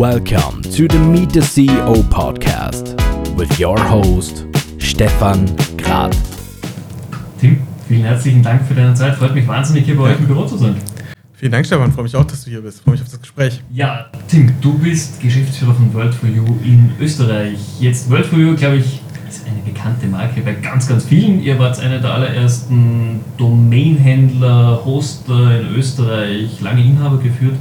Welcome 0.00 0.62
to 0.62 0.88
the 0.88 0.98
Meet 0.98 1.34
the 1.34 1.40
CEO 1.40 2.02
podcast 2.04 2.96
with 3.36 3.60
your 3.60 3.78
host 3.78 4.46
Stefan 4.78 5.44
Grad. 5.76 6.16
Tim, 7.38 7.58
vielen 7.86 8.04
herzlichen 8.04 8.42
Dank 8.42 8.66
für 8.66 8.72
deine 8.72 8.94
Zeit. 8.94 9.16
Freut 9.16 9.34
mich 9.34 9.46
wahnsinnig, 9.46 9.84
hier 9.84 9.98
bei 9.98 10.04
euch 10.04 10.18
im 10.18 10.26
Büro 10.26 10.46
zu 10.46 10.56
sein. 10.56 10.76
Vielen 11.34 11.52
Dank, 11.52 11.66
Stefan. 11.66 11.92
Freue 11.92 12.04
mich 12.04 12.16
auch, 12.16 12.24
dass 12.24 12.44
du 12.44 12.50
hier 12.50 12.62
bist. 12.62 12.80
Freue 12.80 12.92
mich 12.92 13.02
auf 13.02 13.10
das 13.10 13.20
Gespräch. 13.20 13.62
Ja, 13.74 14.06
Tim, 14.26 14.50
du 14.62 14.78
bist 14.78 15.20
Geschäftsführer 15.20 15.74
von 15.74 15.92
World 15.92 16.14
4 16.14 16.30
You 16.30 16.46
in 16.64 16.92
Österreich. 16.98 17.58
Jetzt 17.78 18.08
World 18.08 18.24
4 18.24 18.38
You, 18.38 18.56
glaube 18.56 18.76
ich, 18.76 19.02
ist 19.28 19.44
eine 19.46 19.60
bekannte 19.70 20.06
Marke 20.06 20.40
bei 20.40 20.54
ganz, 20.54 20.88
ganz 20.88 21.04
vielen. 21.04 21.42
Ihr 21.42 21.58
wart 21.58 21.78
einer 21.78 21.98
der 21.98 22.14
allerersten 22.14 23.20
Domainhändler, 23.36 24.82
Hoster 24.82 25.60
in 25.60 25.74
Österreich, 25.76 26.58
lange 26.62 26.82
Inhaber 26.82 27.18
geführt. 27.18 27.56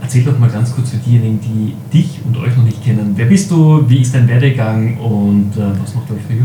Erzähl 0.00 0.24
doch 0.24 0.38
mal 0.38 0.50
ganz 0.50 0.74
kurz 0.74 0.90
für 0.90 0.98
diejenigen, 0.98 1.40
die 1.40 1.74
dich 1.92 2.20
und 2.24 2.36
euch 2.36 2.54
noch 2.56 2.64
nicht 2.64 2.84
kennen. 2.84 3.12
Wer 3.16 3.26
bist 3.26 3.50
du? 3.50 3.88
Wie 3.88 4.02
ist 4.02 4.14
dein 4.14 4.28
Werdegang? 4.28 4.98
Und 4.98 5.52
äh, 5.56 5.80
was 5.80 5.94
macht 5.94 6.10
euch 6.10 6.22
für 6.26 6.34
You? 6.34 6.44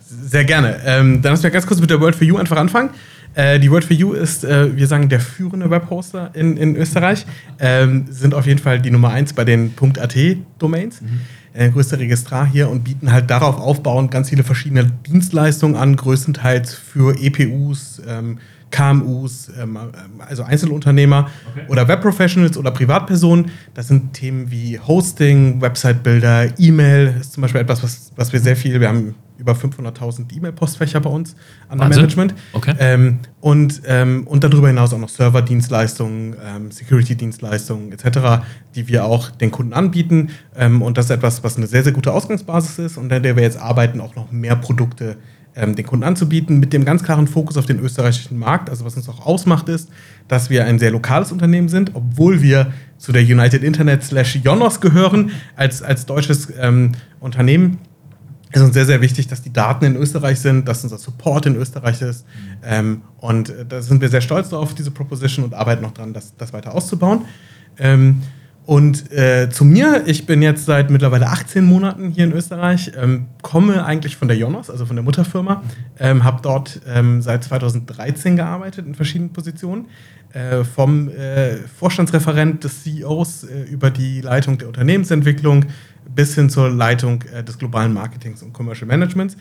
Sehr 0.00 0.44
gerne. 0.44 0.76
Ähm, 0.84 1.20
dann 1.22 1.32
lass 1.32 1.42
mich 1.42 1.52
ganz 1.52 1.66
kurz 1.66 1.80
mit 1.80 1.90
der 1.90 2.00
World 2.00 2.14
for 2.14 2.26
You 2.26 2.36
einfach 2.36 2.56
anfangen. 2.56 2.90
Äh, 3.34 3.60
die 3.60 3.70
World 3.70 3.84
for 3.84 3.96
You 3.96 4.12
ist, 4.12 4.44
äh, 4.44 4.76
wir 4.76 4.86
sagen, 4.86 5.08
der 5.08 5.20
führende 5.20 5.70
Webhoster 5.70 6.30
in, 6.34 6.56
in 6.56 6.76
Österreich. 6.76 7.26
Ähm, 7.58 8.06
sind 8.10 8.34
auf 8.34 8.46
jeden 8.46 8.60
Fall 8.60 8.80
die 8.80 8.90
Nummer 8.90 9.10
eins 9.10 9.32
bei 9.32 9.44
den 9.44 9.72
.at-Domains. 9.80 11.00
Mhm. 11.00 11.20
Äh, 11.52 11.70
größter 11.70 11.98
Registrar 11.98 12.46
hier 12.46 12.70
und 12.70 12.84
bieten 12.84 13.12
halt 13.12 13.28
darauf 13.28 13.58
aufbauend 13.58 14.10
ganz 14.10 14.30
viele 14.30 14.44
verschiedene 14.44 14.84
Dienstleistungen 14.84 15.74
an, 15.74 15.96
größtenteils 15.96 16.74
für 16.74 17.20
EPUs, 17.20 18.00
ähm, 18.06 18.38
KMUs, 18.70 19.50
ähm, 19.60 19.78
also 20.18 20.42
Einzelunternehmer 20.42 21.28
okay. 21.50 21.66
oder 21.68 21.88
Webprofessionals 21.88 22.56
oder 22.56 22.70
Privatpersonen. 22.70 23.50
Das 23.74 23.88
sind 23.88 24.12
Themen 24.14 24.50
wie 24.50 24.78
Hosting, 24.78 25.60
Website-Builder, 25.60 26.58
E-Mail 26.58 27.14
ist 27.20 27.32
zum 27.32 27.42
Beispiel 27.42 27.60
etwas, 27.60 27.82
was, 27.82 28.12
was 28.16 28.32
wir 28.32 28.40
sehr 28.40 28.56
viel, 28.56 28.80
wir 28.80 28.88
haben 28.88 29.14
über 29.40 29.52
500.000 29.52 30.36
E-Mail-Postfächer 30.36 31.00
bei 31.00 31.10
uns 31.10 31.34
an 31.68 31.78
der 31.78 31.88
Management. 31.88 32.34
Okay. 32.52 32.74
Ähm, 32.78 33.20
und, 33.40 33.80
ähm, 33.86 34.26
und 34.26 34.44
darüber 34.44 34.68
hinaus 34.68 34.92
auch 34.92 34.98
noch 34.98 35.08
Server-Dienstleistungen, 35.08 36.36
ähm, 36.44 36.70
Security-Dienstleistungen 36.70 37.90
etc., 37.90 38.44
die 38.74 38.86
wir 38.86 39.06
auch 39.06 39.30
den 39.30 39.50
Kunden 39.50 39.72
anbieten. 39.72 40.28
Ähm, 40.54 40.82
und 40.82 40.98
das 40.98 41.06
ist 41.06 41.10
etwas, 41.12 41.42
was 41.42 41.56
eine 41.56 41.66
sehr, 41.66 41.82
sehr 41.82 41.92
gute 41.92 42.12
Ausgangsbasis 42.12 42.78
ist 42.78 42.96
und 42.98 43.10
an 43.10 43.22
der 43.22 43.34
wir 43.34 43.42
jetzt 43.42 43.58
arbeiten, 43.58 44.00
auch 44.00 44.14
noch 44.14 44.30
mehr 44.30 44.56
Produkte 44.56 45.16
ähm, 45.56 45.74
den 45.74 45.86
Kunden 45.86 46.04
anzubieten, 46.04 46.60
mit 46.60 46.72
dem 46.72 46.84
ganz 46.84 47.02
klaren 47.02 47.26
Fokus 47.26 47.56
auf 47.56 47.66
den 47.66 47.78
österreichischen 47.80 48.38
Markt. 48.38 48.70
Also 48.70 48.84
was 48.84 48.96
uns 48.96 49.08
auch 49.08 49.26
ausmacht, 49.26 49.68
ist, 49.68 49.88
dass 50.28 50.50
wir 50.50 50.64
ein 50.64 50.78
sehr 50.78 50.90
lokales 50.90 51.32
Unternehmen 51.32 51.68
sind, 51.68 51.92
obwohl 51.94 52.42
wir 52.42 52.72
zu 52.98 53.12
der 53.12 53.22
United 53.22 53.62
Internet 53.62 54.02
slash 54.02 54.36
Jonos 54.36 54.80
gehören, 54.80 55.32
als, 55.56 55.82
als 55.82 56.06
deutsches 56.06 56.48
ähm, 56.58 56.92
Unternehmen. 57.18 57.78
ist 58.52 58.62
uns 58.62 58.74
sehr, 58.74 58.86
sehr 58.86 59.00
wichtig, 59.00 59.26
dass 59.28 59.42
die 59.42 59.52
Daten 59.52 59.84
in 59.84 59.96
Österreich 59.96 60.38
sind, 60.40 60.68
dass 60.68 60.84
unser 60.84 60.98
Support 60.98 61.46
in 61.46 61.56
Österreich 61.56 62.02
ist. 62.02 62.24
Ähm, 62.64 63.02
und 63.18 63.50
äh, 63.50 63.66
da 63.66 63.82
sind 63.82 64.00
wir 64.00 64.08
sehr 64.08 64.20
stolz 64.20 64.52
auf 64.52 64.74
diese 64.74 64.90
Proposition 64.90 65.44
und 65.44 65.54
arbeiten 65.54 65.82
noch 65.82 65.92
dran, 65.92 66.12
das, 66.12 66.36
das 66.36 66.52
weiter 66.52 66.74
auszubauen. 66.74 67.22
Ähm, 67.78 68.22
und 68.66 69.10
äh, 69.10 69.48
zu 69.50 69.64
mir, 69.64 70.04
ich 70.06 70.26
bin 70.26 70.42
jetzt 70.42 70.66
seit 70.66 70.90
mittlerweile 70.90 71.26
18 71.26 71.64
Monaten 71.64 72.10
hier 72.10 72.24
in 72.24 72.32
Österreich, 72.32 72.92
ähm, 72.96 73.26
komme 73.42 73.84
eigentlich 73.84 74.16
von 74.16 74.28
der 74.28 74.36
Jonas, 74.36 74.70
also 74.70 74.86
von 74.86 74.96
der 74.96 75.02
Mutterfirma, 75.02 75.62
ähm, 75.98 76.24
habe 76.24 76.40
dort 76.42 76.80
ähm, 76.86 77.20
seit 77.22 77.42
2013 77.44 78.36
gearbeitet 78.36 78.86
in 78.86 78.94
verschiedenen 78.94 79.32
Positionen, 79.32 79.86
äh, 80.32 80.62
vom 80.62 81.08
äh, 81.08 81.56
Vorstandsreferent 81.56 82.62
des 82.62 82.84
CEOs 82.84 83.44
äh, 83.44 83.62
über 83.62 83.90
die 83.90 84.20
Leitung 84.20 84.58
der 84.58 84.68
Unternehmensentwicklung 84.68 85.66
bis 86.14 86.34
hin 86.34 86.50
zur 86.50 86.70
Leitung 86.70 87.22
äh, 87.34 87.42
des 87.42 87.58
globalen 87.58 87.92
Marketings 87.92 88.42
und 88.42 88.52
Commercial 88.52 88.86
Managements. 88.86 89.36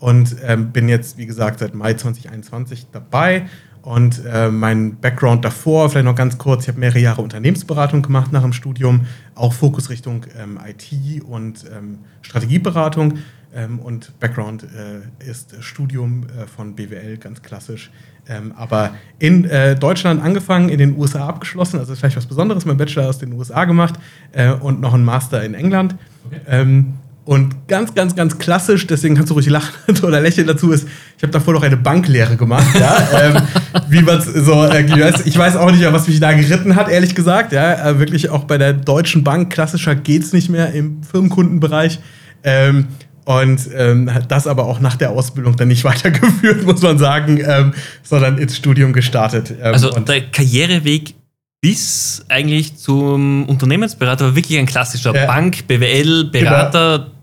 Und 0.00 0.36
ähm, 0.44 0.72
bin 0.72 0.88
jetzt, 0.88 1.16
wie 1.16 1.26
gesagt, 1.26 1.60
seit 1.60 1.74
Mai 1.74 1.94
2021 1.94 2.88
dabei 2.92 3.46
und 3.84 4.22
äh, 4.24 4.48
mein 4.48 4.96
Background 4.96 5.44
davor, 5.44 5.90
vielleicht 5.90 6.06
noch 6.06 6.14
ganz 6.14 6.38
kurz, 6.38 6.62
ich 6.62 6.68
habe 6.68 6.80
mehrere 6.80 7.00
Jahre 7.00 7.20
Unternehmensberatung 7.20 8.00
gemacht 8.00 8.32
nach 8.32 8.40
dem 8.40 8.54
Studium, 8.54 9.02
auch 9.34 9.52
Fokus 9.52 9.90
Richtung 9.90 10.24
ähm, 10.40 10.58
IT 10.66 11.22
und 11.24 11.64
ähm, 11.70 11.98
Strategieberatung. 12.22 13.18
Ähm, 13.54 13.78
und 13.78 14.18
Background 14.18 14.64
äh, 14.64 15.28
ist 15.30 15.62
Studium 15.62 16.24
äh, 16.24 16.46
von 16.46 16.74
BWL, 16.74 17.18
ganz 17.18 17.42
klassisch. 17.42 17.90
Ähm, 18.26 18.52
aber 18.56 18.94
in 19.18 19.44
äh, 19.44 19.76
Deutschland 19.76 20.22
angefangen, 20.22 20.70
in 20.70 20.78
den 20.78 20.96
USA 20.96 21.28
abgeschlossen, 21.28 21.78
also 21.78 21.94
vielleicht 21.94 22.16
was 22.16 22.26
Besonderes, 22.26 22.64
mein 22.64 22.78
Bachelor 22.78 23.10
aus 23.10 23.18
den 23.18 23.34
USA 23.34 23.66
gemacht 23.66 23.96
äh, 24.32 24.50
und 24.50 24.80
noch 24.80 24.94
ein 24.94 25.04
Master 25.04 25.44
in 25.44 25.52
England. 25.52 25.94
Okay. 26.26 26.90
Und 27.26 27.68
ganz, 27.68 27.94
ganz, 27.94 28.14
ganz 28.14 28.38
klassisch, 28.38 28.86
deswegen 28.86 29.14
kannst 29.14 29.30
du 29.30 29.34
ruhig 29.34 29.48
lachen 29.48 29.72
oder 30.02 30.20
lächeln 30.20 30.46
dazu, 30.46 30.72
ist, 30.72 30.86
ich 31.16 31.22
habe 31.22 31.32
davor 31.32 31.54
noch 31.54 31.62
eine 31.62 31.78
Banklehre 31.78 32.36
gemacht. 32.36 32.78
Ja? 32.78 33.08
ähm, 33.22 33.42
wie 33.88 34.02
man 34.02 34.20
so, 34.20 34.64
äh, 34.64 34.84
ich 35.24 35.38
weiß 35.38 35.56
auch 35.56 35.70
nicht 35.70 35.90
was 35.90 36.06
mich 36.06 36.20
da 36.20 36.32
geritten 36.32 36.76
hat, 36.76 36.90
ehrlich 36.90 37.14
gesagt. 37.14 37.52
Ja? 37.52 37.88
Äh, 37.88 37.98
wirklich 37.98 38.28
auch 38.28 38.44
bei 38.44 38.58
der 38.58 38.74
Deutschen 38.74 39.24
Bank, 39.24 39.50
klassischer 39.50 39.94
geht 39.94 40.22
es 40.22 40.34
nicht 40.34 40.50
mehr 40.50 40.72
im 40.72 41.02
Firmenkundenbereich. 41.02 41.98
Ähm, 42.42 42.88
und 43.24 43.70
ähm, 43.74 44.10
das 44.28 44.46
aber 44.46 44.66
auch 44.66 44.80
nach 44.80 44.96
der 44.96 45.10
Ausbildung 45.12 45.56
dann 45.56 45.68
nicht 45.68 45.84
weitergeführt, 45.84 46.64
muss 46.64 46.82
man 46.82 46.98
sagen, 46.98 47.40
ähm, 47.42 47.72
sondern 48.02 48.36
ins 48.36 48.54
Studium 48.54 48.92
gestartet. 48.92 49.50
Ähm, 49.50 49.72
also 49.72 49.90
der 49.92 50.30
Karriereweg 50.30 51.14
bis 51.62 52.22
eigentlich 52.28 52.76
zum 52.76 53.46
Unternehmensberater 53.46 54.26
war 54.26 54.36
wirklich 54.36 54.58
ein 54.58 54.66
klassischer 54.66 55.14
ja. 55.14 55.24
Bank, 55.24 55.66
BWL, 55.66 56.24
Berater. 56.24 56.98
Genau 56.98 57.13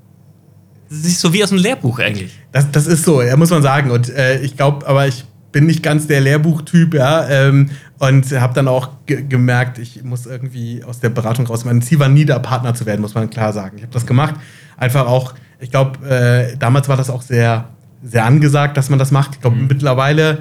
das 0.91 1.05
ist 1.05 1.21
so 1.21 1.31
wie 1.31 1.41
aus 1.41 1.49
dem 1.49 1.57
Lehrbuch 1.57 1.99
eigentlich. 1.99 2.37
Das, 2.51 2.69
das 2.69 2.85
ist 2.85 3.05
so, 3.05 3.21
ja, 3.21 3.37
muss 3.37 3.49
man 3.49 3.61
sagen. 3.61 3.91
Und 3.91 4.09
äh, 4.09 4.41
ich 4.41 4.57
glaube, 4.57 4.85
aber 4.85 5.07
ich 5.07 5.23
bin 5.53 5.65
nicht 5.65 5.81
ganz 5.81 6.05
der 6.07 6.19
Lehrbuchtyp, 6.19 6.93
ja. 6.93 7.29
Ähm, 7.29 7.69
und 7.97 8.29
habe 8.31 8.53
dann 8.53 8.67
auch 8.67 8.89
ge 9.05 9.23
gemerkt, 9.23 9.77
ich 9.77 10.03
muss 10.03 10.25
irgendwie 10.25 10.83
aus 10.83 10.99
der 10.99 11.09
Beratung 11.09 11.47
raus. 11.47 11.63
Mein 11.63 11.81
Ziel 11.81 11.99
war 11.99 12.09
nie, 12.09 12.25
da 12.25 12.39
Partner 12.39 12.73
zu 12.73 12.85
werden, 12.85 12.99
muss 12.99 13.15
man 13.15 13.29
klar 13.29 13.53
sagen. 13.53 13.77
Ich 13.77 13.83
habe 13.83 13.93
das 13.93 14.05
gemacht. 14.05 14.35
Einfach 14.75 15.07
auch, 15.07 15.33
ich 15.61 15.71
glaube, 15.71 16.05
äh, 16.05 16.57
damals 16.57 16.89
war 16.89 16.97
das 16.97 17.09
auch 17.09 17.21
sehr, 17.21 17.69
sehr 18.03 18.25
angesagt, 18.25 18.75
dass 18.75 18.89
man 18.89 18.99
das 18.99 19.11
macht. 19.11 19.35
Ich 19.35 19.41
glaube, 19.41 19.55
mhm. 19.55 19.67
mittlerweile 19.67 20.39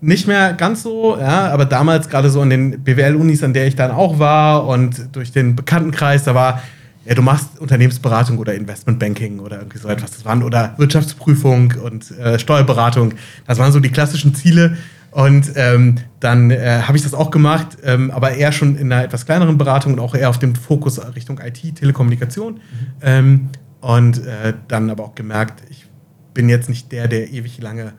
nicht 0.00 0.26
mehr 0.26 0.52
ganz 0.54 0.82
so, 0.82 1.16
ja, 1.16 1.52
aber 1.52 1.64
damals 1.64 2.08
gerade 2.08 2.28
so 2.28 2.42
in 2.42 2.50
den 2.50 2.82
BWL-Unis, 2.82 3.44
an 3.44 3.52
der 3.52 3.68
ich 3.68 3.76
dann 3.76 3.92
auch 3.92 4.18
war 4.18 4.66
und 4.66 5.14
durch 5.14 5.30
den 5.30 5.54
Bekanntenkreis, 5.54 6.24
da 6.24 6.34
war 6.34 6.60
ja, 7.04 7.14
du 7.14 7.22
machst 7.22 7.58
Unternehmensberatung 7.58 8.38
oder 8.38 8.54
Investmentbanking 8.54 9.40
oder 9.40 9.58
irgendwie 9.58 9.78
so 9.78 9.88
etwas. 9.88 10.12
Das 10.12 10.24
waren, 10.24 10.42
oder 10.42 10.74
Wirtschaftsprüfung 10.76 11.74
und 11.82 12.10
äh, 12.12 12.38
Steuerberatung. 12.38 13.14
Das 13.46 13.58
waren 13.58 13.72
so 13.72 13.80
die 13.80 13.90
klassischen 13.90 14.34
Ziele. 14.34 14.76
Und 15.10 15.52
ähm, 15.56 15.96
dann 16.20 16.50
äh, 16.50 16.82
habe 16.86 16.96
ich 16.96 17.02
das 17.02 17.12
auch 17.12 17.30
gemacht, 17.30 17.76
ähm, 17.84 18.10
aber 18.10 18.32
eher 18.32 18.50
schon 18.50 18.76
in 18.76 18.90
einer 18.90 19.04
etwas 19.04 19.26
kleineren 19.26 19.58
Beratung 19.58 19.94
und 19.94 20.00
auch 20.00 20.14
eher 20.14 20.30
auf 20.30 20.38
dem 20.38 20.54
Fokus 20.54 20.98
Richtung 21.14 21.38
IT, 21.38 21.76
Telekommunikation. 21.76 22.54
Mhm. 22.54 22.60
Ähm, 23.02 23.48
und 23.80 24.24
äh, 24.24 24.54
dann 24.68 24.88
aber 24.88 25.04
auch 25.04 25.14
gemerkt, 25.14 25.64
ich 25.70 25.86
bin 26.32 26.48
jetzt 26.48 26.68
nicht 26.68 26.92
der, 26.92 27.08
der 27.08 27.30
ewig 27.30 27.60
lange 27.60 27.92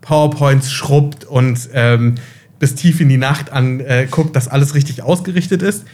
PowerPoints 0.00 0.72
schrubbt 0.72 1.24
und 1.24 1.68
ähm, 1.72 2.16
bis 2.58 2.74
tief 2.74 3.00
in 3.00 3.08
die 3.10 3.18
Nacht 3.18 3.52
anguckt, 3.52 4.34
dass 4.34 4.48
alles 4.48 4.74
richtig 4.74 5.02
ausgerichtet 5.02 5.62
ist. 5.62 5.84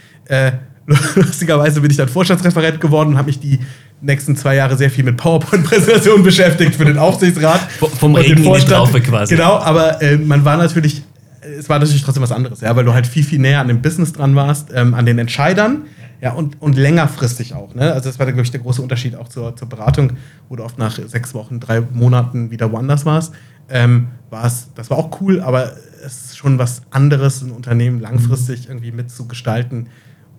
Lustigerweise 1.15 1.81
bin 1.81 1.91
ich 1.91 1.97
dann 1.97 2.09
Vorstandsreferent 2.09 2.81
geworden 2.81 3.10
und 3.10 3.19
habe 3.19 3.26
mich 3.26 3.38
die 3.38 3.60
nächsten 4.00 4.37
zwei 4.37 4.56
Jahre 4.56 4.76
sehr 4.76 4.91
viel 4.91 5.04
mit 5.04 5.16
PowerPoint-Präsentationen 5.16 6.22
beschäftigt 6.25 6.75
für 6.75 6.84
den 6.84 6.98
Aufsichtsrat. 6.98 7.60
vom 7.70 8.15
Regen 8.15 8.37
den 8.37 8.44
Vorstand. 8.44 8.88
in 8.88 9.03
die 9.03 9.09
quasi. 9.09 9.37
Genau, 9.37 9.59
aber 9.59 10.03
äh, 10.03 10.16
man 10.16 10.44
war 10.44 10.56
natürlich, 10.56 11.03
es 11.41 11.69
war 11.69 11.78
natürlich 11.78 12.03
trotzdem 12.03 12.22
was 12.22 12.32
anderes, 12.32 12.60
ja, 12.60 12.75
weil 12.75 12.84
du 12.84 12.94
halt 12.94 13.06
viel, 13.06 13.23
viel 13.23 13.38
näher 13.38 13.61
an 13.61 13.69
dem 13.69 13.81
Business 13.81 14.12
dran 14.12 14.34
warst, 14.34 14.70
ähm, 14.75 14.94
an 14.94 15.06
den 15.06 15.19
Entscheidern. 15.19 15.84
Ja, 16.20 16.32
und, 16.34 16.62
und 16.62 16.76
längerfristig 16.76 17.55
auch. 17.55 17.75
Ne? 17.75 17.93
Also 17.93 18.08
das 18.08 18.20
war, 18.20 18.26
glaube 18.26 18.43
ich, 18.43 18.52
der 18.52 18.61
große 18.61 18.81
Unterschied 18.81 19.17
auch 19.17 19.26
zur, 19.26 19.56
zur 19.56 19.69
Beratung, 19.69 20.12
wo 20.49 20.55
du 20.55 20.62
oft 20.62 20.79
nach 20.79 20.96
sechs 21.06 21.34
Wochen, 21.34 21.58
drei 21.58 21.81
Monaten 21.81 22.52
wieder 22.52 22.70
woanders 22.70 23.05
warst. 23.05 23.34
Ähm, 23.69 24.06
war's, 24.31 24.69
das 24.76 24.88
war 24.88 24.99
auch 24.99 25.20
cool, 25.20 25.40
aber 25.40 25.73
es 26.05 26.26
ist 26.26 26.37
schon 26.37 26.61
was 26.61 26.82
anderes, 26.90 27.43
ein 27.43 27.50
Unternehmen 27.50 28.00
langfristig 28.00 28.69
irgendwie 28.69 28.93
mitzugestalten 28.93 29.88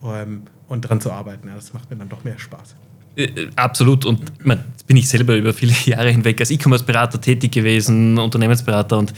ähm, 0.04 0.44
und 0.68 0.82
dran 0.82 1.02
zu 1.02 1.12
arbeiten. 1.12 1.48
Ja, 1.48 1.56
das 1.56 1.74
macht 1.74 1.90
mir 1.90 1.98
dann 1.98 2.10
doch 2.10 2.24
mehr 2.24 2.40
Spaß. 2.40 2.76
Äh, 3.16 3.24
äh, 3.24 3.50
absolut. 3.56 4.06
Und 4.06 4.22
ich 4.40 4.46
jetzt 4.46 4.88
bin 4.88 4.98
ich 4.98 5.08
selber 5.08 5.36
über 5.36 5.54
viele 5.54 5.74
Jahre 5.86 6.10
hinweg 6.10 6.40
als 6.40 6.52
E-Commerce-Berater 6.52 7.22
tätig 7.22 7.52
gewesen, 7.52 8.18
Unternehmensberater 8.18 8.98
und 8.98 9.14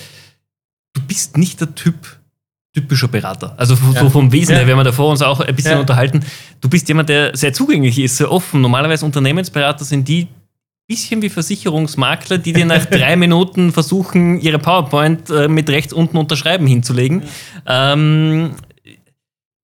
du 0.94 1.02
bist 1.02 1.38
nicht 1.38 1.62
der 1.62 1.74
Typ 1.76 2.18
typischer 2.74 3.08
Berater. 3.08 3.54
Also 3.56 3.76
ja. 3.94 4.02
so 4.02 4.10
vom 4.10 4.32
Wesen 4.34 4.52
ja. 4.52 4.60
her, 4.60 4.68
wir 4.68 4.76
haben 4.76 4.84
davor 4.84 5.10
uns 5.10 5.22
auch 5.22 5.40
ein 5.40 5.56
bisschen 5.56 5.72
ja. 5.72 5.80
unterhalten. 5.80 6.26
Du 6.60 6.68
bist 6.68 6.88
jemand, 6.90 7.08
der 7.08 7.36
sehr 7.36 7.54
zugänglich 7.54 7.98
ist, 7.98 8.18
sehr 8.18 8.30
offen. 8.30 8.60
Normalerweise 8.60 9.06
Unternehmensberater 9.06 9.86
sind 9.86 10.08
die 10.08 10.28
bisschen 10.88 11.22
wie 11.22 11.30
Versicherungsmakler, 11.30 12.38
die 12.38 12.54
dir 12.54 12.66
nach 12.66 12.86
drei 12.90 13.16
Minuten 13.16 13.72
versuchen, 13.72 14.40
ihre 14.40 14.60
PowerPoint 14.60 15.30
äh, 15.30 15.48
mit 15.48 15.70
rechts 15.70 15.94
unten 15.94 16.18
unterschreiben 16.18 16.68
hinzulegen. 16.68 17.24
Ähm, 17.66 18.52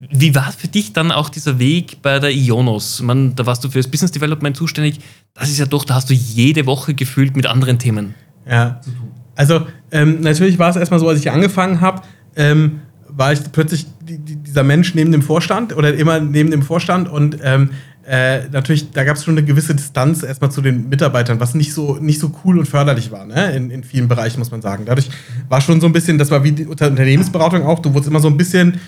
Wie 0.09 0.33
war 0.33 0.51
für 0.51 0.67
dich 0.67 0.93
dann 0.93 1.11
auch 1.11 1.29
dieser 1.29 1.59
Weg 1.59 2.01
bei 2.01 2.17
der 2.17 2.31
Ionos? 2.31 3.01
Man, 3.01 3.35
da 3.35 3.45
warst 3.45 3.63
du 3.63 3.69
für 3.69 3.77
das 3.77 3.87
Business 3.87 4.11
Development 4.11 4.57
zuständig. 4.57 4.99
Das 5.35 5.49
ist 5.49 5.59
ja 5.59 5.67
doch, 5.67 5.85
da 5.85 5.93
hast 5.93 6.09
du 6.09 6.15
jede 6.15 6.65
Woche 6.65 6.95
gefühlt 6.95 7.35
mit 7.35 7.45
anderen 7.45 7.77
Themen 7.77 8.15
ja. 8.49 8.81
zu 8.81 8.89
tun. 8.89 9.11
Also 9.35 9.67
ähm, 9.91 10.21
natürlich 10.21 10.57
war 10.57 10.71
es 10.71 10.75
erstmal 10.75 10.99
so, 10.99 11.07
als 11.07 11.19
ich 11.19 11.29
angefangen 11.29 11.81
habe, 11.81 12.01
ähm, 12.35 12.81
war 13.09 13.31
ich 13.31 13.39
plötzlich 13.51 13.85
die, 14.01 14.17
die, 14.17 14.37
dieser 14.37 14.63
Mensch 14.63 14.95
neben 14.95 15.11
dem 15.11 15.21
Vorstand 15.21 15.75
oder 15.75 15.93
immer 15.93 16.19
neben 16.19 16.49
dem 16.49 16.63
Vorstand 16.63 17.07
und 17.07 17.37
ähm, 17.43 17.69
äh, 18.07 18.47
natürlich, 18.49 18.91
da 18.91 19.03
gab 19.03 19.17
es 19.17 19.23
schon 19.23 19.37
eine 19.37 19.45
gewisse 19.45 19.75
Distanz 19.75 20.23
erstmal 20.23 20.51
zu 20.51 20.61
den 20.61 20.89
Mitarbeitern, 20.89 21.39
was 21.39 21.53
nicht 21.53 21.73
so, 21.73 21.97
nicht 21.97 22.19
so 22.19 22.31
cool 22.43 22.57
und 22.57 22.67
förderlich 22.67 23.11
war, 23.11 23.25
ne? 23.25 23.51
in, 23.55 23.69
in 23.69 23.83
vielen 23.83 24.07
Bereichen, 24.07 24.39
muss 24.39 24.49
man 24.49 24.61
sagen. 24.61 24.85
Dadurch 24.85 25.09
war 25.49 25.61
schon 25.61 25.79
so 25.79 25.85
ein 25.85 25.93
bisschen, 25.93 26.17
das 26.17 26.31
war 26.31 26.43
wie 26.43 26.51
die 26.51 26.65
Unternehmensberatung 26.65 27.63
auch, 27.63 27.79
du 27.79 27.93
wurdest 27.93 28.09
immer 28.09 28.19
so 28.19 28.27
ein 28.27 28.37
bisschen 28.37 28.79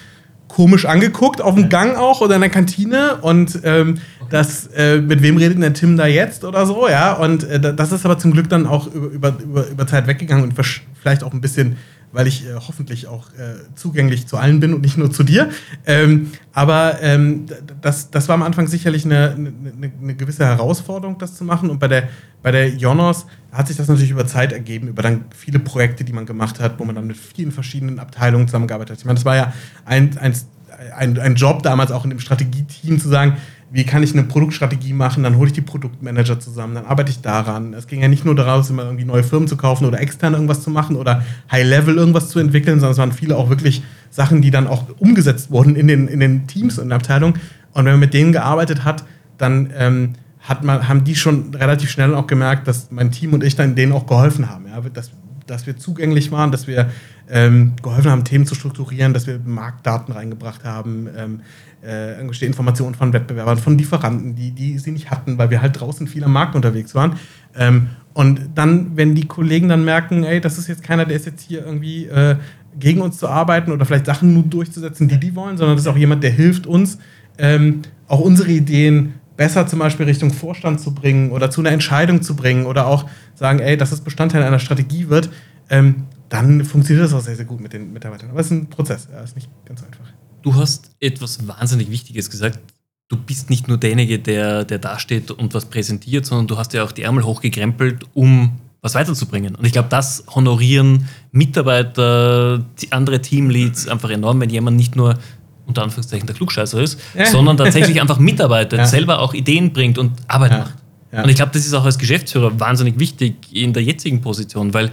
komisch 0.53 0.85
angeguckt, 0.85 1.41
auf 1.41 1.55
dem 1.55 1.67
Gang 1.67 1.97
auch 1.97 2.21
oder 2.21 2.35
in 2.35 2.41
der 2.41 2.51
Kantine 2.51 3.15
und 3.21 3.59
ähm, 3.63 3.97
das, 4.29 4.67
äh, 4.67 5.01
mit 5.01 5.23
wem 5.23 5.37
redet 5.37 5.55
denn 5.55 5.61
der 5.61 5.73
Tim 5.73 5.97
da 5.97 6.05
jetzt 6.05 6.43
oder 6.43 6.67
so, 6.67 6.87
ja, 6.87 7.13
und 7.13 7.43
äh, 7.43 7.73
das 7.73 7.91
ist 7.91 8.05
aber 8.05 8.19
zum 8.19 8.33
Glück 8.33 8.49
dann 8.49 8.67
auch 8.67 8.85
über, 8.93 9.35
über, 9.43 9.67
über 9.67 9.87
Zeit 9.87 10.05
weggegangen 10.05 10.43
und 10.43 10.53
vielleicht 10.53 11.23
auch 11.23 11.33
ein 11.33 11.41
bisschen 11.41 11.77
weil 12.13 12.27
ich 12.27 12.45
äh, 12.45 12.53
hoffentlich 12.55 13.07
auch 13.07 13.29
äh, 13.33 13.55
zugänglich 13.75 14.27
zu 14.27 14.37
allen 14.37 14.59
bin 14.59 14.73
und 14.73 14.81
nicht 14.81 14.97
nur 14.97 15.11
zu 15.11 15.23
dir. 15.23 15.49
Ähm, 15.85 16.31
aber 16.53 17.01
ähm, 17.01 17.47
das, 17.81 18.11
das 18.11 18.29
war 18.29 18.35
am 18.35 18.43
Anfang 18.43 18.67
sicherlich 18.67 19.03
eine, 19.03 19.31
eine, 19.31 19.91
eine, 20.01 20.15
gewisse 20.15 20.45
Herausforderung, 20.45 21.17
das 21.17 21.35
zu 21.35 21.43
machen. 21.43 21.69
Und 21.69 21.79
bei 21.79 21.87
der, 21.87 22.07
bei 22.43 22.51
der 22.51 22.69
Jonas 22.69 23.25
hat 23.51 23.67
sich 23.67 23.75
das 23.75 23.87
natürlich 23.87 24.11
über 24.11 24.27
Zeit 24.27 24.53
ergeben, 24.53 24.87
über 24.87 25.01
dann 25.01 25.25
viele 25.35 25.59
Projekte, 25.59 26.03
die 26.03 26.13
man 26.13 26.25
gemacht 26.25 26.59
hat, 26.59 26.79
wo 26.79 26.85
man 26.85 26.95
dann 26.95 27.07
mit 27.07 27.17
vielen 27.17 27.51
verschiedenen 27.51 27.99
Abteilungen 27.99 28.47
zusammengearbeitet 28.47 28.91
hat. 28.91 28.99
Ich 28.99 29.05
meine, 29.05 29.15
das 29.15 29.25
war 29.25 29.35
ja 29.35 29.53
ein, 29.85 30.17
ein, 30.19 31.19
ein 31.19 31.35
Job 31.35 31.63
damals 31.63 31.91
auch 31.91 32.03
in 32.03 32.11
dem 32.11 32.19
Strategieteam 32.19 32.99
zu 32.99 33.09
sagen, 33.09 33.37
wie 33.73 33.85
kann 33.85 34.03
ich 34.03 34.13
eine 34.13 34.21
Produktstrategie 34.21 34.93
machen, 34.93 35.23
dann 35.23 35.35
hole 35.35 35.47
ich 35.47 35.53
die 35.53 35.61
Produktmanager 35.61 36.39
zusammen, 36.39 36.75
dann 36.75 36.85
arbeite 36.85 37.09
ich 37.09 37.21
daran. 37.21 37.73
Es 37.73 37.87
ging 37.87 38.03
ja 38.03 38.07
nicht 38.07 38.23
nur 38.23 38.35
daraus, 38.35 38.69
immer 38.69 38.83
irgendwie 38.83 39.03
neue 39.03 39.23
Firmen 39.23 39.47
zu 39.47 39.57
kaufen 39.57 39.85
oder 39.85 39.99
extern 39.99 40.33
irgendwas 40.33 40.61
zu 40.61 40.69
machen 40.69 40.95
oder 40.95 41.23
High-Level 41.51 41.95
irgendwas 41.95 42.29
zu 42.29 42.37
entwickeln, 42.37 42.79
sondern 42.79 42.91
es 42.91 42.97
waren 42.99 43.11
viele 43.11 43.35
auch 43.35 43.49
wirklich 43.49 43.81
Sachen, 44.11 44.43
die 44.43 44.51
dann 44.51 44.67
auch 44.67 44.85
umgesetzt 44.99 45.49
wurden 45.49 45.75
in 45.75 45.87
den, 45.87 46.07
in 46.07 46.19
den 46.19 46.45
Teams 46.45 46.77
und 46.77 46.83
in 46.83 46.89
der 46.89 46.97
Abteilung. 46.97 47.33
Und 47.71 47.85
wenn 47.85 47.93
man 47.93 47.99
mit 47.99 48.13
denen 48.13 48.31
gearbeitet 48.31 48.85
hat, 48.85 49.05
dann 49.39 49.73
ähm, 49.75 50.13
hat 50.39 50.63
man, 50.63 50.87
haben 50.87 51.03
die 51.03 51.15
schon 51.15 51.55
relativ 51.55 51.89
schnell 51.89 52.13
auch 52.13 52.27
gemerkt, 52.27 52.67
dass 52.67 52.91
mein 52.91 53.09
Team 53.09 53.33
und 53.33 53.43
ich 53.43 53.55
dann 53.55 53.73
denen 53.73 53.91
auch 53.91 54.05
geholfen 54.05 54.51
haben. 54.51 54.67
Ja? 54.67 54.81
Dass, 54.81 55.09
dass 55.47 55.65
wir 55.65 55.77
zugänglich 55.77 56.31
waren, 56.31 56.51
dass 56.51 56.67
wir 56.67 56.91
ähm, 57.27 57.73
geholfen 57.81 58.11
haben, 58.11 58.23
Themen 58.23 58.45
zu 58.45 58.53
strukturieren, 58.53 59.15
dass 59.15 59.25
wir 59.25 59.39
Marktdaten 59.43 60.13
reingebracht 60.13 60.63
haben, 60.63 61.07
ähm, 61.17 61.39
äh, 61.85 62.13
irgendwelche 62.13 62.45
Informationen 62.45 62.95
von 62.95 63.13
Wettbewerbern, 63.13 63.57
von 63.57 63.77
Lieferanten, 63.77 64.35
die, 64.35 64.51
die 64.51 64.77
sie 64.79 64.91
nicht 64.91 65.11
hatten, 65.11 65.37
weil 65.37 65.49
wir 65.49 65.61
halt 65.61 65.79
draußen 65.79 66.07
viel 66.07 66.23
am 66.23 66.33
Markt 66.33 66.55
unterwegs 66.55 66.95
waren. 66.95 67.17
Ähm, 67.55 67.87
und 68.13 68.41
dann, 68.55 68.95
wenn 68.95 69.15
die 69.15 69.27
Kollegen 69.27 69.69
dann 69.69 69.83
merken, 69.83 70.23
ey, 70.23 70.39
das 70.39 70.57
ist 70.57 70.67
jetzt 70.67 70.83
keiner, 70.83 71.05
der 71.05 71.17
ist 71.17 71.25
jetzt 71.25 71.41
hier 71.41 71.65
irgendwie 71.65 72.05
äh, 72.05 72.35
gegen 72.79 73.01
uns 73.01 73.17
zu 73.17 73.27
arbeiten 73.27 73.71
oder 73.71 73.85
vielleicht 73.85 74.05
Sachen 74.05 74.33
nur 74.33 74.43
durchzusetzen, 74.43 75.07
die 75.07 75.19
die 75.19 75.35
wollen, 75.35 75.57
sondern 75.57 75.75
das 75.75 75.85
ist 75.85 75.91
auch 75.91 75.97
jemand, 75.97 76.23
der 76.23 76.31
hilft 76.31 76.67
uns, 76.67 76.99
ähm, 77.37 77.81
auch 78.07 78.19
unsere 78.19 78.51
Ideen 78.51 79.15
besser 79.35 79.65
zum 79.67 79.79
Beispiel 79.79 80.05
Richtung 80.05 80.31
Vorstand 80.31 80.79
zu 80.79 80.93
bringen 80.93 81.31
oder 81.31 81.49
zu 81.49 81.61
einer 81.61 81.71
Entscheidung 81.71 82.21
zu 82.21 82.35
bringen 82.35 82.65
oder 82.65 82.87
auch 82.87 83.09
sagen, 83.35 83.59
ey, 83.59 83.77
dass 83.77 83.91
es 83.91 84.01
Bestandteil 84.01 84.43
einer 84.43 84.59
Strategie 84.59 85.09
wird, 85.09 85.29
ähm, 85.69 86.03
dann 86.29 86.63
funktioniert 86.65 87.05
das 87.05 87.13
auch 87.13 87.21
sehr, 87.21 87.35
sehr 87.35 87.45
gut 87.45 87.59
mit 87.59 87.73
den 87.73 87.93
Mitarbeitern. 87.93 88.29
Aber 88.29 88.39
es 88.39 88.47
ist 88.47 88.51
ein 88.51 88.67
Prozess, 88.67 89.07
ja, 89.11 89.21
ist 89.21 89.35
nicht 89.35 89.49
ganz 89.65 89.83
einfach. 89.83 90.05
Du 90.43 90.53
hast 90.55 90.91
etwas 90.99 91.47
wahnsinnig 91.47 91.89
Wichtiges 91.89 92.29
gesagt. 92.29 92.59
Du 93.07 93.17
bist 93.17 93.49
nicht 93.49 93.67
nur 93.67 93.77
derjenige, 93.77 94.19
der, 94.19 94.65
der 94.65 94.77
dasteht 94.77 95.31
und 95.31 95.53
was 95.53 95.65
präsentiert, 95.65 96.25
sondern 96.25 96.47
du 96.47 96.57
hast 96.57 96.73
ja 96.73 96.83
auch 96.83 96.91
die 96.91 97.03
Ärmel 97.03 97.23
hochgekrempelt, 97.23 98.03
um 98.13 98.59
was 98.81 98.95
weiterzubringen. 98.95 99.55
Und 99.55 99.65
ich 99.65 99.71
glaube, 99.71 99.87
das 99.89 100.25
honorieren 100.35 101.07
Mitarbeiter, 101.31 102.65
andere 102.89 103.21
Teamleads 103.21 103.87
einfach 103.87 104.09
enorm, 104.09 104.41
wenn 104.41 104.49
jemand 104.49 104.75
nicht 104.75 104.95
nur 104.95 105.17
unter 105.65 105.83
Anführungszeichen 105.83 106.27
der 106.27 106.35
Klugscheißer 106.35 106.81
ist, 106.81 106.99
ja. 107.17 107.25
sondern 107.25 107.55
tatsächlich 107.55 108.01
einfach 108.01 108.19
mitarbeitet, 108.19 108.79
ja. 108.79 108.85
selber 108.85 109.19
auch 109.19 109.33
Ideen 109.33 109.71
bringt 109.71 109.97
und 109.97 110.11
Arbeit 110.27 110.51
ja. 110.51 110.57
macht. 110.59 110.75
Und 111.11 111.29
ich 111.29 111.35
glaube, 111.35 111.51
das 111.53 111.65
ist 111.65 111.73
auch 111.75 111.85
als 111.85 111.99
Geschäftsführer 111.99 112.59
wahnsinnig 112.59 112.97
wichtig 112.97 113.35
in 113.53 113.71
der 113.71 113.83
jetzigen 113.83 114.21
Position, 114.21 114.73
weil 114.73 114.89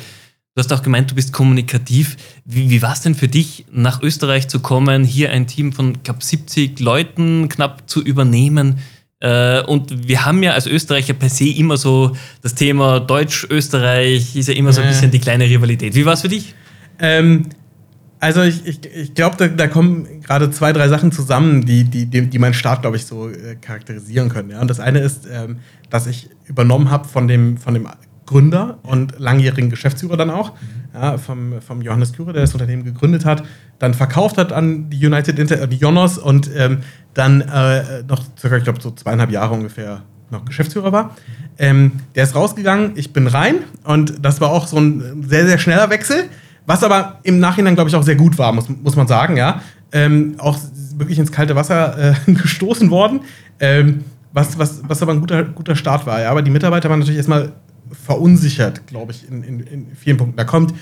Du 0.61 0.65
hast 0.65 0.79
auch 0.79 0.83
gemeint, 0.83 1.11
du 1.11 1.15
bist 1.15 1.33
kommunikativ. 1.33 2.19
Wie, 2.45 2.69
wie 2.69 2.83
war 2.83 2.93
es 2.93 3.01
denn 3.01 3.15
für 3.15 3.29
dich, 3.29 3.65
nach 3.73 4.03
Österreich 4.03 4.47
zu 4.49 4.61
kommen, 4.61 5.05
hier 5.05 5.31
ein 5.31 5.47
Team 5.47 5.73
von 5.73 6.03
knapp 6.03 6.23
70 6.23 6.81
Leuten 6.81 7.49
knapp 7.49 7.89
zu 7.89 8.03
übernehmen? 8.03 8.79
Äh, 9.21 9.63
und 9.63 10.07
wir 10.07 10.27
haben 10.27 10.43
ja 10.43 10.53
als 10.53 10.67
Österreicher 10.67 11.15
per 11.15 11.31
se 11.31 11.49
immer 11.49 11.79
so 11.79 12.15
das 12.43 12.55
Thema 12.55 13.01
Deutsch-Österreich 13.01 14.37
ist 14.37 14.49
ja 14.49 14.55
immer 14.55 14.75
so 14.75 14.83
ein 14.83 14.89
bisschen 14.89 15.11
die 15.11 15.19
kleine 15.19 15.45
Rivalität. 15.45 15.95
Wie 15.95 16.05
war 16.05 16.13
es 16.13 16.21
für 16.21 16.29
dich? 16.29 16.55
Ähm, 16.99 17.47
also 18.19 18.43
ich, 18.43 18.67
ich, 18.67 18.81
ich 18.85 19.15
glaube, 19.15 19.37
da, 19.39 19.49
da, 19.49 19.67
kommen 19.67 20.21
gerade 20.21 20.51
zwei, 20.51 20.75
drei 20.75 20.89
Sachen 20.89 21.11
zusammen, 21.11 21.65
die, 21.65 21.85
die, 21.85 22.05
die, 22.05 22.27
die 22.27 22.39
meinen 22.39 22.53
Start, 22.53 22.83
glaube 22.83 22.99
ich, 22.99 23.07
so 23.07 23.31
äh, 23.31 23.57
charakterisieren 23.59 24.29
können. 24.29 24.51
Ja? 24.51 24.61
Und 24.61 24.69
das 24.69 24.79
eine 24.79 24.99
ist, 24.99 25.27
ähm, 25.33 25.61
dass 25.89 26.07
ich 26.07 26.29
übernommen 26.45 26.91
habe 26.91 27.09
von 27.09 27.29
dem, 27.29 27.57
von 27.57 27.73
dem 27.73 27.89
Gründer 28.31 28.79
und 28.85 29.19
langjährigen 29.19 29.71
Geschäftsführer 29.71 30.17
dann 30.17 30.31
auch, 30.31 30.53
ja, 30.95 31.19
vom, 31.19 31.61
vom 31.61 31.83
Johannes 31.83 32.13
Küre, 32.13 32.33
der 32.33 32.43
das 32.43 32.53
Unternehmen 32.53 32.85
gegründet 32.85 33.25
hat, 33.25 33.43
dann 33.81 33.93
verkauft 33.93 34.39
hat 34.39 34.53
an 34.53 34.89
die 34.89 35.05
United 35.05 35.37
Inter, 35.37 35.67
die 35.67 35.77
Jonas 35.77 36.17
und 36.17 36.49
ähm, 36.57 36.79
dann 37.13 37.41
äh, 37.41 38.05
noch 38.09 38.23
circa, 38.39 38.57
ich 38.57 38.63
glaube, 38.63 38.81
so 38.81 38.93
zweieinhalb 38.93 39.33
Jahre 39.33 39.55
ungefähr 39.55 40.03
noch 40.31 40.45
Geschäftsführer 40.45 40.93
war. 40.93 41.17
Ähm, 41.59 41.93
der 42.15 42.23
ist 42.23 42.37
rausgegangen, 42.37 42.93
ich 42.95 43.13
bin 43.13 43.27
rein 43.27 43.57
und 43.83 44.25
das 44.25 44.41
war 44.41 44.51
auch 44.51 44.69
so 44.69 44.77
ein 44.77 45.25
sehr, 45.27 45.45
sehr 45.49 45.59
schneller 45.59 45.91
Wechsel, 45.91 46.27
was 46.67 46.85
aber 46.85 47.19
im 47.25 47.41
Nachhinein, 47.41 47.75
glaube 47.75 47.91
ich, 47.91 47.97
auch 47.97 48.05
sehr 48.05 48.15
gut 48.15 48.39
war, 48.39 48.53
muss, 48.53 48.69
muss 48.69 48.95
man 48.95 49.09
sagen, 49.09 49.37
ja. 49.37 49.61
Ähm, 49.91 50.37
auch 50.39 50.57
wirklich 50.95 51.19
ins 51.19 51.33
kalte 51.33 51.57
Wasser 51.57 52.15
äh, 52.29 52.33
gestoßen 52.33 52.91
worden. 52.91 53.23
Ähm, 53.59 54.05
was, 54.33 54.57
was, 54.57 54.83
was 54.87 55.03
aber 55.03 55.13
ein 55.13 55.21
guter, 55.21 55.43
guter 55.43 55.75
Start 55.75 56.07
war. 56.07 56.21
Ja. 56.21 56.31
Aber 56.31 56.43
die 56.43 56.53
Mitarbeiter 56.53 56.89
waren 56.89 57.01
natürlich 57.01 57.17
erstmal 57.17 57.53
verunsichert, 57.93 58.87
glaube 58.87 59.13
ich, 59.13 59.29
in, 59.29 59.43
in, 59.43 59.61
in 59.61 59.87
vielen 59.97 60.17
Punkten. 60.17 60.37
Da 60.37 60.45
kommt, 60.45 60.75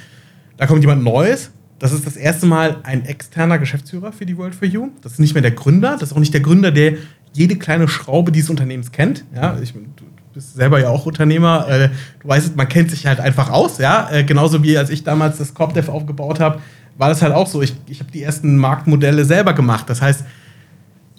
da 0.56 0.66
kommt 0.66 0.80
jemand 0.80 1.02
Neues. 1.02 1.50
Das 1.78 1.92
ist 1.92 2.06
das 2.06 2.16
erste 2.16 2.46
Mal 2.46 2.78
ein 2.82 3.04
externer 3.04 3.58
Geschäftsführer 3.58 4.12
für 4.12 4.26
die 4.26 4.36
World 4.36 4.54
for 4.54 4.66
You. 4.66 4.90
Das 5.02 5.12
ist 5.12 5.20
nicht 5.20 5.34
mehr 5.34 5.42
der 5.42 5.52
Gründer. 5.52 5.92
Das 5.92 6.10
ist 6.10 6.12
auch 6.12 6.20
nicht 6.20 6.34
der 6.34 6.40
Gründer, 6.40 6.72
der 6.72 6.94
jede 7.32 7.56
kleine 7.56 7.86
Schraube 7.88 8.32
dieses 8.32 8.50
Unternehmens 8.50 8.90
kennt. 8.90 9.24
Ja, 9.34 9.56
ich, 9.62 9.72
du 9.72 10.04
bist 10.34 10.54
selber 10.54 10.80
ja 10.80 10.88
auch 10.88 11.06
Unternehmer. 11.06 11.68
Äh, 11.68 11.90
du 12.20 12.28
weißt, 12.28 12.56
man 12.56 12.68
kennt 12.68 12.90
sich 12.90 13.06
halt 13.06 13.20
einfach 13.20 13.50
aus. 13.50 13.78
Ja, 13.78 14.10
äh, 14.10 14.24
genauso 14.24 14.62
wie 14.62 14.76
als 14.76 14.90
ich 14.90 15.04
damals 15.04 15.38
das 15.38 15.54
CorpDev 15.54 15.88
aufgebaut 15.88 16.40
habe, 16.40 16.60
war 16.96 17.08
das 17.08 17.22
halt 17.22 17.32
auch 17.32 17.46
so. 17.46 17.62
Ich, 17.62 17.74
ich 17.88 18.00
habe 18.00 18.10
die 18.10 18.22
ersten 18.22 18.56
Marktmodelle 18.56 19.24
selber 19.24 19.52
gemacht. 19.52 19.88
Das 19.88 20.02
heißt, 20.02 20.24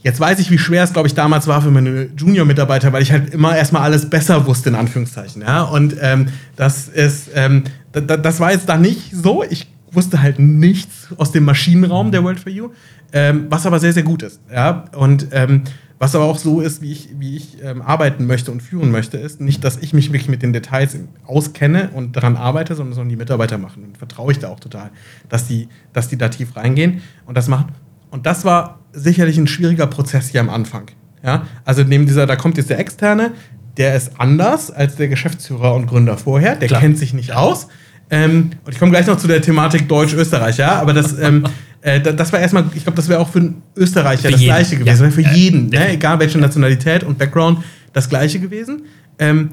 Jetzt 0.02 0.20
weiß 0.20 0.40
ich, 0.40 0.50
wie 0.50 0.58
schwer 0.58 0.84
es, 0.84 0.94
glaube 0.94 1.08
ich, 1.08 1.14
damals 1.14 1.48
war 1.48 1.62
für 1.62 1.72
meine 1.72 2.10
Junior-Mitarbeiter, 2.16 2.94
weil 2.94 3.02
ich 3.02 3.12
halt 3.12 3.34
immer 3.34 3.56
erstmal 3.56 3.82
alles 3.82 4.10
besser 4.10 4.46
wusste, 4.48 4.70
in 4.70 4.76
Anführungszeichen. 4.76 5.42
Ja? 5.42 5.64
Und 5.64 5.96
ähm, 6.02 6.28
das 6.56 6.88
ist, 6.88 7.30
ähm, 7.36 7.64
das 7.92 8.40
war 8.40 8.52
jetzt 8.52 8.70
da 8.70 8.78
nicht 8.78 9.12
so. 9.14 9.44
Ich 9.44 9.68
wusste 9.92 10.22
halt 10.22 10.40
nichts 10.40 11.10
aus 11.18 11.32
dem 11.32 11.44
Maschinenraum 11.44 12.12
der 12.12 12.24
World 12.24 12.40
for 12.40 12.52
You, 12.52 12.70
ähm, 13.12 13.48
was 13.50 13.66
aber 13.66 13.80
sehr, 13.80 13.92
sehr 13.92 14.04
gut 14.04 14.24
ist. 14.24 14.40
Ja? 14.52 14.86
Und 14.96 15.28
ähm, 15.32 15.64
was 16.00 16.16
aber 16.16 16.24
auch 16.24 16.38
so 16.38 16.62
ist, 16.62 16.82
wie 16.82 16.94
ich, 16.94 17.10
wie 17.20 17.36
ich 17.36 17.58
ähm, 17.62 17.82
arbeiten 17.82 18.26
möchte 18.26 18.52
und 18.52 18.62
führen 18.62 18.90
möchte, 18.90 19.18
ist 19.18 19.42
nicht, 19.42 19.66
dass 19.66 19.78
ich 19.78 19.94
mich 19.94 20.14
wirklich 20.14 20.30
mit 20.30 20.42
den 20.42 20.54
Details 20.54 20.96
auskenne 21.26 21.90
und 21.94 22.16
daran 22.16 22.38
arbeite, 22.38 22.74
sondern 22.74 22.94
sondern 22.94 23.10
die 23.10 23.18
Mitarbeiter 23.18 23.58
machen. 23.58 23.84
Und 23.84 23.98
vertraue 23.98 24.32
ich 24.32 24.40
da 24.40 24.48
auch 24.48 24.62
total, 24.62 24.92
dass 25.28 25.46
die, 25.48 25.68
dass 25.92 26.08
die 26.08 26.18
da 26.18 26.30
tief 26.30 26.56
reingehen 26.56 27.02
und 27.26 27.36
das 27.36 27.50
machen. 27.50 27.74
Und 28.12 28.26
das 28.26 28.46
war 28.46 28.79
sicherlich 29.04 29.38
ein 29.38 29.48
schwieriger 29.48 29.88
Prozess 29.88 30.30
hier 30.30 30.42
am 30.42 30.50
Anfang. 30.50 30.84
Ja? 31.24 31.48
Also 31.66 31.84
neben 31.84 32.06
dieser, 32.06 32.26
da 32.26 32.36
kommt 32.36 32.58
jetzt 32.58 32.70
der 32.70 32.80
Externe, 32.80 33.32
der 33.78 33.96
ist 33.96 34.12
anders 34.18 34.72
als 34.72 34.96
der 34.96 35.08
Geschäftsführer 35.08 35.74
und 35.76 35.88
Gründer 35.88 36.18
vorher, 36.18 36.56
der 36.56 36.68
Klar. 36.68 36.82
kennt 36.82 36.98
sich 36.98 37.14
nicht 37.14 37.34
aus. 37.34 37.68
Ähm, 38.10 38.52
und 38.66 38.74
ich 38.74 38.80
komme 38.80 38.92
gleich 38.92 39.08
noch 39.08 39.18
zu 39.18 39.28
der 39.28 39.42
Thematik 39.42 39.88
Deutsch-Österreich, 39.88 40.58
ja, 40.58 40.80
aber 40.80 40.94
das, 40.94 41.18
ähm, 41.20 41.46
äh, 41.82 42.02
das 42.02 42.34
war 42.34 42.40
erstmal, 42.40 42.66
ich 42.74 42.84
glaube, 42.84 42.96
das 42.96 43.08
wäre 43.08 43.20
auch 43.20 43.30
für 43.30 43.40
einen 43.40 43.62
Österreicher 43.76 44.24
für 44.24 44.32
das 44.32 44.42
jeden. 44.42 44.54
Gleiche 44.54 44.78
gewesen, 44.78 45.06
ja. 45.06 45.12
für 45.12 45.22
ja. 45.22 45.32
jeden, 45.32 45.70
ne? 45.70 45.92
egal 45.92 46.20
welche 46.20 46.40
Nationalität 46.40 47.04
und 47.04 47.18
Background, 47.18 47.64
das 47.94 48.10
Gleiche 48.10 48.40
gewesen. 48.40 48.84
Ähm, 49.20 49.50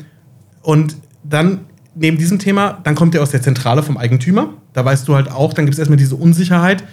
und 0.62 0.96
dann 1.22 1.60
neben 1.94 2.18
diesem 2.18 2.38
Thema, 2.38 2.78
dann 2.84 2.94
kommt 2.94 3.14
er 3.14 3.22
aus 3.22 3.30
der 3.30 3.42
Zentrale 3.42 3.82
vom 3.82 3.96
Eigentümer. 3.96 4.54
Da 4.72 4.84
weißt 4.84 5.06
du 5.08 5.14
halt 5.14 5.30
auch, 5.30 5.54
dann 5.54 5.66
gibt 5.66 5.74
es 5.74 5.78
erstmal 5.78 5.96
diese 5.96 6.16
Unsicherheit, 6.16 6.84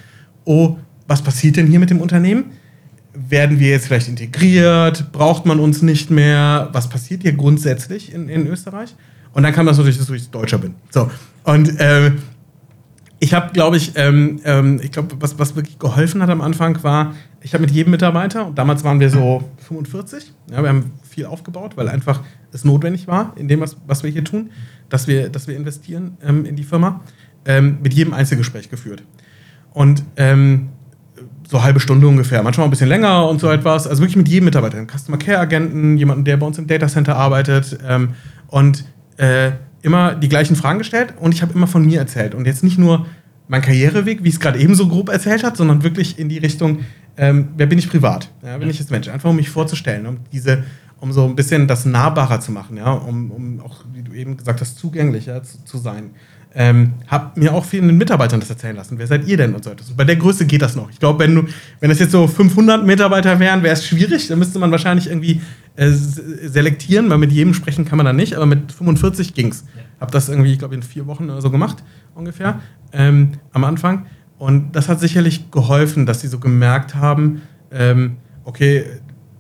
oh, 0.46 0.78
was 1.08 1.22
passiert 1.22 1.58
denn 1.58 1.68
hier 1.68 1.80
mit 1.80 1.90
dem 1.90 2.02
Unternehmen? 2.02 2.52
Werden 3.14 3.60
wir 3.60 3.70
jetzt 3.70 3.88
vielleicht 3.88 4.08
integriert? 4.08 5.12
Braucht 5.12 5.46
man 5.46 5.60
uns 5.60 5.82
nicht 5.82 6.10
mehr? 6.10 6.70
Was 6.72 6.90
passiert 6.90 7.22
hier 7.22 7.34
grundsätzlich 7.34 8.14
in, 8.14 8.30
in 8.30 8.48
Österreich? 8.48 8.96
Und 9.34 9.44
dann 9.44 9.54
kam 9.54 9.66
das 9.66 9.78
natürlich, 9.78 9.98
dass 9.98 10.10
ich 10.10 10.30
Deutscher 10.30 10.58
bin. 10.58 10.76
So. 10.90 11.10
Und 11.44 11.80
äh, 11.80 12.12
ich 13.24 13.34
habe, 13.34 13.54
glaube 13.54 13.78
ich, 13.78 13.94
ähm, 13.96 14.42
ähm, 14.44 14.82
ich 14.84 14.92
glaube, 14.92 15.16
was, 15.20 15.40
was 15.40 15.56
wirklich 15.56 15.80
geholfen 15.80 16.22
hat 16.22 16.30
am 16.30 16.42
Anfang 16.42 16.84
war, 16.84 17.16
ich 17.42 17.54
habe 17.54 17.62
mit 17.62 17.72
jedem 17.72 17.92
Mitarbeiter, 17.92 18.48
und 18.48 18.58
damals 18.58 18.84
waren 18.84 19.00
wir 19.00 19.10
so 19.10 19.50
45, 19.68 20.34
ja, 20.52 20.62
wir 20.62 20.68
haben 20.68 20.92
viel 21.04 21.26
aufgebaut, 21.26 21.78
weil 21.78 21.88
einfach 21.88 22.22
es 22.52 22.66
notwendig 22.66 23.08
war, 23.08 23.34
in 23.38 23.48
dem, 23.48 23.62
was, 23.62 23.78
was 23.88 24.04
wir 24.04 24.12
hier 24.12 24.26
tun, 24.26 24.52
dass 24.90 25.08
wir, 25.08 25.30
dass 25.30 25.48
wir 25.48 25.56
investieren 25.56 26.18
ähm, 26.22 26.44
in 26.44 26.58
die 26.58 26.66
Firma, 26.66 27.00
ähm, 27.46 27.78
mit 27.82 27.94
jedem 27.94 28.14
Einzelgespräch 28.14 28.70
geführt. 28.70 29.04
Und 29.72 30.04
ähm, 30.18 30.70
so 31.54 31.64
halbe 31.64 31.80
Stunde 31.80 32.08
ungefähr, 32.08 32.42
manchmal 32.42 32.66
ein 32.66 32.72
bisschen 32.72 32.90
länger 32.90 33.30
und 33.30 33.40
so 33.40 33.48
etwas. 33.50 33.86
Also 33.86 34.02
wirklich 34.02 34.18
mit 34.18 34.28
jedem 34.28 34.46
Mitarbeiter, 34.46 34.80
einem 34.80 34.88
Customer 34.88 35.20
Care 35.20 35.38
Agenten, 35.38 35.98
jemanden, 35.98 36.26
der 36.26 36.38
bei 36.38 36.48
uns 36.48 36.58
im 36.58 36.66
Data 36.66 36.88
Center 36.88 37.16
arbeitet 37.16 37.78
ähm, 37.88 38.16
und 38.48 38.86
äh, 39.18 39.52
immer 39.84 40.16
die 40.16 40.30
gleichen 40.30 40.56
Fragen 40.56 40.80
gestellt 40.80 41.14
und 41.20 41.32
ich 41.32 41.44
habe 41.44 41.54
immer 41.54 41.68
von 41.68 41.86
mir 41.86 42.00
erzählt 42.00 42.34
und 42.34 42.48
jetzt 42.48 42.64
nicht 42.64 42.80
nur 42.80 43.06
mein 43.48 43.62
Karriereweg, 43.62 44.24
wie 44.24 44.30
es 44.30 44.40
gerade 44.40 44.58
eben 44.58 44.74
so 44.74 44.88
grob 44.88 45.10
erzählt 45.10 45.44
hat, 45.44 45.56
sondern 45.56 45.84
wirklich 45.84 46.18
in 46.18 46.28
die 46.28 46.40
Richtung, 46.40 46.80
ähm, 47.18 47.50
wer 47.56 47.68
bin 47.68 47.78
ich 47.78 47.88
privat? 47.88 48.32
Ja, 48.44 48.58
bin 48.58 48.68
ich 48.72 48.80
als 48.80 48.90
Mensch? 48.90 49.08
Einfach 49.08 49.30
um 49.30 49.36
mich 49.36 49.52
vorzustellen, 49.52 50.08
um 50.08 50.18
diese, 50.32 50.64
um 51.00 51.12
so 51.12 51.24
ein 51.26 51.36
bisschen 51.36 51.68
das 51.68 51.86
nahbarer 51.86 52.40
zu 52.40 52.52
machen, 52.52 52.78
ja, 52.78 52.92
um, 52.92 53.30
um 53.30 53.60
auch, 53.60 53.84
wie 53.94 54.02
du 54.02 54.14
eben 54.14 54.38
gesagt 54.38 54.60
hast, 54.60 54.80
zugänglicher 54.80 55.44
zu, 55.44 55.64
zu 55.66 55.78
sein. 55.78 56.12
Ähm, 56.56 56.94
hab 57.08 57.36
mir 57.36 57.54
auch 57.54 57.66
vielen 57.66 57.98
Mitarbeitern 57.98 58.40
das 58.40 58.50
erzählen 58.50 58.76
lassen. 58.76 59.00
Wer 59.00 59.08
seid 59.08 59.28
ihr 59.28 59.38
denn 59.38 59.56
und 59.56 59.64
so 59.64 59.72
etwas? 59.72 59.90
Bei 59.92 60.04
der 60.04 60.18
Größe 60.18 60.46
geht 60.46 60.62
das 60.62 60.76
noch. 60.76 60.92
Ich 60.92 61.00
glaube, 61.00 61.20
wenn, 61.20 61.48
wenn 61.80 61.90
das 61.90 61.98
jetzt 61.98 62.12
so 62.12 62.28
500 62.28 62.86
Mitarbeiter 62.86 63.40
wären, 63.40 63.64
wäre 63.64 63.74
es 63.74 63.88
schwierig. 63.88 64.28
Da 64.28 64.36
müsste 64.36 64.60
man 64.60 64.70
wahrscheinlich 64.70 65.08
irgendwie 65.08 65.42
äh, 65.76 65.90
selektieren, 65.90 67.10
weil 67.10 67.18
mit 67.18 67.32
jedem 67.32 67.56
sprechen 67.56 67.86
kann 67.86 67.98
man 67.98 68.06
dann 68.06 68.16
nicht. 68.16 68.36
Aber 68.36 68.46
mit 68.46 68.72
45 68.72 69.34
ging's. 69.34 69.66
Ja. 69.76 69.82
Hab 70.00 70.12
das 70.12 70.30
irgendwie, 70.30 70.52
ich 70.52 70.60
glaube, 70.60 70.76
in 70.76 70.84
vier 70.84 71.08
Wochen 71.08 71.30
oder 71.30 71.42
so 71.42 71.50
gemacht, 71.50 71.84
ungefähr, 72.14 72.60
ähm, 72.92 73.32
am 73.52 73.64
Anfang. 73.64 74.06
Und 74.38 74.74
das 74.74 74.90
hat 74.90 75.00
sicherlich 75.00 75.50
geholfen, 75.50 76.06
dass 76.06 76.22
sie 76.22 76.28
so 76.28 76.40
gemerkt 76.40 76.94
haben, 76.94 77.42
ähm, 77.72 78.18
okay, 78.44 78.86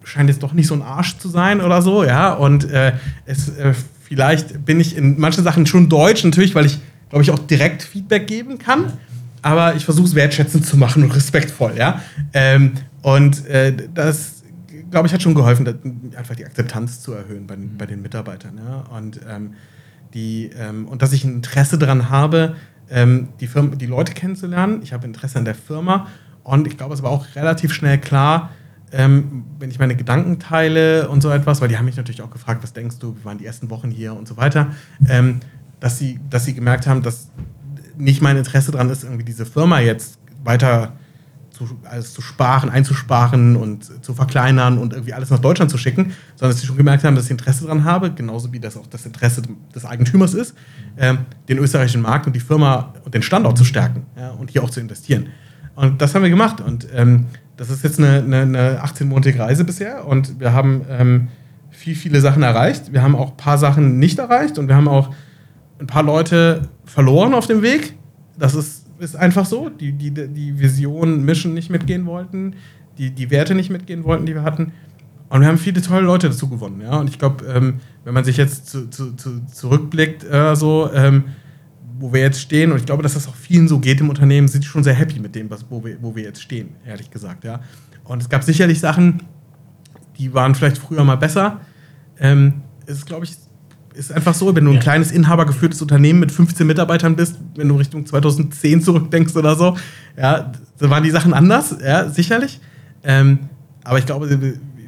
scheint 0.04 0.30
jetzt 0.30 0.42
doch 0.42 0.54
nicht 0.54 0.68
so 0.68 0.74
ein 0.74 0.82
Arsch 0.82 1.18
zu 1.18 1.28
sein 1.30 1.62
oder 1.62 1.82
so, 1.82 2.04
ja. 2.04 2.34
Und 2.34 2.70
äh, 2.72 2.94
es, 3.26 3.50
äh, 3.50 3.74
vielleicht 4.02 4.66
bin 4.66 4.80
ich 4.80 4.98
in 4.98 5.20
manchen 5.20 5.44
Sachen 5.44 5.66
schon 5.66 5.90
deutsch, 5.90 6.24
natürlich, 6.24 6.56
weil 6.56 6.66
ich 6.66 6.80
glaube 7.14 7.22
ich, 7.22 7.30
auch 7.30 7.38
direkt 7.38 7.84
Feedback 7.84 8.26
geben 8.26 8.58
kann. 8.58 8.92
Aber 9.44 9.76
ich 9.76 9.86
versuche 9.86 10.08
es 10.08 10.16
wertschätzend 10.16 10.66
zu 10.66 10.78
machen 10.78 11.04
und 11.04 11.16
respektvoll, 11.16 11.74
ja. 11.78 12.02
Ähm, 12.34 12.72
und 13.04 13.46
äh, 13.46 13.72
das, 13.94 14.42
glaube 14.90 15.08
ich, 15.08 15.14
hat 15.14 15.22
schon 15.22 15.36
geholfen, 15.36 16.12
einfach 16.18 16.34
die 16.34 16.44
Akzeptanz 16.44 17.02
zu 17.02 17.14
erhöhen 17.14 17.46
bei, 17.46 17.56
bei 17.78 17.86
den 17.86 18.02
Mitarbeitern. 18.02 18.58
Ja? 18.58 18.98
Und, 18.98 19.20
ähm, 19.30 19.54
die, 20.16 20.50
ähm, 20.58 20.88
und 20.88 21.04
dass 21.04 21.14
ich 21.14 21.24
ein 21.24 21.36
Interesse 21.36 21.78
daran 21.78 22.10
habe, 22.10 22.56
ähm, 22.90 23.28
die, 23.40 23.46
Firma, 23.46 23.76
die 23.76 23.86
Leute 23.86 24.14
kennenzulernen. 24.14 24.80
Ich 24.82 24.92
habe 24.92 25.06
Interesse 25.06 25.38
an 25.38 25.46
der 25.46 25.56
Firma. 25.56 26.08
Und 26.42 26.66
ich 26.66 26.78
glaube, 26.78 26.96
es 26.96 27.04
war 27.04 27.12
auch 27.12 27.28
relativ 27.36 27.74
schnell 27.74 28.00
klar, 28.00 28.50
ähm, 28.92 29.44
wenn 29.60 29.70
ich 29.70 29.78
meine 29.78 29.96
Gedanken 29.96 30.40
teile 30.40 31.10
und 31.10 31.22
so 31.22 31.30
etwas, 31.30 31.62
weil 31.62 31.68
die 31.68 31.78
haben 31.78 31.86
mich 31.86 31.98
natürlich 31.98 32.24
auch 32.24 32.32
gefragt, 32.32 32.64
was 32.64 32.74
denkst 32.74 32.98
du, 32.98 33.16
wir 33.16 33.26
waren 33.26 33.38
die 33.38 33.46
ersten 33.46 33.70
Wochen 33.70 33.92
hier 33.92 34.16
und 34.16 34.28
so 34.28 34.36
weiter. 34.36 34.70
Ähm, 35.08 35.42
dass 35.84 35.98
sie, 35.98 36.18
dass 36.30 36.46
sie 36.46 36.54
gemerkt 36.54 36.88
haben, 36.88 37.02
dass 37.02 37.28
nicht 37.98 38.22
mein 38.22 38.38
Interesse 38.38 38.72
daran 38.72 38.90
ist, 38.90 39.04
irgendwie 39.04 39.26
diese 39.26 39.46
Firma 39.46 39.82
jetzt 39.82 40.18
weiter 40.42 40.94
zu, 41.50 41.68
alles 41.84 42.14
zu 42.14 42.22
sparen, 42.22 42.70
einzusparen 42.70 43.58
und 43.58 44.02
zu 44.02 44.14
verkleinern 44.14 44.78
und 44.78 44.94
irgendwie 44.94 45.14
alles 45.14 45.30
nach 45.30 45.40
Deutschland 45.40 45.70
zu 45.70 45.78
schicken, 45.78 46.14
sondern 46.36 46.52
dass 46.52 46.62
sie 46.62 46.68
schon 46.68 46.78
gemerkt 46.78 47.04
haben, 47.04 47.18
dass 47.18 47.26
ich 47.26 47.32
Interesse 47.32 47.66
daran 47.66 47.84
habe, 47.84 48.12
genauso 48.12 48.54
wie 48.54 48.62
das 48.62 48.78
auch 48.78 48.88
das 48.88 49.06
Interesse 49.06 49.42
des 49.76 49.84
Eigentümers 49.84 50.34
ist, 50.34 50.56
ähm, 50.98 51.26
den 51.50 51.58
österreichischen 51.58 52.02
Markt 52.02 52.28
und 52.28 52.34
die 52.34 52.40
Firma 52.40 52.94
und 53.04 53.14
den 53.14 53.22
Standort 53.22 53.58
zu 53.58 53.66
stärken 53.66 54.06
ja, 54.18 54.30
und 54.30 54.52
hier 54.52 54.64
auch 54.64 54.70
zu 54.70 54.80
investieren. 54.80 55.28
Und 55.76 56.02
das 56.02 56.16
haben 56.16 56.22
wir 56.22 56.30
gemacht. 56.30 56.62
Und 56.62 56.88
ähm, 56.96 57.26
das 57.58 57.70
ist 57.70 57.84
jetzt 57.84 58.00
eine, 58.00 58.20
eine, 58.20 58.42
eine 58.44 58.84
18-monatige 58.86 59.40
Reise 59.40 59.66
bisher 59.66 60.08
und 60.08 60.40
wir 60.40 60.54
haben 60.54 60.86
ähm, 60.88 61.28
viel, 61.72 61.96
viele 61.98 62.22
Sachen 62.22 62.42
erreicht. 62.42 62.94
Wir 62.94 63.02
haben 63.02 63.18
auch 63.18 63.32
ein 63.32 63.38
paar 63.38 63.58
Sachen 63.58 64.00
nicht 64.00 64.18
erreicht 64.18 64.58
und 64.58 64.70
wir 64.70 64.78
haben 64.78 64.88
auch 64.88 65.10
ein 65.84 65.88
paar 65.88 66.04
Leute 66.04 66.62
verloren 66.86 67.34
auf 67.34 67.46
dem 67.46 67.62
Weg. 67.62 67.96
Das 68.38 68.56
ist, 68.56 68.86
ist 69.00 69.16
einfach 69.16 69.46
so. 69.46 69.70
Die, 69.70 69.92
die, 69.92 70.12
die 70.12 70.60
Vision, 70.60 71.24
Mission 71.26 71.54
nicht 71.54 71.70
mitgehen 71.70 72.06
wollten, 72.06 72.56
die, 72.98 73.12
die 73.12 73.30
Werte 73.30 73.54
nicht 73.54 73.70
mitgehen 73.70 74.04
wollten, 74.06 74.26
die 74.26 74.34
wir 74.34 74.44
hatten. 74.44 74.72
Und 75.30 75.42
wir 75.42 75.48
haben 75.48 75.58
viele 75.58 75.82
tolle 75.82 76.06
Leute 76.06 76.30
dazu 76.30 76.48
gewonnen. 76.48 76.80
Ja? 76.82 77.00
Und 77.00 77.10
ich 77.10 77.20
glaube, 77.20 77.46
ähm, 77.46 77.82
wenn 78.06 78.14
man 78.14 78.24
sich 78.24 78.38
jetzt 78.38 78.68
zu, 78.70 78.90
zu, 78.90 79.14
zu 79.14 79.46
zurückblickt, 79.46 80.24
äh, 80.24 80.56
so, 80.56 80.90
ähm, 80.94 81.26
wo 82.00 82.14
wir 82.14 82.22
jetzt 82.22 82.40
stehen, 82.40 82.72
und 82.72 82.78
ich 82.78 82.86
glaube, 82.86 83.04
dass 83.04 83.16
das 83.16 83.28
auch 83.28 83.36
vielen 83.36 83.68
so 83.68 83.80
geht 83.80 84.00
im 84.00 84.10
Unternehmen, 84.10 84.48
sind 84.48 84.64
schon 84.64 84.84
sehr 84.84 84.94
happy 84.94 85.20
mit 85.20 85.36
dem, 85.36 85.50
was, 85.50 85.66
wo, 85.70 85.84
wir, 85.84 85.98
wo 86.02 86.16
wir 86.16 86.24
jetzt 86.24 86.42
stehen, 86.42 86.76
ehrlich 86.86 87.12
gesagt. 87.12 87.44
Ja? 87.44 87.60
Und 88.06 88.22
es 88.22 88.30
gab 88.30 88.44
sicherlich 88.44 88.80
Sachen, 88.80 89.24
die 90.18 90.34
waren 90.34 90.56
vielleicht 90.56 90.78
früher 90.78 91.04
mal 91.04 91.18
besser. 91.18 91.60
Ähm, 92.20 92.62
es 92.86 92.98
ist, 92.98 93.06
glaube 93.06 93.26
ich, 93.26 93.36
ist 93.94 94.12
einfach 94.12 94.34
so, 94.34 94.56
wenn 94.56 94.66
du 94.66 94.72
ein 94.72 94.76
ja. 94.76 94.82
kleines 94.82 95.12
inhabergeführtes 95.12 95.82
Unternehmen 95.82 96.20
mit 96.20 96.32
15 96.32 96.66
Mitarbeitern 96.66 97.16
bist, 97.16 97.38
wenn 97.56 97.68
du 97.68 97.76
Richtung 97.76 98.06
2010 98.06 98.82
zurückdenkst 98.82 99.36
oder 99.36 99.56
so, 99.56 99.78
ja, 100.18 100.52
da 100.78 100.90
waren 100.90 101.04
die 101.04 101.12
Sachen 101.12 101.34
anders, 101.34 101.76
ja, 101.84 102.10
sicherlich. 102.10 102.60
Ähm, 103.04 103.40
aber 103.84 104.00
ich 104.00 104.06
glaube, 104.06 104.30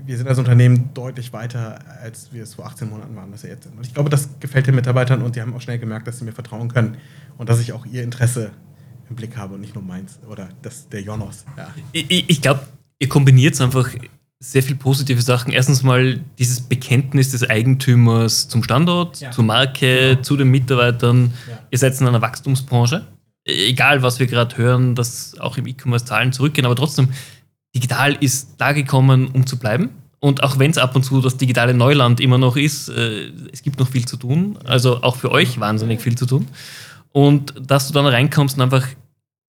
wir 0.06 0.18
sind 0.18 0.28
als 0.28 0.38
Unternehmen 0.38 0.92
deutlich 0.94 1.34
weiter, 1.34 1.80
als 2.02 2.32
wir 2.32 2.44
es 2.44 2.56
vor 2.56 2.66
18 2.66 2.90
Monaten 2.90 3.16
waren, 3.16 3.32
dass 3.32 3.44
wir 3.44 3.50
jetzt 3.50 3.64
sind. 3.64 3.78
Und 3.78 3.86
ich 3.86 3.94
glaube, 3.94 4.10
das 4.10 4.30
gefällt 4.40 4.68
den 4.68 4.76
Mitarbeitern 4.76 5.22
und 5.22 5.36
die 5.36 5.42
haben 5.42 5.54
auch 5.54 5.62
schnell 5.62 5.80
gemerkt, 5.80 6.08
dass 6.08 6.20
sie 6.20 6.26
mir 6.26 6.34
vertrauen 6.34 6.70
können 6.70 6.98
und 7.38 7.50
dass 7.50 7.60
ich 7.60 7.74
auch 7.74 7.86
ihr 7.86 8.04
Interesse 8.04 8.52
im 9.10 9.16
Blick 9.16 9.38
habe 9.38 9.56
und 9.56 9.62
nicht 9.62 9.76
nur 9.76 9.84
meins 9.84 10.20
oder 10.30 10.50
das 10.62 10.90
der 10.90 11.02
Jonos. 11.02 11.46
Ja. 11.58 11.68
Ich, 11.92 12.30
ich 12.30 12.42
glaube, 12.42 12.62
ihr 13.00 13.10
kombiniert 13.10 13.54
es 13.54 13.62
einfach 13.62 13.90
sehr 14.52 14.62
viele 14.62 14.78
positive 14.78 15.22
Sachen. 15.22 15.52
Erstens 15.52 15.82
mal 15.82 16.20
dieses 16.38 16.62
Bekenntnis 16.62 17.32
des 17.32 17.50
Eigentümers 17.50 18.48
zum 18.48 18.64
Standort, 18.64 19.20
ja. 19.20 19.32
zur 19.32 19.44
Marke, 19.44 20.12
genau. 20.12 20.22
zu 20.22 20.38
den 20.38 20.50
Mitarbeitern. 20.50 21.34
Ja. 21.50 21.60
Ihr 21.72 21.78
seid 21.78 22.00
in 22.00 22.08
einer 22.08 22.22
Wachstumsbranche. 22.22 23.08
Egal, 23.44 24.02
was 24.04 24.20
wir 24.20 24.28
gerade 24.28 24.56
hören, 24.58 24.94
dass 24.96 25.40
auch 25.40 25.58
im 25.58 25.68
E-Commerce 25.68 26.06
Zahlen 26.06 26.32
zurückgehen, 26.32 26.66
aber 26.66 26.76
trotzdem, 26.76 27.10
digital 27.76 28.14
ist 28.14 28.56
da 28.58 28.72
gekommen, 28.72 29.30
um 29.34 29.48
zu 29.48 29.58
bleiben. 29.58 29.90
Und 30.20 30.44
auch 30.44 30.58
wenn 30.60 30.72
es 30.72 30.78
ab 30.78 30.96
und 30.96 31.04
zu 31.04 31.22
das 31.22 31.38
digitale 31.38 31.74
Neuland 31.74 32.20
immer 32.20 32.38
noch 32.38 32.56
ist, 32.56 32.90
äh, 32.90 33.32
es 33.52 33.64
gibt 33.64 33.80
noch 33.80 33.90
viel 33.90 34.06
zu 34.06 34.18
tun. 34.18 34.58
Also 34.64 35.02
auch 35.02 35.16
für 35.16 35.32
euch 35.32 35.60
wahnsinnig 35.60 36.02
viel 36.02 36.16
zu 36.16 36.26
tun. 36.26 36.48
Und 37.12 37.54
dass 37.60 37.88
du 37.88 37.94
dann 37.94 38.06
reinkommst 38.06 38.58
und 38.58 38.64
einfach 38.64 38.88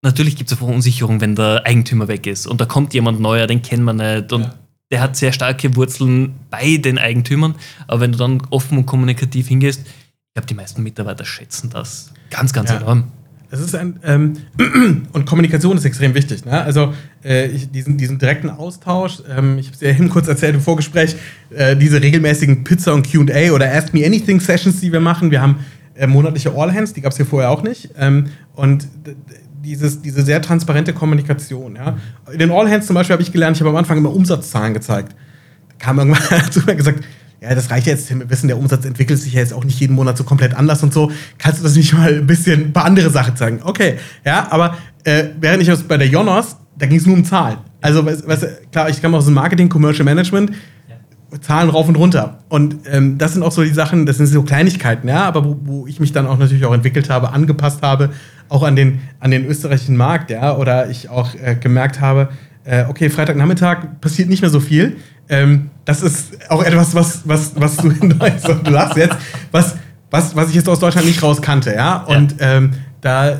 natürlich 0.02 0.36
gibt 0.36 0.50
es 0.50 0.56
eine 0.56 0.66
Verunsicherung, 0.66 1.20
wenn 1.20 1.34
der 1.34 1.62
Eigentümer 1.64 2.08
weg 2.08 2.26
ist 2.26 2.46
und 2.46 2.60
da 2.60 2.64
kommt 2.64 2.94
jemand 2.94 3.20
neuer, 3.20 3.46
den 3.46 3.62
kennt 3.62 3.82
man 3.82 3.96
nicht 3.96 4.32
und 4.32 4.42
ja 4.42 4.54
der 4.90 5.00
hat 5.00 5.16
sehr 5.16 5.32
starke 5.32 5.74
Wurzeln 5.76 6.34
bei 6.50 6.76
den 6.76 6.98
Eigentümern. 6.98 7.54
Aber 7.86 8.00
wenn 8.00 8.12
du 8.12 8.18
dann 8.18 8.42
offen 8.50 8.78
und 8.78 8.86
kommunikativ 8.86 9.48
hingehst, 9.48 9.80
ich 9.80 10.34
glaube, 10.34 10.46
die 10.46 10.54
meisten 10.54 10.82
Mitarbeiter 10.82 11.24
schätzen 11.24 11.70
das 11.70 12.12
ganz, 12.30 12.52
ganz 12.52 12.70
ja. 12.70 12.76
enorm. 12.76 13.04
Es 13.50 13.60
ist 13.60 13.74
ein, 13.74 14.00
ähm, 14.04 14.34
und 15.12 15.24
Kommunikation 15.24 15.76
ist 15.76 15.84
extrem 15.84 16.14
wichtig. 16.14 16.44
Ne? 16.44 16.60
Also 16.60 16.92
äh, 17.24 17.46
ich, 17.46 17.70
diesen, 17.70 17.96
diesen 17.96 18.18
direkten 18.18 18.50
Austausch, 18.50 19.22
ähm, 19.28 19.58
ich 19.58 19.66
habe 19.66 19.76
es 19.76 19.80
ja 19.80 19.90
eben 19.90 20.08
kurz 20.10 20.28
erzählt 20.28 20.54
im 20.54 20.60
Vorgespräch, 20.60 21.16
äh, 21.50 21.76
diese 21.76 22.02
regelmäßigen 22.02 22.64
Pizza- 22.64 22.92
und 22.92 23.10
QA 23.10 23.52
oder 23.52 23.72
Ask 23.72 23.94
Me 23.94 24.04
Anything 24.04 24.40
Sessions, 24.40 24.80
die 24.80 24.92
wir 24.92 25.00
machen. 25.00 25.30
Wir 25.30 25.40
haben 25.40 25.60
äh, 25.94 26.06
monatliche 26.06 26.52
All 26.54 26.72
Hands, 26.72 26.92
die 26.92 27.00
gab 27.00 27.12
es 27.12 27.16
hier 27.16 27.26
vorher 27.26 27.50
auch 27.50 27.62
nicht. 27.62 27.90
Ähm, 27.96 28.26
und 28.54 28.86
dieses, 29.62 30.02
diese 30.02 30.22
sehr 30.22 30.42
transparente 30.42 30.92
Kommunikation. 30.92 31.76
Ja. 31.76 31.96
In 32.32 32.38
den 32.38 32.50
All 32.50 32.70
Hands 32.70 32.86
zum 32.86 32.94
Beispiel 32.94 33.14
habe 33.14 33.22
ich 33.22 33.32
gelernt, 33.32 33.56
ich 33.56 33.60
habe 33.60 33.70
am 33.70 33.76
Anfang 33.76 33.98
immer 33.98 34.12
Umsatzzahlen 34.12 34.74
gezeigt. 34.74 35.14
Da 35.68 35.74
kam 35.78 35.98
irgendwann 35.98 36.22
zu 36.50 36.60
mir 36.60 36.76
gesagt, 36.76 37.04
ja, 37.40 37.54
das 37.54 37.70
reicht 37.70 37.86
jetzt, 37.86 38.08
wir 38.10 38.30
wissen, 38.30 38.48
der 38.48 38.58
Umsatz 38.58 38.84
entwickelt 38.84 39.18
sich 39.18 39.34
ja 39.34 39.40
jetzt 39.40 39.52
auch 39.52 39.64
nicht 39.64 39.78
jeden 39.78 39.94
Monat 39.94 40.16
so 40.16 40.24
komplett 40.24 40.54
anders 40.54 40.82
und 40.82 40.92
so. 40.92 41.10
Kannst 41.38 41.60
du 41.60 41.64
das 41.64 41.76
nicht 41.76 41.92
mal 41.92 42.14
ein 42.14 42.26
bisschen 42.26 42.66
ein 42.66 42.72
paar 42.72 42.86
andere 42.86 43.10
Sachen 43.10 43.36
zeigen? 43.36 43.60
Okay, 43.62 43.96
ja, 44.24 44.46
aber 44.50 44.76
äh, 45.04 45.24
während 45.38 45.62
ich 45.62 45.86
bei 45.86 45.98
der 45.98 46.08
Jonas, 46.08 46.56
da 46.78 46.86
ging 46.86 46.98
es 46.98 47.06
nur 47.06 47.14
um 47.14 47.24
Zahlen. 47.24 47.58
Also, 47.80 48.04
weißt, 48.06 48.72
klar, 48.72 48.88
ich 48.88 49.00
komme 49.02 49.18
aus 49.18 49.26
dem 49.26 49.34
Marketing, 49.34 49.68
Commercial 49.68 50.04
Management, 50.04 50.52
Zahlen 51.40 51.70
rauf 51.70 51.88
und 51.88 51.96
runter. 51.96 52.38
Und 52.48 52.76
ähm, 52.90 53.18
das 53.18 53.34
sind 53.34 53.42
auch 53.42 53.52
so 53.52 53.62
die 53.62 53.70
Sachen, 53.70 54.06
das 54.06 54.18
sind 54.18 54.26
so 54.26 54.42
Kleinigkeiten, 54.42 55.08
ja, 55.08 55.24
aber 55.24 55.44
wo, 55.44 55.56
wo 55.62 55.86
ich 55.86 55.98
mich 55.98 56.12
dann 56.12 56.26
auch 56.26 56.38
natürlich 56.38 56.64
auch 56.64 56.74
entwickelt 56.74 57.10
habe, 57.10 57.32
angepasst 57.32 57.82
habe 57.82 58.10
auch 58.48 58.62
an 58.62 58.76
den, 58.76 59.00
an 59.20 59.30
den 59.30 59.44
österreichischen 59.46 59.96
Markt, 59.96 60.30
ja, 60.30 60.56
oder 60.56 60.88
ich 60.88 61.08
auch 61.08 61.34
äh, 61.34 61.56
gemerkt 61.56 62.00
habe, 62.00 62.28
äh, 62.64 62.84
okay, 62.88 63.10
Freitagnachmittag 63.10 64.00
passiert 64.00 64.28
nicht 64.28 64.42
mehr 64.42 64.50
so 64.50 64.60
viel. 64.60 64.96
Ähm, 65.28 65.70
das 65.84 66.02
ist 66.02 66.50
auch 66.50 66.62
etwas, 66.62 66.94
was, 66.94 67.22
was, 67.26 67.52
was 67.56 67.76
du 67.76 67.90
in 68.00 68.18
Deutschland, 68.18 68.66
du 68.66 68.70
lachst 68.70 68.96
jetzt, 68.96 69.16
was, 69.50 69.76
was, 70.10 70.36
was 70.36 70.48
ich 70.50 70.54
jetzt 70.54 70.68
aus 70.68 70.80
Deutschland 70.80 71.06
nicht 71.06 71.22
raus 71.22 71.42
kannte, 71.42 71.74
ja. 71.74 72.04
Und 72.04 72.40
ja. 72.40 72.56
Ähm, 72.56 72.72
da, 73.00 73.30
äh, 73.30 73.36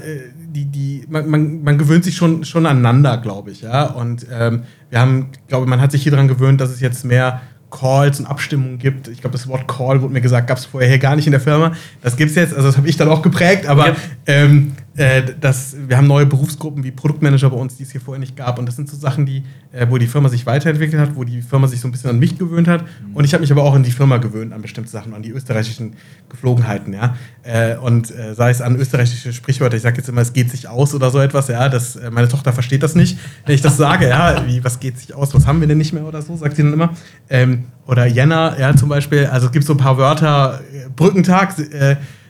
die, 0.49 0.65
die, 0.65 1.05
man, 1.09 1.29
man, 1.29 1.63
man, 1.63 1.79
gewöhnt 1.79 2.05
sich 2.05 2.17
schon, 2.17 2.45
schon 2.45 2.67
aneinander, 2.67 3.19
glaube 3.19 3.51
ich, 3.51 3.63
ja. 3.63 3.85
Und 3.85 4.27
ähm, 4.33 4.63
wir 4.91 5.01
haben, 5.01 5.29
glaube 5.49 5.67
man 5.67 5.81
hat 5.81 5.93
sich 5.93 6.03
hier 6.03 6.13
daran 6.13 6.29
gewöhnt, 6.29 6.61
dass 6.61 6.71
es 6.71 6.81
jetzt 6.81 7.05
mehr 7.05 7.43
Calls 7.71 8.21
und 8.21 8.27
Abstimmungen 8.27 8.79
gibt. 8.79 9.09
Ich 9.09 9.21
glaube, 9.21 9.33
das 9.33 9.49
Wort 9.49 9.67
Call 9.67 10.03
wurde 10.03 10.13
mir 10.13 10.21
gesagt, 10.21 10.47
gab 10.47 10.59
es 10.59 10.67
vorher 10.67 10.99
gar 10.99 11.17
nicht 11.17 11.27
in 11.27 11.33
der 11.33 11.41
Firma. 11.41 11.73
Das 12.03 12.17
gibt 12.17 12.31
es 12.31 12.37
jetzt, 12.37 12.55
also 12.55 12.69
das 12.69 12.77
habe 12.77 12.89
ich 12.89 12.97
dann 12.97 13.09
auch 13.09 13.23
geprägt, 13.23 13.67
aber 13.67 13.89
ja. 13.89 13.97
ähm, 14.27 14.73
äh, 14.97 15.23
das, 15.41 15.77
wir 15.87 15.97
haben 15.97 16.07
neue 16.07 16.25
Berufsgruppen 16.25 16.83
wie 16.83 16.91
Produktmanager 16.91 17.51
bei 17.51 17.57
uns, 17.57 17.77
die 17.77 17.83
es 17.83 17.91
hier 17.91 18.01
vorher 18.01 18.19
nicht 18.19 18.35
gab. 18.35 18.59
Und 18.59 18.67
das 18.67 18.77
sind 18.77 18.89
so 18.89 18.97
Sachen, 18.97 19.27
die, 19.27 19.43
äh, 19.73 19.87
wo 19.91 19.99
die 19.99 20.07
Firma 20.07 20.31
sich 20.31 20.47
weiterentwickelt 20.47 21.01
hat, 21.01 21.17
wo 21.17 21.25
die 21.25 21.43
Firma 21.43 21.67
sich 21.67 21.81
so 21.81 21.89
ein 21.89 21.93
bisschen 21.93 22.09
an 22.09 22.19
mich 22.19 22.39
gewöhnt 22.39 22.67
hat. 22.67 22.85
Und 23.13 23.25
ich 23.25 23.35
habe 23.35 23.43
mich 23.43 23.53
aber 23.53 23.63
auch 23.63 23.75
an 23.75 23.83
die 23.83 23.91
Firma 23.91 24.17
gewöhnt, 24.17 24.55
an 24.55 24.63
bestimmte 24.63 24.91
Sachen, 24.91 25.13
an 25.13 25.23
die 25.23 25.31
österreichischen 25.31 25.95
Geflogenheiten, 26.31 26.95
ja. 26.95 27.17
Äh, 27.43 27.77
und 27.77 28.11
äh, 28.11 28.35
sei 28.35 28.51
es 28.51 28.63
an 28.63 28.77
österreichische 28.77 29.33
Sprichwörter, 29.33 29.77
ich 29.77 29.83
sage 29.83 29.99
jetzt 29.99 30.09
immer, 30.09 30.23
es 30.23 30.33
geht 30.33 30.51
sich 30.51 30.69
aus 30.69 30.95
oder 30.95 31.11
so 31.11 31.19
etwas, 31.19 31.49
ja. 31.49 31.69
Das, 31.69 31.97
äh, 31.97 32.11
meine 32.11 32.29
Tochter 32.29 32.55
versteht 32.55 32.83
das 32.83 32.95
nicht, 32.95 33.19
wenn 33.45 33.55
ich 33.55 33.63
das 33.63 33.77
sage, 33.77 34.09
ja, 34.09 34.47
wie, 34.47 34.65
was 34.65 34.81
geht 34.81 34.99
sich 34.99 35.15
aus, 35.15 35.35
was 35.35 35.47
haben 35.47 35.61
wir 35.61 35.69
denn 35.69 35.79
nicht 35.79 35.93
mehr 35.93 36.05
oder 36.05 36.23
so, 36.23 36.37
sagt 36.37 36.57
sie 36.57 36.63
dann 36.63 36.73
immer. 36.73 36.95
Ähm, 37.29 37.65
oder 37.87 38.07
Jänner, 38.07 38.57
ja, 38.59 38.75
zum 38.75 38.89
Beispiel. 38.89 39.27
Also 39.27 39.47
es 39.47 39.53
gibt 39.53 39.65
so 39.67 39.75
ein 39.75 39.79
paar 39.79 39.99
Wörter, 39.99 40.61
Brückentag, 40.97 41.55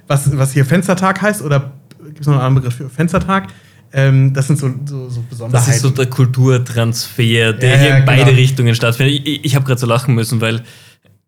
was, 0.07 0.37
was 0.37 0.53
hier 0.53 0.65
Fenstertag 0.65 1.23
heißt 1.23 1.43
oder 1.43 1.73
gibt 2.17 2.23
es 2.23 2.27
noch 2.27 2.35
einen 2.35 2.45
anderen 2.45 2.63
Begriff 2.63 2.77
für 2.77 2.89
Fenstertag. 2.89 3.49
Ähm, 3.93 4.33
das 4.33 4.47
sind 4.47 4.59
so, 4.59 4.71
so, 4.85 5.09
so 5.09 5.23
Besonderheiten. 5.29 5.67
Das 5.67 5.77
ist 5.77 5.83
so 5.83 5.91
der 5.91 6.07
Kulturtransfer, 6.07 7.53
der 7.53 7.71
ja, 7.71 7.77
hier 7.77 7.97
in 7.99 8.05
beide 8.05 8.25
genau. 8.25 8.37
Richtungen 8.37 8.75
stattfindet. 8.75 9.23
Ich, 9.27 9.45
ich 9.45 9.55
habe 9.55 9.65
gerade 9.65 9.81
so 9.81 9.87
lachen 9.87 10.15
müssen, 10.15 10.41
weil, 10.41 10.63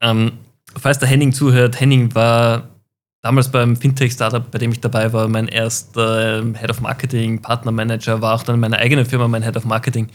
ähm, 0.00 0.32
falls 0.76 0.98
der 0.98 1.08
Henning 1.08 1.32
zuhört, 1.32 1.78
Henning 1.78 2.14
war 2.14 2.68
damals 3.22 3.50
beim 3.50 3.76
Fintech-Startup, 3.76 4.50
bei 4.50 4.58
dem 4.58 4.72
ich 4.72 4.80
dabei 4.80 5.12
war, 5.12 5.28
mein 5.28 5.48
erster 5.48 6.38
ähm, 6.38 6.54
Head 6.54 6.70
of 6.70 6.80
Marketing, 6.80 7.40
Partnermanager, 7.40 8.20
war 8.22 8.34
auch 8.34 8.42
dann 8.42 8.54
in 8.54 8.60
meiner 8.60 8.78
eigenen 8.78 9.04
Firma 9.04 9.28
mein 9.28 9.42
Head 9.42 9.56
of 9.56 9.64
Marketing, 9.64 10.08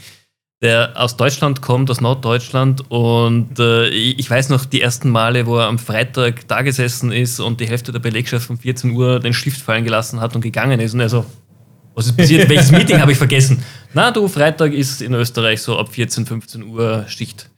der 0.64 0.94
aus 0.96 1.18
Deutschland 1.18 1.62
kommt, 1.62 1.92
aus 1.92 2.02
Norddeutschland. 2.02 2.90
Und 2.90 3.60
äh, 3.60 3.90
ich 3.90 4.30
weiß 4.30 4.50
noch 4.50 4.66
die 4.66 4.82
ersten 4.82 5.10
Male, 5.10 5.46
wo 5.46 5.58
er 5.58 5.68
am 5.68 5.78
Freitag 5.78 6.48
da 6.48 6.62
gesessen 6.62 7.12
ist 7.12 7.40
und 7.40 7.60
die 7.60 7.68
Hälfte 7.68 7.92
der 7.92 8.00
Belegschaft 8.00 8.50
um 8.50 8.58
14 8.58 8.92
Uhr 8.92 9.20
den 9.20 9.34
Stift 9.34 9.62
fallen 9.62 9.84
gelassen 9.84 10.22
hat 10.22 10.36
und 10.36 10.42
gegangen 10.42 10.80
ist. 10.80 10.94
Und 10.94 11.02
er 11.02 11.10
so, 11.10 11.26
was 11.94 12.08
ist 12.08 12.18
passiert? 12.18 12.50
Welches 12.50 12.72
Meeting 12.72 13.00
habe 13.00 13.12
ich 13.12 13.18
vergessen? 13.18 13.62
Na, 13.94 14.10
du, 14.10 14.28
Freitag 14.28 14.74
ist 14.74 15.02
in 15.02 15.14
Österreich 15.14 15.62
so 15.62 15.78
ab 15.78 15.90
14, 15.94 16.26
15 16.26 16.64
Uhr 16.64 17.06
Schicht. 17.08 17.50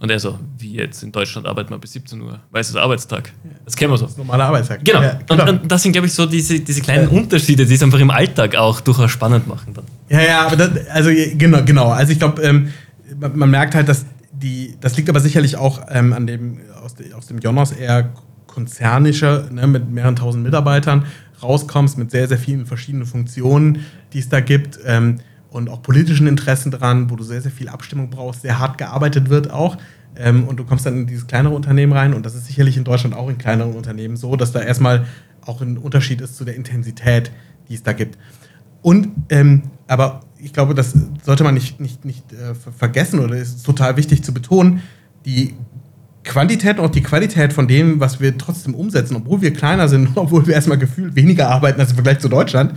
Und 0.00 0.10
er 0.10 0.18
so, 0.18 0.38
wie 0.56 0.76
jetzt 0.76 1.02
in 1.02 1.12
Deutschland 1.12 1.46
arbeiten 1.46 1.70
wir 1.70 1.78
bis 1.78 1.92
17 1.92 2.22
Uhr, 2.22 2.40
weil 2.50 2.62
es 2.62 2.70
ist 2.70 2.76
Arbeitstag. 2.76 3.30
Das 3.66 3.76
kennen 3.76 3.92
wir 3.92 3.98
so. 3.98 4.06
Das 4.06 4.12
ist 4.12 4.18
normaler 4.18 4.46
Arbeitstag. 4.46 4.82
Genau. 4.82 5.02
Ja, 5.02 5.18
genau. 5.28 5.42
Und, 5.42 5.60
und, 5.60 5.70
das 5.70 5.82
sind, 5.82 5.92
glaube 5.92 6.06
ich, 6.06 6.14
so 6.14 6.24
diese, 6.24 6.58
diese 6.58 6.80
kleinen 6.80 7.10
ja. 7.10 7.18
Unterschiede, 7.18 7.66
die 7.66 7.74
es 7.74 7.82
einfach 7.82 7.98
im 7.98 8.10
Alltag 8.10 8.56
auch 8.56 8.80
durchaus 8.80 9.10
spannend 9.10 9.46
machen 9.46 9.74
dann. 9.74 9.84
Ja, 10.08 10.22
ja, 10.22 10.46
aber 10.46 10.56
das, 10.56 10.88
also 10.88 11.10
genau, 11.10 11.62
genau. 11.64 11.90
Also 11.90 12.12
ich 12.12 12.18
glaube, 12.18 12.40
ähm, 12.40 12.70
man, 13.18 13.36
man, 13.36 13.50
merkt 13.50 13.74
halt, 13.74 13.90
dass 13.90 14.06
die, 14.32 14.74
das 14.80 14.96
liegt 14.96 15.10
aber 15.10 15.20
sicherlich 15.20 15.56
auch 15.56 15.82
ähm, 15.90 16.14
an 16.14 16.26
dem, 16.26 16.60
aus, 16.82 16.94
de, 16.94 17.12
aus 17.12 17.26
dem 17.26 17.38
Jonas 17.38 17.72
eher 17.72 18.10
konzernischer, 18.46 19.50
ne, 19.50 19.66
mit 19.66 19.90
mehreren 19.90 20.16
tausend 20.16 20.44
Mitarbeitern 20.44 21.04
rauskommst, 21.42 21.98
mit 21.98 22.10
sehr, 22.10 22.26
sehr 22.26 22.38
vielen 22.38 22.64
verschiedenen 22.64 23.04
Funktionen, 23.04 23.84
die 24.14 24.18
es 24.18 24.30
da 24.30 24.40
gibt. 24.40 24.78
Ähm, 24.86 25.20
und 25.50 25.68
auch 25.68 25.82
politischen 25.82 26.26
Interessen 26.26 26.70
dran, 26.70 27.10
wo 27.10 27.16
du 27.16 27.24
sehr, 27.24 27.40
sehr 27.40 27.50
viel 27.50 27.68
Abstimmung 27.68 28.10
brauchst, 28.10 28.42
sehr 28.42 28.58
hart 28.58 28.78
gearbeitet 28.78 29.28
wird 29.28 29.50
auch. 29.50 29.76
Ähm, 30.16 30.44
und 30.44 30.58
du 30.58 30.64
kommst 30.64 30.86
dann 30.86 30.96
in 30.96 31.06
dieses 31.06 31.26
kleinere 31.26 31.54
Unternehmen 31.54 31.92
rein 31.92 32.14
und 32.14 32.26
das 32.26 32.34
ist 32.34 32.46
sicherlich 32.46 32.76
in 32.76 32.84
Deutschland 32.84 33.14
auch 33.14 33.28
in 33.28 33.38
kleineren 33.38 33.74
Unternehmen 33.74 34.16
so, 34.16 34.36
dass 34.36 34.52
da 34.52 34.60
erstmal 34.60 35.06
auch 35.44 35.60
ein 35.60 35.78
Unterschied 35.78 36.20
ist 36.20 36.36
zu 36.36 36.44
der 36.44 36.56
Intensität, 36.56 37.30
die 37.68 37.74
es 37.74 37.82
da 37.82 37.92
gibt. 37.92 38.18
Und, 38.82 39.08
ähm, 39.28 39.62
aber 39.86 40.20
ich 40.38 40.52
glaube, 40.52 40.74
das 40.74 40.94
sollte 41.22 41.44
man 41.44 41.54
nicht, 41.54 41.80
nicht, 41.80 42.04
nicht 42.04 42.32
äh, 42.32 42.54
vergessen 42.54 43.20
oder 43.20 43.36
ist 43.36 43.64
total 43.64 43.96
wichtig 43.96 44.24
zu 44.24 44.32
betonen, 44.32 44.82
die 45.26 45.54
Quantität 46.24 46.78
und 46.78 46.86
auch 46.86 46.90
die 46.90 47.02
Qualität 47.02 47.52
von 47.52 47.68
dem, 47.68 48.00
was 48.00 48.20
wir 48.20 48.36
trotzdem 48.36 48.74
umsetzen, 48.74 49.16
obwohl 49.16 49.40
wir 49.42 49.52
kleiner 49.52 49.88
sind, 49.88 50.10
obwohl 50.16 50.46
wir 50.46 50.54
erstmal 50.54 50.78
gefühlt 50.78 51.14
weniger 51.14 51.50
arbeiten 51.50 51.80
als 51.80 51.90
im 51.90 51.96
Vergleich 51.96 52.18
zu 52.20 52.28
Deutschland, 52.28 52.74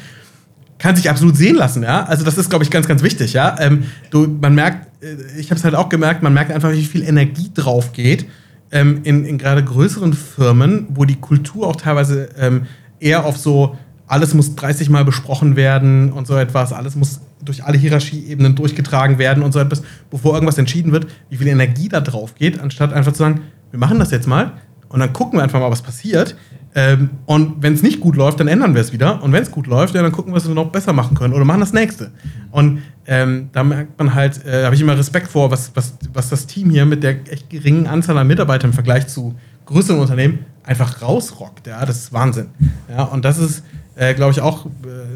kann 0.83 0.97
sich 0.97 1.09
absolut 1.09 1.37
sehen 1.37 1.55
lassen, 1.55 1.81
ja. 1.81 2.03
Also 2.03 2.25
das 2.25 2.37
ist, 2.37 2.49
glaube 2.49 2.65
ich, 2.65 2.69
ganz, 2.69 2.89
ganz 2.89 3.03
wichtig, 3.03 3.31
ja. 3.31 3.55
Ähm, 3.57 3.85
du, 4.09 4.27
man 4.27 4.53
merkt, 4.53 5.01
äh, 5.01 5.15
ich 5.39 5.49
habe 5.49 5.57
es 5.57 5.63
halt 5.63 5.75
auch 5.75 5.87
gemerkt, 5.87 6.23
man 6.23 6.33
merkt 6.33 6.51
einfach, 6.51 6.73
wie 6.73 6.83
viel 6.83 7.03
Energie 7.03 7.49
drauf 7.53 7.93
geht 7.93 8.25
ähm, 8.69 8.99
in, 9.05 9.23
in 9.23 9.37
gerade 9.37 9.63
größeren 9.63 10.11
Firmen, 10.11 10.87
wo 10.89 11.05
die 11.05 11.15
Kultur 11.15 11.67
auch 11.67 11.77
teilweise 11.77 12.27
ähm, 12.37 12.63
eher 12.99 13.23
auf 13.23 13.37
so 13.37 13.77
alles 14.07 14.33
muss 14.33 14.55
30 14.55 14.89
Mal 14.89 15.05
besprochen 15.05 15.55
werden 15.55 16.11
und 16.11 16.27
so 16.27 16.35
etwas, 16.35 16.73
alles 16.73 16.97
muss 16.97 17.21
durch 17.41 17.63
alle 17.63 17.77
Hierarchieebenen 17.77 18.53
durchgetragen 18.53 19.17
werden 19.17 19.41
und 19.41 19.53
so 19.53 19.59
etwas, 19.59 19.83
bevor 20.11 20.33
irgendwas 20.33 20.57
entschieden 20.57 20.91
wird, 20.91 21.07
wie 21.29 21.37
viel 21.37 21.47
Energie 21.47 21.87
da 21.87 22.01
drauf 22.01 22.35
geht, 22.35 22.59
anstatt 22.59 22.91
einfach 22.91 23.13
zu 23.13 23.19
sagen, 23.19 23.39
wir 23.71 23.79
machen 23.79 23.99
das 23.99 24.11
jetzt 24.11 24.27
mal 24.27 24.51
und 24.93 24.99
dann 24.99 25.11
gucken 25.11 25.39
wir 25.39 25.43
einfach 25.43 25.59
mal, 25.59 25.71
was 25.71 25.81
passiert. 25.81 26.35
Ähm, 26.75 27.09
und 27.25 27.63
wenn 27.63 27.73
es 27.73 27.81
nicht 27.81 27.99
gut 27.99 28.15
läuft, 28.15 28.39
dann 28.39 28.47
ändern 28.47 28.75
wir 28.75 28.81
es 28.81 28.93
wieder. 28.93 29.23
Und 29.23 29.31
wenn 29.31 29.41
es 29.41 29.49
gut 29.49 29.65
läuft, 29.65 29.95
ja, 29.95 30.03
dann 30.03 30.11
gucken 30.11 30.33
wir, 30.33 30.35
was 30.37 30.47
wir 30.47 30.53
noch 30.53 30.69
besser 30.69 30.93
machen 30.93 31.17
können 31.17 31.33
oder 31.33 31.45
machen 31.45 31.61
das 31.61 31.73
nächste. 31.73 32.11
Und 32.51 32.83
ähm, 33.07 33.49
da 33.53 33.63
merkt 33.63 33.97
man 33.97 34.13
halt, 34.13 34.45
äh, 34.45 34.65
habe 34.65 34.75
ich 34.75 34.81
immer 34.81 34.95
Respekt 34.95 35.29
vor, 35.29 35.49
was, 35.49 35.71
was, 35.73 35.95
was 36.13 36.29
das 36.29 36.45
Team 36.45 36.69
hier 36.69 36.85
mit 36.85 37.01
der 37.01 37.15
echt 37.31 37.49
geringen 37.49 37.87
Anzahl 37.87 38.17
an 38.19 38.27
Mitarbeitern 38.27 38.69
im 38.69 38.73
Vergleich 38.73 39.07
zu 39.07 39.33
größeren 39.65 39.99
Unternehmen 39.99 40.45
einfach 40.63 41.01
rausrockt. 41.01 41.65
Ja, 41.65 41.83
das 41.87 41.97
ist 41.97 42.13
Wahnsinn. 42.13 42.49
Ja, 42.87 43.05
und 43.05 43.25
das 43.25 43.39
ist, 43.39 43.63
äh, 43.95 44.13
glaube 44.13 44.31
ich, 44.31 44.41
auch 44.41 44.67
äh, 44.67 44.69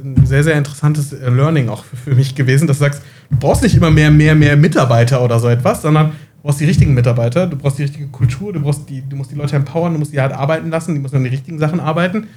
ein 0.04 0.26
sehr, 0.26 0.44
sehr 0.44 0.56
interessantes 0.56 1.14
äh, 1.14 1.30
Learning 1.30 1.70
auch 1.70 1.84
für, 1.84 1.98
für 1.98 2.16
mich 2.16 2.34
gewesen, 2.34 2.66
dass 2.68 2.80
du 2.80 2.86
sagst, 2.86 3.04
du 3.30 3.38
brauchst 3.38 3.62
nicht 3.62 3.76
immer 3.76 3.92
mehr, 3.92 4.10
mehr, 4.10 4.34
mehr 4.34 4.58
Mitarbeiter 4.58 5.24
oder 5.24 5.40
so 5.40 5.48
etwas, 5.50 5.84
sondern 5.84 6.14
brauchst 6.48 6.62
die 6.62 6.66
richtigen 6.66 6.94
Mitarbeiter, 6.94 7.46
du 7.46 7.58
brauchst 7.58 7.78
die 7.78 7.84
richtige 7.84 8.08
Kultur, 8.08 8.54
du, 8.54 8.62
brauchst 8.62 8.90
die, 8.90 9.02
du 9.02 9.18
musst 9.18 9.32
die 9.32 9.36
Leute 9.36 9.58
empowern, 9.58 9.92
du 9.92 10.00
musst 10.00 10.14
die 10.14 10.22
halt 10.22 10.32
arbeiten 10.32 10.70
lassen, 10.70 10.96
die 10.96 11.02
müssen 11.02 11.18
an 11.18 11.26
die 11.26 11.30
richtigen 11.30 11.60
Sachen 11.60 11.82
arbeiten. 11.82 12.28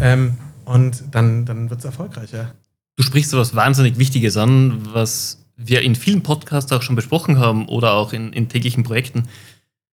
Ähm, 0.00 0.34
und 0.64 1.02
dann, 1.10 1.44
dann 1.44 1.68
wird 1.68 1.80
es 1.80 1.84
erfolgreicher. 1.84 2.54
Du 2.94 3.02
sprichst 3.02 3.32
so 3.32 3.38
was 3.38 3.56
wahnsinnig 3.56 3.98
Wichtiges 3.98 4.36
an, 4.36 4.78
was 4.92 5.44
wir 5.56 5.82
in 5.82 5.96
vielen 5.96 6.22
Podcasts 6.22 6.70
auch 6.70 6.82
schon 6.82 6.94
besprochen 6.94 7.40
haben 7.40 7.66
oder 7.66 7.94
auch 7.94 8.12
in, 8.12 8.32
in 8.32 8.48
täglichen 8.48 8.84
Projekten. 8.84 9.24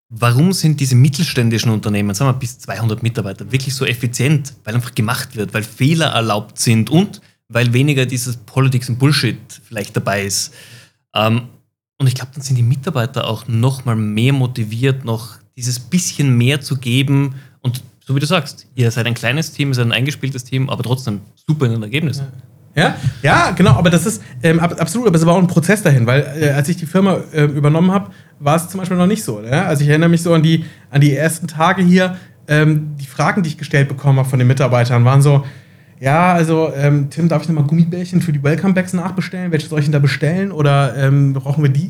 Warum 0.09 0.53
sind 0.53 0.79
diese 0.79 0.93
mittelständischen 0.93 1.71
Unternehmen, 1.71 2.13
sagen 2.13 2.29
wir 2.29 2.39
bis 2.39 2.59
200 2.59 3.01
Mitarbeiter, 3.01 3.51
wirklich 3.51 3.73
so 3.73 3.83
effizient? 3.83 4.53
Weil 4.63 4.75
einfach 4.75 4.93
gemacht 4.93 5.35
wird, 5.35 5.55
weil 5.55 5.63
Fehler 5.63 6.09
erlaubt 6.09 6.59
sind 6.59 6.91
und 6.91 7.19
weil 7.47 7.73
weniger 7.73 8.05
dieses 8.05 8.37
Politics 8.37 8.89
und 8.89 8.99
Bullshit 8.99 9.39
vielleicht 9.67 9.97
dabei 9.97 10.23
ist. 10.23 10.53
Ähm, 11.15 11.47
und 11.97 12.07
ich 12.07 12.15
glaube, 12.15 12.31
dann 12.33 12.43
sind 12.43 12.57
die 12.57 12.63
Mitarbeiter 12.63 13.27
auch 13.27 13.47
noch 13.47 13.85
mal 13.85 13.95
mehr 13.95 14.33
motiviert, 14.33 15.05
noch 15.05 15.37
dieses 15.55 15.79
bisschen 15.79 16.37
mehr 16.37 16.59
zu 16.61 16.77
geben. 16.77 17.35
Und 17.61 17.83
so 18.05 18.15
wie 18.15 18.19
du 18.19 18.25
sagst, 18.25 18.67
ihr 18.75 18.91
seid 18.91 19.07
ein 19.07 19.13
kleines 19.13 19.51
Team, 19.51 19.69
ihr 19.69 19.75
seid 19.75 19.85
ein 19.85 19.91
eingespieltes 19.93 20.43
Team, 20.43 20.69
aber 20.69 20.83
trotzdem 20.83 21.21
super 21.47 21.65
in 21.65 21.71
den 21.71 21.83
Ergebnissen. 21.83 22.27
Ja, 22.75 22.95
ja, 23.23 23.51
genau, 23.51 23.71
aber 23.71 23.89
das 23.89 24.05
ist 24.05 24.21
ähm, 24.43 24.59
absolut, 24.59 25.07
aber 25.07 25.15
es 25.15 25.25
war 25.25 25.35
auch 25.35 25.39
ein 25.39 25.47
Prozess 25.47 25.81
dahin, 25.81 26.05
weil 26.05 26.25
äh, 26.37 26.49
als 26.49 26.67
ich 26.67 26.75
die 26.75 26.85
Firma 26.85 27.19
äh, 27.31 27.45
übernommen 27.45 27.91
habe, 27.91 28.11
war 28.39 28.57
es 28.57 28.67
zum 28.67 28.81
Beispiel 28.81 28.97
noch 28.97 29.07
nicht 29.07 29.23
so. 29.23 29.41
Ja? 29.41 29.65
Also 29.65 29.83
ich 29.83 29.89
erinnere 29.89 30.09
mich 30.09 30.21
so 30.21 30.33
an 30.33 30.43
die, 30.43 30.65
an 30.91 30.99
die 30.99 31.15
ersten 31.15 31.47
Tage 31.47 31.81
hier, 31.81 32.17
ähm, 32.49 32.97
die 32.99 33.05
Fragen, 33.05 33.43
die 33.43 33.49
ich 33.49 33.57
gestellt 33.57 33.87
bekommen 33.87 34.19
habe 34.19 34.27
von 34.27 34.39
den 34.39 34.49
Mitarbeitern, 34.49 35.05
waren 35.05 35.21
so, 35.21 35.45
ja, 35.99 36.33
also 36.33 36.71
ähm, 36.75 37.09
Tim, 37.09 37.29
darf 37.29 37.43
ich 37.43 37.47
nochmal 37.47 37.63
Gummibärchen 37.63 38.21
für 38.21 38.33
die 38.33 38.43
Welcome-Bags 38.43 38.93
nachbestellen? 38.93 39.51
Welche 39.51 39.67
soll 39.67 39.79
ich 39.79 39.85
denn 39.85 39.93
da 39.93 39.99
bestellen? 39.99 40.51
Oder 40.51 40.95
ähm, 40.97 41.33
brauchen 41.33 41.63
wir 41.63 41.69
die? 41.69 41.89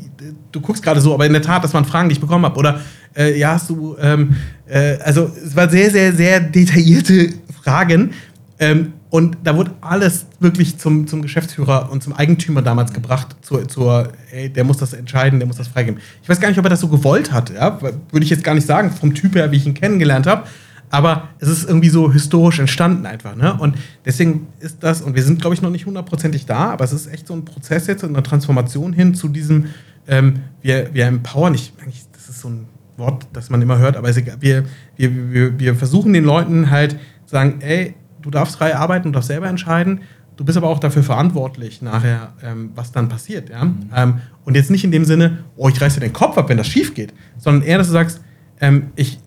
Du 0.52 0.60
guckst 0.60 0.82
gerade 0.82 1.00
so, 1.00 1.12
aber 1.12 1.26
in 1.26 1.32
der 1.32 1.42
Tat, 1.42 1.64
das 1.64 1.74
waren 1.74 1.84
Fragen, 1.84 2.08
die 2.08 2.14
ich 2.14 2.20
bekommen 2.20 2.44
habe. 2.44 2.56
Oder 2.56 2.80
äh, 3.16 3.36
ja, 3.36 3.54
hast 3.54 3.68
du, 3.68 3.96
ähm, 4.00 4.36
äh, 4.68 4.98
also 4.98 5.30
es 5.44 5.56
waren 5.56 5.70
sehr, 5.70 5.90
sehr, 5.90 6.12
sehr 6.12 6.38
detaillierte 6.38 7.30
Fragen. 7.62 8.12
Ähm, 8.60 8.92
und 9.10 9.38
da 9.42 9.56
wurde 9.56 9.72
alles 9.80 10.26
wirklich 10.38 10.78
zum, 10.78 11.06
zum 11.06 11.22
Geschäftsführer 11.22 11.90
und 11.90 12.02
zum 12.02 12.12
Eigentümer 12.12 12.62
damals 12.62 12.92
gebracht, 12.92 13.34
zur, 13.42 13.68
zur, 13.68 14.12
ey, 14.30 14.50
der 14.50 14.64
muss 14.64 14.76
das 14.76 14.92
entscheiden, 14.92 15.40
der 15.40 15.46
muss 15.46 15.56
das 15.56 15.68
freigeben. 15.68 16.00
Ich 16.22 16.28
weiß 16.28 16.40
gar 16.40 16.48
nicht, 16.48 16.58
ob 16.58 16.64
er 16.64 16.70
das 16.70 16.80
so 16.80 16.88
gewollt 16.88 17.32
hat, 17.32 17.52
ja? 17.52 17.80
würde 17.80 18.24
ich 18.24 18.30
jetzt 18.30 18.44
gar 18.44 18.54
nicht 18.54 18.66
sagen, 18.66 18.90
vom 18.90 19.14
Typ 19.14 19.34
her, 19.34 19.50
wie 19.50 19.56
ich 19.56 19.66
ihn 19.66 19.74
kennengelernt 19.74 20.26
habe 20.26 20.44
aber 20.90 21.28
es 21.38 21.48
ist 21.48 21.68
irgendwie 21.68 21.88
so 21.88 22.12
historisch 22.12 22.58
entstanden 22.58 23.06
einfach. 23.06 23.34
Ne? 23.34 23.54
Und 23.54 23.76
deswegen 24.04 24.46
ist 24.60 24.82
das, 24.82 25.02
und 25.02 25.14
wir 25.14 25.22
sind, 25.22 25.40
glaube 25.40 25.54
ich, 25.54 25.62
noch 25.62 25.70
nicht 25.70 25.86
hundertprozentig 25.86 26.46
da, 26.46 26.70
aber 26.70 26.84
es 26.84 26.92
ist 26.92 27.06
echt 27.06 27.26
so 27.26 27.34
ein 27.34 27.44
Prozess 27.44 27.86
jetzt, 27.86 28.04
eine 28.04 28.22
Transformation 28.22 28.92
hin 28.92 29.14
zu 29.14 29.28
diesem, 29.28 29.66
ähm, 30.06 30.40
wir, 30.62 30.94
wir 30.94 31.06
empowern, 31.06 31.54
ich, 31.54 31.72
eigentlich, 31.82 32.04
das 32.12 32.28
ist 32.28 32.40
so 32.40 32.48
ein 32.48 32.66
Wort, 32.96 33.26
das 33.32 33.50
man 33.50 33.60
immer 33.60 33.78
hört, 33.78 33.96
aber 33.96 34.14
wir, 34.14 34.64
wir, 34.96 35.32
wir, 35.32 35.58
wir 35.58 35.74
versuchen 35.74 36.12
den 36.12 36.24
Leuten 36.24 36.70
halt 36.70 36.92
zu 36.92 37.32
sagen, 37.32 37.60
ey, 37.60 37.94
du 38.22 38.30
darfst 38.30 38.56
frei 38.56 38.76
arbeiten, 38.76 39.08
du 39.08 39.12
darfst 39.12 39.28
selber 39.28 39.48
entscheiden, 39.48 40.00
du 40.36 40.44
bist 40.44 40.56
aber 40.56 40.68
auch 40.68 40.78
dafür 40.78 41.02
verantwortlich 41.02 41.82
nachher, 41.82 42.32
ähm, 42.42 42.70
was 42.74 42.92
dann 42.92 43.08
passiert. 43.08 43.50
Ja? 43.50 43.64
Mhm. 43.64 43.90
Ähm, 43.94 44.20
und 44.44 44.54
jetzt 44.54 44.70
nicht 44.70 44.84
in 44.84 44.90
dem 44.90 45.04
Sinne, 45.04 45.38
oh, 45.56 45.68
ich 45.68 45.80
reiße 45.80 46.00
dir 46.00 46.06
den 46.06 46.12
Kopf 46.12 46.38
ab, 46.38 46.48
wenn 46.48 46.56
das 46.58 46.68
schief 46.68 46.94
geht, 46.94 47.12
sondern 47.38 47.62
eher, 47.62 47.78
dass 47.78 47.88
du 47.88 47.92
sagst, 47.92 48.20
ähm, 48.60 48.88
ich 48.96 49.18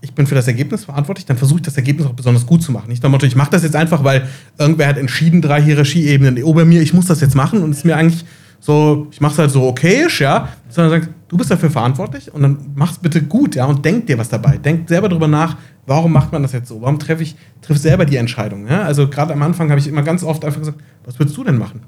ich 0.00 0.14
bin 0.14 0.26
für 0.26 0.34
das 0.34 0.46
Ergebnis 0.46 0.84
verantwortlich, 0.84 1.26
dann 1.26 1.36
versuche 1.36 1.60
ich 1.60 1.64
das 1.64 1.76
Ergebnis 1.76 2.06
auch 2.06 2.12
besonders 2.12 2.46
gut 2.46 2.62
zu 2.62 2.72
machen. 2.72 2.88
Nicht 2.88 3.06
Motto, 3.06 3.26
ich 3.26 3.36
mache 3.36 3.50
das 3.50 3.62
jetzt 3.62 3.76
einfach, 3.76 4.04
weil 4.04 4.28
irgendwer 4.58 4.86
hat 4.86 4.98
entschieden, 4.98 5.42
drei 5.42 5.62
Hierarchieebenen 5.62 6.42
ober 6.42 6.64
mir, 6.64 6.82
ich 6.82 6.94
muss 6.94 7.06
das 7.06 7.20
jetzt 7.20 7.34
machen 7.34 7.62
und 7.62 7.70
es 7.70 7.78
ist 7.78 7.84
mir 7.84 7.96
eigentlich 7.96 8.24
so, 8.60 9.06
ich 9.10 9.20
mache 9.20 9.32
es 9.32 9.38
halt 9.38 9.50
so 9.50 9.66
okayisch, 9.66 10.20
ja, 10.20 10.48
sondern 10.68 11.00
sagst, 11.00 11.10
du 11.28 11.36
bist 11.36 11.50
dafür 11.50 11.70
verantwortlich 11.70 12.32
und 12.32 12.42
dann 12.42 12.58
mach's 12.74 12.98
bitte 12.98 13.22
gut, 13.22 13.54
ja, 13.54 13.66
und 13.66 13.84
denk 13.84 14.06
dir 14.06 14.18
was 14.18 14.28
dabei. 14.28 14.58
Denk 14.58 14.88
selber 14.88 15.08
darüber 15.08 15.28
nach, 15.28 15.56
warum 15.86 16.12
macht 16.12 16.32
man 16.32 16.42
das 16.42 16.52
jetzt 16.52 16.68
so? 16.68 16.82
Warum 16.82 16.98
treffe 16.98 17.22
ich 17.22 17.36
triff 17.62 17.78
selber 17.78 18.04
die 18.04 18.16
Entscheidung? 18.16 18.66
Ja? 18.66 18.82
Also 18.82 19.08
gerade 19.08 19.32
am 19.32 19.42
Anfang 19.42 19.70
habe 19.70 19.80
ich 19.80 19.86
immer 19.86 20.02
ganz 20.02 20.24
oft 20.24 20.44
einfach 20.44 20.60
gesagt, 20.60 20.78
was 21.04 21.18
würdest 21.18 21.36
du 21.36 21.44
denn 21.44 21.58
machen? 21.58 21.80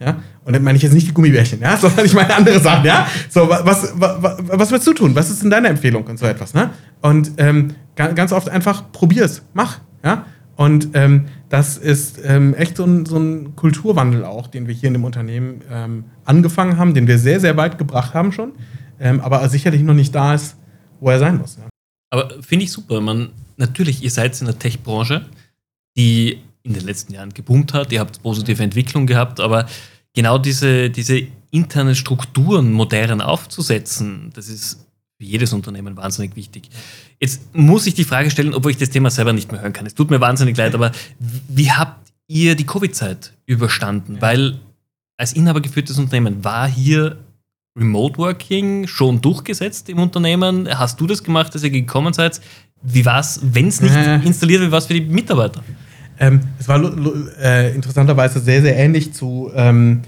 Ja? 0.00 0.22
Und 0.44 0.52
dann 0.52 0.62
meine 0.62 0.76
ich 0.76 0.82
jetzt 0.82 0.92
nicht 0.92 1.08
die 1.08 1.14
Gummibärchen, 1.14 1.60
ja? 1.60 1.76
sondern 1.80 2.04
ich 2.04 2.14
meine 2.14 2.34
andere 2.34 2.60
Sachen. 2.60 2.84
Ja? 2.84 3.06
So, 3.28 3.48
was, 3.48 3.92
was, 3.94 4.36
was 4.46 4.70
würdest 4.70 4.86
du 4.86 4.92
tun? 4.92 5.14
Was 5.14 5.30
ist 5.30 5.42
denn 5.42 5.50
deine 5.50 5.68
Empfehlung 5.68 6.04
und 6.04 6.18
so 6.18 6.26
etwas? 6.26 6.54
Ne? 6.54 6.70
Und 7.00 7.32
ähm, 7.38 7.74
ganz 7.94 8.32
oft 8.32 8.48
einfach 8.48 8.92
probier's, 8.92 9.42
mach. 9.54 9.80
Ja? 10.04 10.26
Und 10.56 10.90
ähm, 10.94 11.26
das 11.48 11.76
ist 11.76 12.18
ähm, 12.24 12.54
echt 12.54 12.78
so 12.78 12.84
ein, 12.84 13.04
so 13.04 13.18
ein, 13.18 13.54
Kulturwandel 13.56 14.24
auch, 14.24 14.46
den 14.46 14.66
wir 14.66 14.74
hier 14.74 14.88
in 14.88 14.94
dem 14.94 15.04
Unternehmen 15.04 15.60
ähm, 15.70 16.04
angefangen 16.24 16.78
haben, 16.78 16.94
den 16.94 17.06
wir 17.06 17.18
sehr, 17.18 17.40
sehr 17.40 17.56
weit 17.56 17.78
gebracht 17.78 18.14
haben 18.14 18.32
schon, 18.32 18.52
ähm, 18.98 19.20
aber 19.20 19.46
sicherlich 19.48 19.82
noch 19.82 19.94
nicht 19.94 20.14
da 20.14 20.34
ist, 20.34 20.56
wo 20.98 21.10
er 21.10 21.18
sein 21.18 21.36
muss. 21.36 21.56
Ja. 21.56 21.68
Aber 22.10 22.30
finde 22.42 22.64
ich 22.64 22.72
super. 22.72 23.02
Man, 23.02 23.30
natürlich, 23.58 24.02
ihr 24.02 24.10
seid 24.10 24.40
in 24.40 24.46
der 24.46 24.58
Tech-Branche, 24.58 25.26
die 25.96 26.38
in 26.66 26.74
den 26.74 26.84
letzten 26.84 27.14
Jahren 27.14 27.32
geboomt 27.32 27.72
hat, 27.72 27.92
ihr 27.92 28.00
habt 28.00 28.22
positive 28.22 28.62
Entwicklung 28.62 29.06
gehabt, 29.06 29.40
aber 29.40 29.66
genau 30.14 30.38
diese, 30.38 30.90
diese 30.90 31.22
internen 31.50 31.94
Strukturen 31.94 32.72
modern 32.72 33.20
aufzusetzen, 33.20 34.30
das 34.34 34.48
ist 34.48 34.86
für 35.18 35.24
jedes 35.24 35.52
Unternehmen 35.52 35.96
wahnsinnig 35.96 36.36
wichtig. 36.36 36.68
Jetzt 37.20 37.54
muss 37.54 37.86
ich 37.86 37.94
die 37.94 38.04
Frage 38.04 38.30
stellen, 38.30 38.52
obwohl 38.52 38.72
ich 38.72 38.76
das 38.76 38.90
Thema 38.90 39.10
selber 39.10 39.32
nicht 39.32 39.50
mehr 39.50 39.62
hören 39.62 39.72
kann. 39.72 39.86
Es 39.86 39.94
tut 39.94 40.10
mir 40.10 40.20
wahnsinnig 40.20 40.56
leid, 40.56 40.74
aber 40.74 40.92
wie 41.48 41.70
habt 41.70 42.12
ihr 42.26 42.54
die 42.54 42.66
Covid-Zeit 42.66 43.32
überstanden? 43.46 44.16
Ja. 44.16 44.22
Weil 44.22 44.58
als 45.16 45.32
inhabergeführtes 45.32 45.98
Unternehmen 45.98 46.44
war 46.44 46.68
hier 46.68 47.16
Remote 47.78 48.18
Working 48.18 48.86
schon 48.86 49.20
durchgesetzt 49.20 49.88
im 49.88 49.98
Unternehmen? 49.98 50.68
Hast 50.78 51.00
du 51.00 51.06
das 51.06 51.22
gemacht, 51.22 51.54
als 51.54 51.62
ihr 51.62 51.70
gekommen 51.70 52.12
seid? 52.12 52.40
Wie 52.82 53.04
war 53.04 53.20
es, 53.20 53.40
wenn 53.42 53.68
es 53.68 53.80
nicht 53.80 53.94
installiert 54.24 54.60
wird, 54.62 54.72
was 54.72 54.86
für 54.86 54.94
die 54.94 55.02
Mitarbeiter? 55.02 55.62
Ähm, 56.18 56.40
es 56.58 56.68
war 56.68 56.80
äh, 57.40 57.74
interessanterweise 57.74 58.40
sehr, 58.40 58.62
sehr 58.62 58.76
ähnlich 58.76 59.12
zu, 59.12 59.50
ähm, 59.54 60.02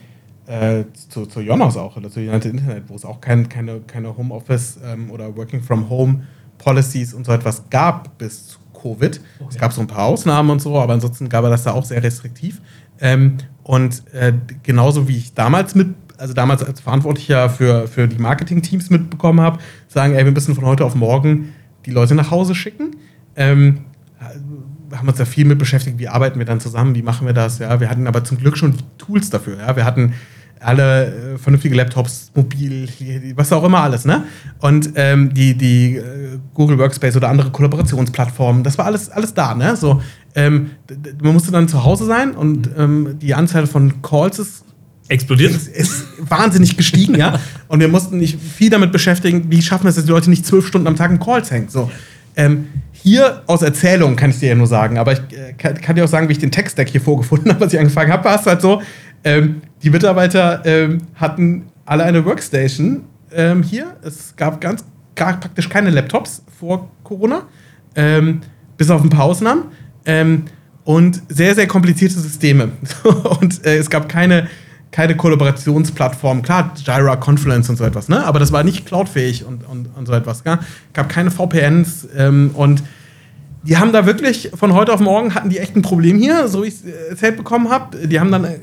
äh, 0.46 0.84
zu, 1.08 1.26
zu 1.26 1.40
Jonas 1.40 1.76
auch, 1.76 1.96
oder 1.96 2.10
zu 2.10 2.20
United 2.20 2.52
Internet, 2.52 2.84
wo 2.88 2.94
es 2.94 3.04
auch 3.04 3.20
kein, 3.20 3.48
keine, 3.48 3.80
keine 3.80 4.16
Homeoffice 4.16 4.78
ähm, 4.84 5.10
oder 5.10 5.36
Working 5.36 5.62
from 5.62 5.90
Home 5.90 6.22
Policies 6.58 7.14
und 7.14 7.26
so 7.26 7.32
etwas 7.32 7.68
gab 7.70 8.18
bis 8.18 8.48
zu 8.48 8.58
Covid. 8.72 9.20
Oh, 9.40 9.46
es 9.48 9.58
gab 9.58 9.72
so 9.72 9.80
ein 9.80 9.86
paar 9.86 10.06
Ausnahmen 10.06 10.50
und 10.50 10.60
so, 10.60 10.78
aber 10.78 10.94
ansonsten 10.94 11.28
gab 11.28 11.44
er 11.44 11.50
das 11.50 11.64
da 11.64 11.72
auch 11.72 11.84
sehr 11.84 12.02
restriktiv. 12.02 12.60
Ähm, 13.00 13.38
und 13.62 14.02
äh, 14.12 14.32
genauso 14.62 15.08
wie 15.08 15.16
ich 15.16 15.34
damals 15.34 15.74
mit 15.74 15.88
also 16.18 16.34
damals 16.34 16.62
als 16.64 16.80
Verantwortlicher 16.80 17.48
für, 17.48 17.86
für 17.86 18.08
die 18.08 18.18
Marketing-Teams 18.18 18.90
mitbekommen 18.90 19.40
habe, 19.40 19.58
sagen, 19.86 20.14
ey, 20.14 20.24
wir 20.24 20.32
müssen 20.32 20.54
von 20.54 20.66
heute 20.66 20.84
auf 20.84 20.94
morgen 20.94 21.54
die 21.86 21.90
Leute 21.90 22.14
nach 22.14 22.30
Hause 22.30 22.54
schicken. 22.54 22.96
Ähm, 23.36 23.84
haben 24.94 25.08
uns 25.08 25.18
da 25.18 25.24
viel 25.24 25.44
mit 25.44 25.58
beschäftigt, 25.58 25.98
wie 25.98 26.08
arbeiten 26.08 26.38
wir 26.38 26.46
dann 26.46 26.60
zusammen, 26.60 26.94
wie 26.94 27.02
machen 27.02 27.26
wir 27.26 27.34
das, 27.34 27.58
ja. 27.58 27.80
Wir 27.80 27.90
hatten 27.90 28.06
aber 28.06 28.24
zum 28.24 28.38
Glück 28.38 28.56
schon 28.56 28.74
Tools 28.98 29.30
dafür, 29.30 29.58
ja. 29.58 29.76
Wir 29.76 29.84
hatten 29.84 30.14
alle 30.60 31.34
äh, 31.34 31.38
vernünftige 31.38 31.74
Laptops, 31.74 32.32
mobil, 32.34 32.88
was 33.36 33.52
auch 33.52 33.64
immer 33.64 33.80
alles, 33.80 34.04
ne? 34.04 34.24
Und 34.60 34.90
ähm, 34.96 35.32
die, 35.32 35.54
die 35.54 35.96
äh, 35.96 36.38
Google 36.54 36.78
Workspace 36.78 37.16
oder 37.16 37.28
andere 37.28 37.50
Kollaborationsplattformen, 37.50 38.64
das 38.64 38.78
war 38.78 38.86
alles, 38.86 39.08
alles 39.08 39.34
da, 39.34 39.54
ne? 39.54 39.76
So, 39.76 40.02
ähm, 40.34 40.70
man 41.22 41.32
musste 41.32 41.52
dann 41.52 41.68
zu 41.68 41.84
Hause 41.84 42.06
sein 42.06 42.32
und 42.32 42.70
ähm, 42.76 43.18
die 43.20 43.34
Anzahl 43.34 43.66
von 43.66 44.02
Calls 44.02 44.38
ist 44.38 44.64
explodiert. 45.08 45.52
Ist, 45.52 45.68
ist 45.68 46.04
wahnsinnig 46.18 46.76
gestiegen, 46.76 47.14
ja. 47.14 47.40
Und 47.68 47.80
wir 47.80 47.88
mussten 47.88 48.18
nicht 48.18 48.38
viel 48.40 48.70
damit 48.70 48.92
beschäftigen, 48.92 49.50
wie 49.50 49.62
schaffen 49.62 49.84
wir 49.84 49.90
es, 49.90 49.96
dass 49.96 50.04
die 50.04 50.10
Leute 50.10 50.30
nicht 50.30 50.46
zwölf 50.46 50.66
Stunden 50.66 50.86
am 50.86 50.96
Tag 50.96 51.10
in 51.10 51.18
Calls 51.18 51.50
hängen. 51.50 51.68
So. 51.68 51.90
Ähm, 52.36 52.66
hier 53.02 53.42
aus 53.46 53.62
Erzählung 53.62 54.16
kann 54.16 54.30
ich 54.30 54.40
dir 54.40 54.50
ja 54.50 54.54
nur 54.54 54.66
sagen, 54.66 54.98
aber 54.98 55.12
ich 55.12 55.18
äh, 55.18 55.52
kann, 55.56 55.80
kann, 55.80 55.96
dir 55.96 56.04
auch 56.04 56.08
sagen, 56.08 56.28
wie 56.28 56.32
ich 56.32 56.38
den 56.38 56.50
Text-Deck 56.50 56.88
hier 56.88 57.00
vorgefunden 57.00 57.50
habe, 57.52 57.60
was 57.60 57.72
ich 57.72 57.78
angefangen 57.78 58.12
habe, 58.12 58.24
war 58.24 58.38
es 58.38 58.46
halt 58.46 58.60
so, 58.60 58.82
ähm, 59.24 59.62
die 59.82 59.90
Mitarbeiter 59.90 60.62
ähm, 60.64 60.98
hatten 61.14 61.66
alle 61.84 62.04
eine 62.04 62.24
Workstation 62.24 63.04
ähm, 63.32 63.62
hier. 63.62 63.96
Es 64.02 64.34
gab 64.36 64.60
ganz 64.60 64.84
gar 65.14 65.38
praktisch 65.40 65.68
keine 65.68 65.90
Laptops 65.90 66.42
vor 66.58 66.90
Corona, 67.02 67.42
ähm, 67.96 68.40
bis 68.76 68.90
auf 68.90 69.02
ein 69.02 69.10
paar 69.10 69.24
Ausnahmen. 69.24 69.64
Ähm, 70.04 70.44
und 70.84 71.22
sehr, 71.28 71.54
sehr 71.54 71.66
komplizierte 71.66 72.18
Systeme. 72.18 72.70
und 73.40 73.66
äh, 73.66 73.76
es 73.76 73.90
gab 73.90 74.08
keine 74.08 74.48
keine 74.90 75.16
Kollaborationsplattform. 75.16 76.42
Klar, 76.42 76.72
Jira, 76.76 77.16
Confluence 77.16 77.68
und 77.68 77.76
so 77.76 77.84
etwas, 77.84 78.08
ne? 78.08 78.24
aber 78.24 78.38
das 78.38 78.52
war 78.52 78.64
nicht 78.64 78.86
cloudfähig 78.86 79.44
und, 79.44 79.68
und, 79.68 79.88
und 79.96 80.06
so 80.06 80.12
etwas. 80.12 80.44
Gell? 80.44 80.58
gab 80.92 81.08
keine 81.08 81.30
VPNs 81.30 82.08
ähm, 82.16 82.50
und 82.54 82.82
die 83.62 83.76
haben 83.76 83.92
da 83.92 84.06
wirklich 84.06 84.50
von 84.54 84.72
heute 84.72 84.92
auf 84.92 85.00
morgen 85.00 85.34
hatten 85.34 85.50
die 85.50 85.58
echt 85.58 85.76
ein 85.76 85.82
Problem 85.82 86.16
hier, 86.16 86.48
so 86.48 86.62
wie 86.62 86.68
ich 86.68 86.74
es 86.74 86.84
erzählt 86.84 87.36
bekommen 87.36 87.70
habe. 87.70 88.06
Die 88.06 88.18
haben 88.20 88.30
dann 88.30 88.44
äh, 88.44 88.58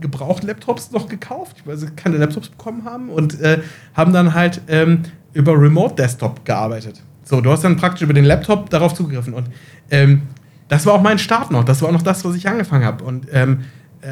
gebraucht 0.00 0.42
Laptops 0.42 0.90
noch 0.90 1.08
gekauft, 1.08 1.62
weil 1.64 1.76
sie 1.76 1.86
keine 1.94 2.16
Laptops 2.16 2.48
bekommen 2.48 2.84
haben 2.84 3.10
und 3.10 3.40
äh, 3.40 3.60
haben 3.94 4.12
dann 4.12 4.34
halt 4.34 4.62
ähm, 4.68 5.02
über 5.32 5.52
Remote 5.52 5.94
Desktop 5.94 6.44
gearbeitet. 6.44 7.02
So, 7.24 7.40
du 7.40 7.50
hast 7.50 7.62
dann 7.62 7.76
praktisch 7.76 8.02
über 8.02 8.14
den 8.14 8.24
Laptop 8.24 8.70
darauf 8.70 8.94
zugegriffen 8.94 9.34
und 9.34 9.48
ähm, 9.90 10.22
das 10.68 10.86
war 10.86 10.94
auch 10.94 11.02
mein 11.02 11.18
Start 11.18 11.50
noch. 11.50 11.64
Das 11.64 11.82
war 11.82 11.90
auch 11.90 11.92
noch 11.92 12.02
das, 12.02 12.24
was 12.24 12.34
ich 12.34 12.48
angefangen 12.48 12.84
habe 12.84 13.04
und 13.04 13.26
ähm, 13.32 13.60
äh, 14.00 14.08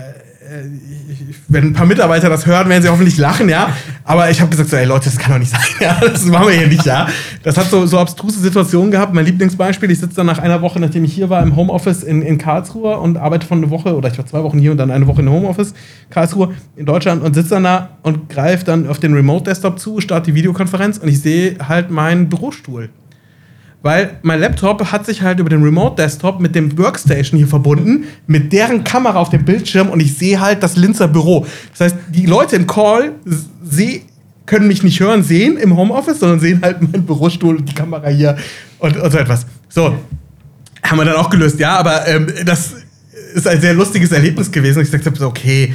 wenn 1.48 1.64
ein 1.64 1.72
paar 1.72 1.86
Mitarbeiter 1.86 2.28
das 2.28 2.46
hören, 2.46 2.68
werden 2.68 2.82
sie 2.82 2.88
hoffentlich 2.88 3.16
lachen, 3.16 3.48
ja. 3.48 3.70
Aber 4.04 4.30
ich 4.30 4.40
habe 4.40 4.50
gesagt, 4.50 4.70
so, 4.70 4.76
ey 4.76 4.84
Leute, 4.84 5.06
das 5.06 5.16
kann 5.16 5.32
doch 5.32 5.38
nicht 5.38 5.50
sein, 5.50 5.60
ja. 5.80 5.98
Das 6.00 6.24
machen 6.26 6.48
wir 6.48 6.54
hier 6.54 6.66
nicht, 6.66 6.84
ja. 6.84 7.08
Das 7.42 7.56
hat 7.56 7.70
so, 7.70 7.86
so 7.86 7.98
abstruse 7.98 8.40
Situationen 8.40 8.90
gehabt. 8.90 9.14
Mein 9.14 9.24
Lieblingsbeispiel, 9.24 9.90
ich 9.90 10.00
sitze 10.00 10.16
dann 10.16 10.26
nach 10.26 10.38
einer 10.38 10.60
Woche, 10.60 10.80
nachdem 10.80 11.04
ich 11.04 11.14
hier 11.14 11.30
war, 11.30 11.42
im 11.42 11.56
Homeoffice 11.56 12.02
in, 12.02 12.22
in 12.22 12.38
Karlsruhe 12.38 12.98
und 12.98 13.16
arbeite 13.16 13.46
von 13.46 13.58
einer 13.58 13.70
Woche, 13.70 13.94
oder 13.96 14.08
ich 14.10 14.18
war 14.18 14.26
zwei 14.26 14.42
Wochen 14.42 14.58
hier 14.58 14.72
und 14.72 14.78
dann 14.78 14.90
eine 14.90 15.06
Woche 15.06 15.22
in 15.22 15.30
Homeoffice, 15.30 15.74
Karlsruhe 16.10 16.54
in 16.76 16.86
Deutschland 16.86 17.22
und 17.22 17.34
sitze 17.34 17.50
dann 17.50 17.64
da 17.64 17.90
und 18.02 18.28
greife 18.28 18.64
dann 18.64 18.88
auf 18.88 18.98
den 18.98 19.14
Remote-Desktop 19.14 19.78
zu, 19.78 20.00
starte 20.00 20.30
die 20.30 20.34
Videokonferenz 20.34 20.98
und 20.98 21.08
ich 21.08 21.20
sehe 21.20 21.56
halt 21.68 21.90
meinen 21.90 22.28
Bürostuhl 22.28 22.90
weil 23.84 24.16
mein 24.22 24.40
Laptop 24.40 24.90
hat 24.92 25.04
sich 25.04 25.20
halt 25.20 25.40
über 25.40 25.50
den 25.50 25.62
Remote 25.62 25.96
Desktop 26.02 26.40
mit 26.40 26.54
dem 26.54 26.78
Workstation 26.78 27.36
hier 27.36 27.46
verbunden, 27.46 28.04
mit 28.26 28.50
deren 28.50 28.82
Kamera 28.82 29.18
auf 29.18 29.28
dem 29.28 29.44
Bildschirm 29.44 29.90
und 29.90 30.00
ich 30.00 30.16
sehe 30.16 30.40
halt 30.40 30.62
das 30.62 30.76
Linzer 30.76 31.06
Büro. 31.06 31.46
Das 31.72 31.80
heißt, 31.80 31.96
die 32.08 32.24
Leute 32.24 32.56
im 32.56 32.66
Call 32.66 33.12
seh, 33.62 34.00
können 34.46 34.68
mich 34.68 34.82
nicht 34.82 35.00
hören, 35.00 35.22
sehen 35.22 35.58
im 35.58 35.76
Homeoffice, 35.76 36.18
sondern 36.18 36.40
sehen 36.40 36.60
halt 36.62 36.80
meinen 36.80 37.04
Bürostuhl 37.04 37.56
und 37.56 37.68
die 37.68 37.74
Kamera 37.74 38.08
hier 38.08 38.38
und, 38.78 38.96
und 38.96 39.12
so 39.12 39.18
etwas. 39.18 39.44
So, 39.68 39.94
haben 40.82 40.98
wir 40.98 41.04
dann 41.04 41.16
auch 41.16 41.28
gelöst, 41.28 41.60
ja, 41.60 41.76
aber 41.76 42.08
ähm, 42.08 42.28
das 42.46 42.76
ist 43.34 43.46
ein 43.46 43.60
sehr 43.60 43.74
lustiges 43.74 44.12
Erlebnis 44.12 44.50
gewesen. 44.50 44.80
Ich 44.80 44.88
sagte 44.88 45.12
so, 45.14 45.26
okay, 45.26 45.74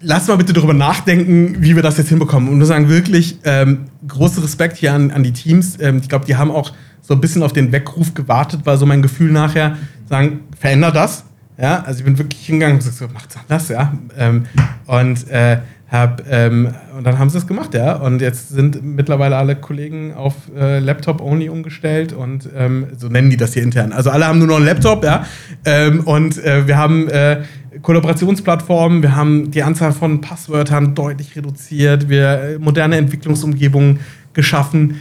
lass 0.00 0.26
mal 0.26 0.36
bitte 0.36 0.52
darüber 0.52 0.74
nachdenken, 0.74 1.58
wie 1.60 1.76
wir 1.76 1.82
das 1.84 1.96
jetzt 1.96 2.08
hinbekommen. 2.08 2.48
Und 2.48 2.58
wir 2.58 2.66
sagen 2.66 2.88
wirklich 2.88 3.38
ähm, 3.44 3.84
großen 4.08 4.42
Respekt 4.42 4.78
hier 4.78 4.92
an, 4.92 5.12
an 5.12 5.22
die 5.22 5.32
Teams. 5.32 5.76
Ähm, 5.78 5.98
ich 6.02 6.08
glaube, 6.08 6.26
die 6.26 6.34
haben 6.34 6.50
auch 6.50 6.72
so 7.06 7.14
ein 7.14 7.20
bisschen 7.20 7.42
auf 7.42 7.52
den 7.52 7.70
Weckruf 7.70 8.14
gewartet, 8.14 8.64
war 8.64 8.78
so 8.78 8.86
mein 8.86 9.02
Gefühl 9.02 9.30
nachher, 9.30 9.76
sagen, 10.08 10.40
veränder 10.58 10.90
das. 10.90 11.24
Ja, 11.56 11.84
also 11.84 12.00
ich 12.00 12.04
bin 12.04 12.18
wirklich 12.18 12.46
hingegangen 12.46 12.78
und 12.78 12.82
so, 12.82 13.06
macht's 13.12 13.36
anders, 13.36 13.68
ja. 13.68 13.92
Ähm, 14.18 14.46
und 14.86 15.30
äh, 15.30 15.58
hab, 15.90 16.24
ähm, 16.28 16.74
und 16.96 17.04
dann 17.06 17.18
haben 17.18 17.30
sie 17.30 17.38
es 17.38 17.46
gemacht, 17.46 17.74
ja. 17.74 17.94
Und 17.94 18.20
jetzt 18.20 18.48
sind 18.48 18.82
mittlerweile 18.82 19.36
alle 19.36 19.54
Kollegen 19.54 20.14
auf 20.14 20.34
äh, 20.58 20.80
Laptop-only 20.80 21.50
umgestellt 21.50 22.12
und 22.12 22.48
ähm, 22.56 22.88
so 22.96 23.08
nennen 23.08 23.30
die 23.30 23.36
das 23.36 23.52
hier 23.52 23.62
intern. 23.62 23.92
Also 23.92 24.10
alle 24.10 24.26
haben 24.26 24.38
nur 24.38 24.48
noch 24.48 24.56
einen 24.56 24.64
Laptop, 24.64 25.04
ja. 25.04 25.24
Ähm, 25.64 26.00
und 26.00 26.42
äh, 26.42 26.66
wir 26.66 26.78
haben 26.78 27.08
äh, 27.08 27.42
Kollaborationsplattformen, 27.82 29.02
wir 29.02 29.14
haben 29.14 29.50
die 29.50 29.62
Anzahl 29.62 29.92
von 29.92 30.20
Passwörtern 30.20 30.94
deutlich 30.96 31.36
reduziert, 31.36 32.08
wir 32.08 32.40
äh, 32.42 32.58
moderne 32.58 32.96
Entwicklungsumgebungen 32.96 34.00
geschaffen. 34.32 35.00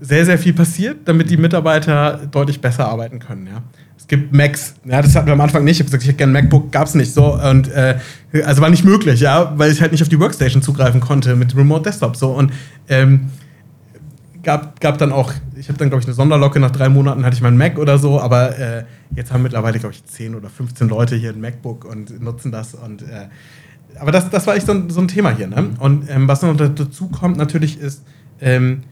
Sehr, 0.00 0.24
sehr 0.24 0.38
viel 0.38 0.52
passiert, 0.52 0.98
damit 1.06 1.30
die 1.30 1.36
Mitarbeiter 1.36 2.20
deutlich 2.30 2.60
besser 2.60 2.88
arbeiten 2.88 3.18
können. 3.20 3.46
Ja. 3.46 3.62
Es 3.96 4.08
gibt 4.08 4.34
Macs, 4.34 4.74
ja, 4.84 5.00
das 5.00 5.14
hatten 5.14 5.26
wir 5.26 5.32
am 5.32 5.40
Anfang 5.40 5.64
nicht. 5.64 5.76
Ich 5.76 5.80
habe 5.80 5.86
gesagt, 5.86 6.02
ich 6.02 6.08
hätte 6.08 6.18
gerne 6.18 6.38
ein 6.38 6.44
MacBook, 6.44 6.70
gab 6.70 6.86
es 6.86 6.94
nicht 6.94 7.14
so. 7.14 7.40
Und 7.40 7.68
äh, 7.72 7.98
also 8.44 8.60
war 8.60 8.68
nicht 8.68 8.84
möglich, 8.84 9.20
ja, 9.20 9.54
weil 9.56 9.72
ich 9.72 9.80
halt 9.80 9.92
nicht 9.92 10.02
auf 10.02 10.08
die 10.08 10.20
Workstation 10.20 10.62
zugreifen 10.62 11.00
konnte 11.00 11.36
mit 11.36 11.56
Remote 11.56 11.84
Desktop. 11.84 12.16
So. 12.16 12.30
Und 12.32 12.52
ähm, 12.88 13.30
gab, 14.42 14.78
gab 14.80 14.98
dann 14.98 15.10
auch, 15.10 15.32
ich 15.56 15.68
habe 15.68 15.78
dann, 15.78 15.88
glaube 15.88 16.02
ich, 16.02 16.06
eine 16.06 16.14
Sonderlocke, 16.14 16.60
nach 16.60 16.70
drei 16.70 16.88
Monaten 16.88 17.24
hatte 17.24 17.36
ich 17.36 17.42
meinen 17.42 17.56
Mac 17.56 17.78
oder 17.78 17.98
so, 17.98 18.20
aber 18.20 18.58
äh, 18.58 18.84
jetzt 19.16 19.32
haben 19.32 19.42
mittlerweile, 19.42 19.78
glaube 19.78 19.94
ich, 19.94 20.04
10 20.04 20.34
oder 20.34 20.50
15 20.50 20.88
Leute 20.88 21.16
hier 21.16 21.30
ein 21.30 21.40
MacBook 21.40 21.84
und 21.84 22.20
nutzen 22.20 22.52
das. 22.52 22.74
Und 22.74 23.02
äh, 23.02 23.28
aber 23.98 24.12
das, 24.12 24.28
das 24.30 24.46
war 24.46 24.56
echt 24.56 24.66
so 24.66 24.72
ein, 24.72 24.90
so 24.90 25.00
ein 25.00 25.08
Thema 25.08 25.30
hier. 25.30 25.46
Ne? 25.46 25.70
Und 25.78 26.10
ähm, 26.10 26.28
was 26.28 26.42
noch 26.42 26.56
dazu 26.56 27.08
kommt 27.08 27.36
natürlich 27.36 27.78
ist, 27.78 28.02
ähm, 28.40 28.82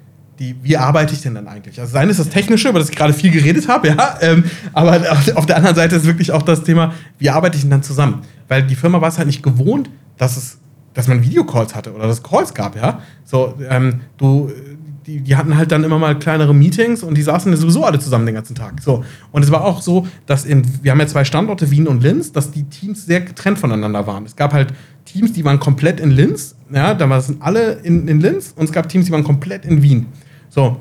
die, 0.42 0.56
wie 0.62 0.76
arbeite 0.76 1.14
ich 1.14 1.22
denn 1.22 1.36
dann 1.36 1.46
eigentlich? 1.46 1.78
Also, 1.78 1.92
sein 1.92 2.10
ist 2.10 2.18
das 2.18 2.28
Technische, 2.28 2.68
über 2.68 2.80
das 2.80 2.90
ich 2.90 2.96
gerade 2.96 3.12
viel 3.12 3.30
geredet 3.30 3.68
habe, 3.68 3.88
ja. 3.88 4.16
Ähm, 4.20 4.44
aber 4.72 5.00
auf 5.36 5.46
der 5.46 5.56
anderen 5.56 5.76
Seite 5.76 5.94
ist 5.94 6.04
wirklich 6.04 6.32
auch 6.32 6.42
das 6.42 6.64
Thema, 6.64 6.94
wie 7.18 7.30
arbeite 7.30 7.56
ich 7.56 7.62
denn 7.62 7.70
dann 7.70 7.84
zusammen? 7.84 8.22
Weil 8.48 8.64
die 8.64 8.74
Firma 8.74 9.00
war 9.00 9.08
es 9.08 9.18
halt 9.18 9.28
nicht 9.28 9.42
gewohnt, 9.42 9.88
dass 10.18 10.36
es, 10.36 10.58
dass 10.94 11.06
man 11.06 11.22
Videocalls 11.22 11.74
hatte 11.76 11.92
oder 11.92 12.08
dass 12.08 12.22
Calls 12.22 12.54
gab, 12.54 12.74
ja. 12.74 13.00
So, 13.24 13.54
ähm, 13.70 14.00
du, 14.18 14.50
die, 15.06 15.20
die 15.20 15.36
hatten 15.36 15.56
halt 15.56 15.70
dann 15.70 15.84
immer 15.84 15.98
mal 15.98 16.18
kleinere 16.18 16.54
Meetings 16.54 17.04
und 17.04 17.16
die 17.16 17.22
saßen 17.22 17.54
sowieso 17.56 17.84
alle 17.84 18.00
zusammen 18.00 18.26
den 18.26 18.34
ganzen 18.34 18.56
Tag. 18.56 18.82
So. 18.82 19.04
Und 19.30 19.44
es 19.44 19.50
war 19.52 19.64
auch 19.64 19.80
so, 19.80 20.06
dass 20.26 20.44
in, 20.44 20.64
wir 20.82 20.90
haben 20.90 21.00
ja 21.00 21.06
zwei 21.06 21.24
Standorte, 21.24 21.70
Wien 21.70 21.86
und 21.86 22.02
Linz, 22.02 22.32
dass 22.32 22.50
die 22.50 22.64
Teams 22.64 23.06
sehr 23.06 23.20
getrennt 23.20 23.58
voneinander 23.58 24.06
waren. 24.06 24.26
Es 24.26 24.34
gab 24.34 24.52
halt 24.52 24.72
Teams, 25.04 25.32
die 25.32 25.44
waren 25.44 25.60
komplett 25.60 26.00
in 26.00 26.10
Linz, 26.10 26.56
ja, 26.72 26.94
da 26.94 27.08
waren 27.08 27.36
alle 27.40 27.74
in, 27.82 28.08
in 28.08 28.20
Linz 28.20 28.54
und 28.56 28.64
es 28.64 28.72
gab 28.72 28.88
Teams, 28.88 29.06
die 29.06 29.12
waren 29.12 29.24
komplett 29.24 29.64
in 29.64 29.82
Wien. 29.82 30.06
So. 30.52 30.76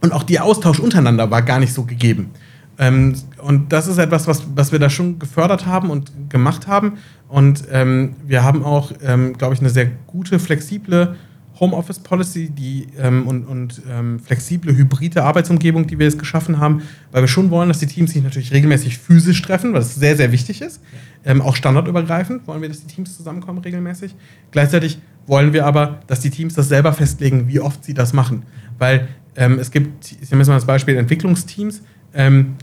Und 0.00 0.12
auch 0.12 0.22
der 0.22 0.44
Austausch 0.44 0.78
untereinander 0.78 1.30
war 1.30 1.42
gar 1.42 1.58
nicht 1.58 1.72
so 1.72 1.82
gegeben. 1.82 2.30
Ähm, 2.78 3.16
und 3.42 3.72
das 3.72 3.88
ist 3.88 3.98
etwas, 3.98 4.28
was, 4.28 4.44
was 4.54 4.70
wir 4.70 4.78
da 4.78 4.88
schon 4.88 5.18
gefördert 5.18 5.66
haben 5.66 5.90
und 5.90 6.12
gemacht 6.30 6.68
haben. 6.68 6.98
Und 7.28 7.64
ähm, 7.72 8.14
wir 8.24 8.44
haben 8.44 8.64
auch, 8.64 8.92
ähm, 9.02 9.36
glaube 9.36 9.54
ich, 9.54 9.60
eine 9.60 9.70
sehr 9.70 9.86
gute, 10.06 10.38
flexible 10.38 11.16
Homeoffice 11.60 12.00
Policy 12.00 12.50
die, 12.50 12.88
ähm, 12.98 13.26
und, 13.26 13.44
und 13.44 13.82
ähm, 13.88 14.18
flexible 14.18 14.76
hybride 14.76 15.22
Arbeitsumgebung, 15.22 15.86
die 15.86 15.98
wir 15.98 16.06
jetzt 16.06 16.18
geschaffen 16.18 16.58
haben, 16.58 16.82
weil 17.12 17.22
wir 17.22 17.28
schon 17.28 17.50
wollen, 17.50 17.68
dass 17.68 17.78
die 17.78 17.86
Teams 17.86 18.12
sich 18.12 18.22
natürlich 18.22 18.52
regelmäßig 18.52 18.98
physisch 18.98 19.40
treffen, 19.42 19.72
was 19.72 19.94
sehr, 19.94 20.16
sehr 20.16 20.32
wichtig 20.32 20.62
ist. 20.62 20.80
Ähm, 21.24 21.40
auch 21.40 21.54
standardübergreifend 21.56 22.46
wollen 22.46 22.60
wir, 22.60 22.68
dass 22.68 22.84
die 22.84 22.92
Teams 22.92 23.16
zusammenkommen 23.16 23.60
regelmäßig. 23.60 24.14
Gleichzeitig 24.50 24.98
wollen 25.26 25.52
wir 25.52 25.64
aber, 25.64 26.00
dass 26.06 26.20
die 26.20 26.30
Teams 26.30 26.54
das 26.54 26.68
selber 26.68 26.92
festlegen, 26.92 27.48
wie 27.48 27.60
oft 27.60 27.84
sie 27.84 27.94
das 27.94 28.12
machen. 28.12 28.42
Weil 28.78 29.08
ähm, 29.36 29.58
es 29.58 29.70
gibt, 29.70 30.12
ich 30.20 30.30
nehme 30.30 30.44
mal 30.44 30.54
das 30.54 30.66
Beispiel 30.66 30.96
Entwicklungsteams, 30.96 31.82
ähm, 32.14 32.56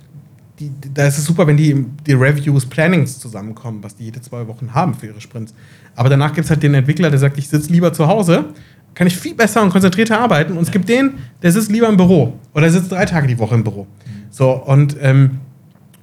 die, 0.59 0.71
da 0.93 1.07
ist 1.07 1.17
es 1.17 1.25
super, 1.25 1.47
wenn 1.47 1.57
die, 1.57 1.85
die 2.05 2.13
Reviews, 2.13 2.65
Plannings 2.67 3.19
zusammenkommen, 3.19 3.83
was 3.83 3.95
die 3.95 4.05
jede 4.05 4.21
zwei 4.21 4.47
Wochen 4.47 4.73
haben 4.73 4.93
für 4.93 5.07
ihre 5.07 5.19
Sprints. 5.19 5.55
Aber 5.95 6.09
danach 6.09 6.33
gibt 6.33 6.45
es 6.45 6.51
halt 6.51 6.61
den 6.61 6.75
Entwickler, 6.75 7.09
der 7.09 7.19
sagt, 7.19 7.37
ich 7.37 7.49
sitze 7.49 7.71
lieber 7.71 7.93
zu 7.93 8.07
Hause, 8.07 8.45
kann 8.93 9.07
ich 9.07 9.17
viel 9.17 9.35
besser 9.35 9.61
und 9.61 9.69
konzentrierter 9.69 10.19
arbeiten. 10.19 10.57
Und 10.57 10.63
es 10.63 10.71
gibt 10.71 10.89
den, 10.89 11.13
der 11.41 11.51
sitzt 11.51 11.71
lieber 11.71 11.87
im 11.87 11.97
Büro 11.97 12.33
oder 12.53 12.69
sitzt 12.69 12.91
drei 12.91 13.05
Tage 13.05 13.27
die 13.27 13.39
Woche 13.39 13.55
im 13.55 13.63
Büro. 13.63 13.87
So, 14.29 14.51
und 14.51 14.97
ähm, 15.01 15.39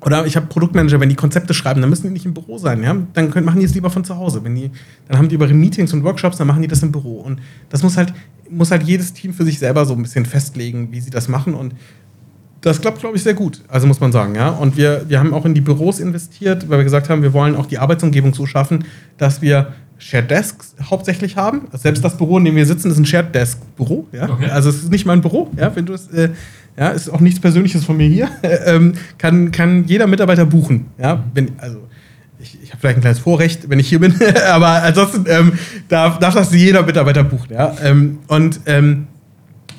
oder 0.01 0.27
ich 0.27 0.37
habe 0.37 0.47
Produktmanager, 0.47 1.01
wenn 1.01 1.09
die 1.09 1.17
Konzepte 1.17 1.55
schreiben, 1.55 1.81
dann 1.81 1.91
müssen 1.91 2.05
die 2.05 2.13
nicht 2.13 2.25
im 2.25 2.35
Büro 2.35 2.57
sein, 2.59 2.83
ja? 2.83 2.97
Dann 3.15 3.31
können, 3.31 3.45
machen 3.45 3.59
die 3.59 3.67
es 3.67 3.75
lieber 3.75 3.91
von 3.91 4.05
zu 4.05 4.17
Hause. 4.17 4.45
Wenn 4.45 4.55
die, 4.55 4.71
dann 5.09 5.19
haben 5.19 5.29
die 5.29 5.35
über 5.35 5.49
Meetings 5.49 5.93
und 5.93 6.05
Workshops, 6.05 6.37
dann 6.37 6.47
machen 6.47 6.63
die 6.63 6.69
das 6.69 6.83
im 6.83 6.93
Büro. 6.93 7.21
Und 7.21 7.41
das 7.69 7.83
muss 7.83 7.97
halt, 7.97 8.13
muss 8.49 8.71
halt 8.71 8.85
jedes 8.85 9.13
Team 9.13 9.33
für 9.33 9.45
sich 9.45 9.59
selber 9.59 9.85
so 9.87 9.95
ein 9.95 10.03
bisschen 10.03 10.25
festlegen, 10.25 10.93
wie 10.93 11.01
sie 11.01 11.11
das 11.11 11.29
machen. 11.29 11.55
Und 11.55 11.75
das 12.61 12.81
klappt, 12.81 13.01
glaube 13.01 13.17
ich, 13.17 13.23
sehr 13.25 13.35
gut. 13.35 13.63
Also 13.69 13.87
muss 13.87 14.01
man 14.01 14.13
sagen, 14.13 14.37
ja. 14.37 14.51
Und 14.51 14.77
wir, 14.77 15.05
wir 15.09 15.19
haben 15.19 15.35
auch 15.35 15.45
in 15.45 15.55
die 15.55 15.61
Büros 15.61 15.99
investiert, 15.99 16.69
weil 16.69 16.79
wir 16.79 16.85
gesagt 16.85 17.09
haben, 17.09 17.23
wir 17.23 17.33
wollen 17.33 17.57
auch 17.57 17.67
die 17.67 17.79
Arbeitsumgebung 17.79 18.35
so 18.35 18.47
schaffen, 18.47 18.85
dass 19.17 19.43
wir 19.43 19.73
Shared 19.99 20.31
Desks 20.31 20.75
hauptsächlich 20.91 21.37
haben. 21.37 21.63
Selbst 21.73 22.05
das 22.05 22.17
Büro, 22.17 22.39
in 22.39 22.45
dem 22.45 22.55
wir 22.57 22.67
sitzen, 22.67 22.91
ist 22.91 22.99
ein 22.99 23.05
Shared 23.07 23.35
Desk 23.35 23.59
Büro. 23.77 24.07
Ja? 24.13 24.31
Okay. 24.31 24.49
Also 24.51 24.71
es 24.71 24.77
ist 24.77 24.91
nicht 24.91 25.07
mein 25.07 25.21
Büro. 25.21 25.51
Ja, 25.57 25.75
wenn 25.75 25.87
du 25.87 25.93
es, 25.93 26.09
äh, 26.09 26.31
ja, 26.79 26.91
ist 26.91 27.09
auch 27.11 27.21
nichts 27.21 27.41
Persönliches 27.41 27.85
von 27.85 27.97
mir 27.97 28.09
hier. 28.09 28.29
ähm, 28.67 28.95
kann, 29.19 29.51
kann 29.51 29.85
jeder 29.87 30.07
Mitarbeiter 30.07 30.47
buchen. 30.47 30.87
Ja, 30.99 31.25
wenn, 31.35 31.53
also 31.59 31.81
ich, 32.39 32.63
ich 32.63 32.71
habe 32.71 32.81
vielleicht 32.81 32.99
ein 32.99 33.01
kleines 33.01 33.19
Vorrecht, 33.19 33.69
wenn 33.69 33.81
ich 33.81 33.89
hier 33.89 33.99
bin, 33.99 34.15
aber 34.49 34.85
ansonsten 34.85 35.25
ähm, 35.29 35.53
darf, 35.89 36.21
darf 36.21 36.35
das 36.35 36.55
jeder 36.55 36.85
Mitarbeiter 36.85 37.25
buchen. 37.25 37.53
Ja? 37.53 37.75
Ähm, 37.83 38.21
und 38.29 38.61
ähm, 38.67 39.09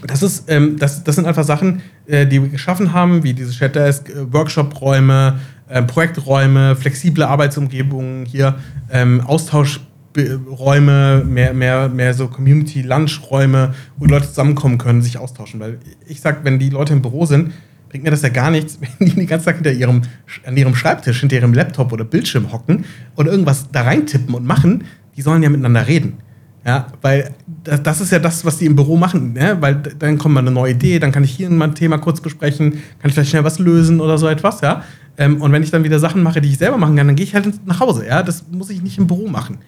das, 0.05 0.21
ist, 0.21 0.49
ähm, 0.49 0.77
das, 0.77 1.03
das 1.03 1.15
sind 1.15 1.25
einfach 1.25 1.45
Sachen, 1.45 1.81
äh, 2.07 2.25
die 2.25 2.41
wir 2.41 2.49
geschaffen 2.49 2.91
haben, 2.91 3.23
wie 3.23 3.33
diese 3.33 3.53
Shared 3.53 3.75
Desk, 3.75 4.09
äh, 4.09 4.33
Workshop-Räume, 4.33 5.39
äh, 5.69 5.81
Projekträume, 5.83 6.75
flexible 6.75 7.23
Arbeitsumgebungen 7.23 8.25
hier, 8.25 8.55
ähm, 8.91 9.21
Austausch 9.21 9.79
Räume, 10.17 11.23
mehr, 11.25 11.53
mehr, 11.53 11.87
mehr 11.89 12.13
so 12.13 12.27
Community-Lunch-Räume, 12.27 13.73
wo 13.97 14.05
die 14.05 14.11
Leute 14.11 14.27
zusammenkommen 14.27 14.77
können, 14.77 15.01
sich 15.01 15.17
austauschen. 15.17 15.59
Weil 15.59 15.79
ich 16.07 16.21
sag, 16.21 16.43
wenn 16.43 16.59
die 16.59 16.69
Leute 16.69 16.93
im 16.93 17.01
Büro 17.01 17.25
sind, 17.25 17.53
bringt 17.89 18.03
mir 18.03 18.11
das 18.11 18.21
ja 18.21 18.29
gar 18.29 18.51
nichts, 18.51 18.79
wenn 18.99 19.07
die 19.07 19.15
den 19.15 19.27
ganzen 19.27 19.45
Tag 19.45 19.55
hinter 19.55 19.71
ihrem, 19.71 20.01
an 20.45 20.57
ihrem 20.57 20.75
Schreibtisch, 20.75 21.19
hinter 21.19 21.35
ihrem 21.35 21.53
Laptop 21.53 21.91
oder 21.91 22.05
Bildschirm 22.05 22.51
hocken 22.51 22.85
und 23.15 23.27
irgendwas 23.27 23.69
da 23.71 23.83
reintippen 23.83 24.33
und 24.33 24.45
machen. 24.45 24.85
Die 25.15 25.21
sollen 25.21 25.43
ja 25.43 25.49
miteinander 25.49 25.87
reden. 25.87 26.17
Ja, 26.65 26.87
weil 27.01 27.31
das, 27.63 27.81
das 27.83 28.01
ist 28.01 28.11
ja 28.11 28.19
das, 28.19 28.43
was 28.45 28.57
die 28.57 28.65
im 28.65 28.75
Büro 28.75 28.97
machen. 28.97 29.33
Ne? 29.33 29.57
Weil 29.59 29.75
dann 29.75 30.17
kommt 30.17 30.35
mal 30.35 30.41
eine 30.41 30.51
neue 30.51 30.73
Idee, 30.73 30.99
dann 30.99 31.11
kann 31.11 31.23
ich 31.23 31.31
hier 31.31 31.49
ein 31.49 31.75
Thema 31.75 31.97
kurz 31.97 32.21
besprechen, 32.21 32.71
kann 32.71 33.09
ich 33.09 33.13
vielleicht 33.13 33.29
schnell 33.29 33.43
was 33.43 33.59
lösen 33.59 34.01
oder 34.01 34.17
so 34.17 34.27
etwas. 34.27 34.61
Ja? 34.61 34.83
Ähm, 35.17 35.41
und 35.41 35.51
wenn 35.51 35.63
ich 35.63 35.71
dann 35.71 35.83
wieder 35.83 35.99
Sachen 35.99 36.21
mache, 36.21 36.41
die 36.41 36.49
ich 36.49 36.57
selber 36.57 36.77
machen 36.77 36.95
kann, 36.95 37.07
dann 37.07 37.15
gehe 37.15 37.25
ich 37.25 37.33
halt 37.33 37.65
nach 37.65 37.79
Hause. 37.79 38.05
Ja? 38.05 38.23
Das 38.23 38.45
muss 38.51 38.69
ich 38.69 38.81
nicht 38.81 38.97
im 38.97 39.07
Büro 39.07 39.27
machen. 39.27 39.59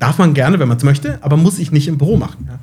Darf 0.00 0.18
man 0.18 0.34
gerne, 0.34 0.58
wenn 0.58 0.66
man 0.66 0.78
es 0.78 0.82
möchte, 0.82 1.22
aber 1.22 1.36
muss 1.36 1.58
ich 1.58 1.70
nicht 1.70 1.86
im 1.86 1.98
Büro 1.98 2.16
machen. 2.16 2.48
Ja? 2.48 2.58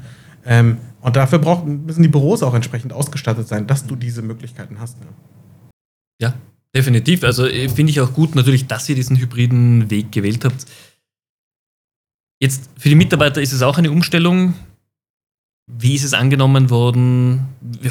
Ähm, 0.45 0.77
und 1.01 1.15
dafür 1.15 1.39
braucht, 1.39 1.65
müssen 1.65 2.01
die 2.01 2.09
Büros 2.09 2.43
auch 2.43 2.53
entsprechend 2.53 2.91
ausgestattet 2.91 3.47
sein, 3.47 3.67
dass 3.67 3.85
du 3.85 3.95
diese 3.95 4.21
Möglichkeiten 4.23 4.79
hast. 4.79 4.97
Ja, 6.19 6.29
ja 6.29 6.33
definitiv. 6.75 7.23
Also 7.23 7.45
äh, 7.45 7.69
finde 7.69 7.91
ich 7.91 8.01
auch 8.01 8.13
gut 8.13 8.35
natürlich, 8.35 8.65
dass 8.67 8.89
ihr 8.89 8.95
diesen 8.95 9.17
hybriden 9.17 9.89
Weg 9.91 10.11
gewählt 10.11 10.43
habt. 10.43 10.65
Jetzt 12.41 12.69
für 12.77 12.89
die 12.89 12.95
Mitarbeiter 12.95 13.41
ist 13.41 13.53
es 13.53 13.61
auch 13.61 13.77
eine 13.77 13.91
Umstellung. 13.91 14.55
Wie 15.69 15.95
ist 15.95 16.05
es 16.05 16.13
angenommen 16.13 16.69
worden? 16.69 17.41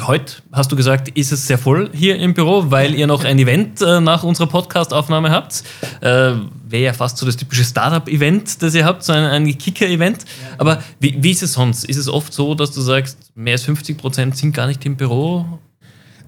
Heute 0.01 0.37
hast 0.51 0.71
du 0.71 0.75
gesagt, 0.75 1.09
ist 1.09 1.31
es 1.31 1.45
sehr 1.45 1.59
voll 1.59 1.91
hier 1.93 2.15
im 2.15 2.33
Büro, 2.33 2.71
weil 2.71 2.95
ihr 2.95 3.05
noch 3.05 3.23
ein 3.23 3.37
Event 3.37 3.83
äh, 3.83 4.01
nach 4.01 4.23
unserer 4.23 4.47
Podcast-Aufnahme 4.47 5.29
habt. 5.29 5.63
Äh, 6.01 6.33
Wäre 6.67 6.83
ja 6.85 6.93
fast 6.93 7.19
so 7.19 7.25
das 7.27 7.37
typische 7.37 7.63
Startup-Event, 7.63 8.63
das 8.63 8.73
ihr 8.73 8.83
habt, 8.83 9.03
so 9.03 9.13
ein, 9.13 9.23
ein 9.23 9.57
Kicker-Event. 9.59 10.25
Aber 10.57 10.81
wie, 10.99 11.21
wie, 11.21 11.29
ist 11.29 11.43
es 11.43 11.53
sonst? 11.53 11.85
Ist 11.85 11.97
es 11.97 12.09
oft 12.09 12.33
so, 12.33 12.55
dass 12.55 12.71
du 12.71 12.81
sagst, 12.81 13.31
mehr 13.35 13.53
als 13.53 13.63
50 13.63 13.95
Prozent 13.95 14.35
sind 14.35 14.55
gar 14.55 14.65
nicht 14.65 14.83
im 14.83 14.97
Büro? 14.97 15.45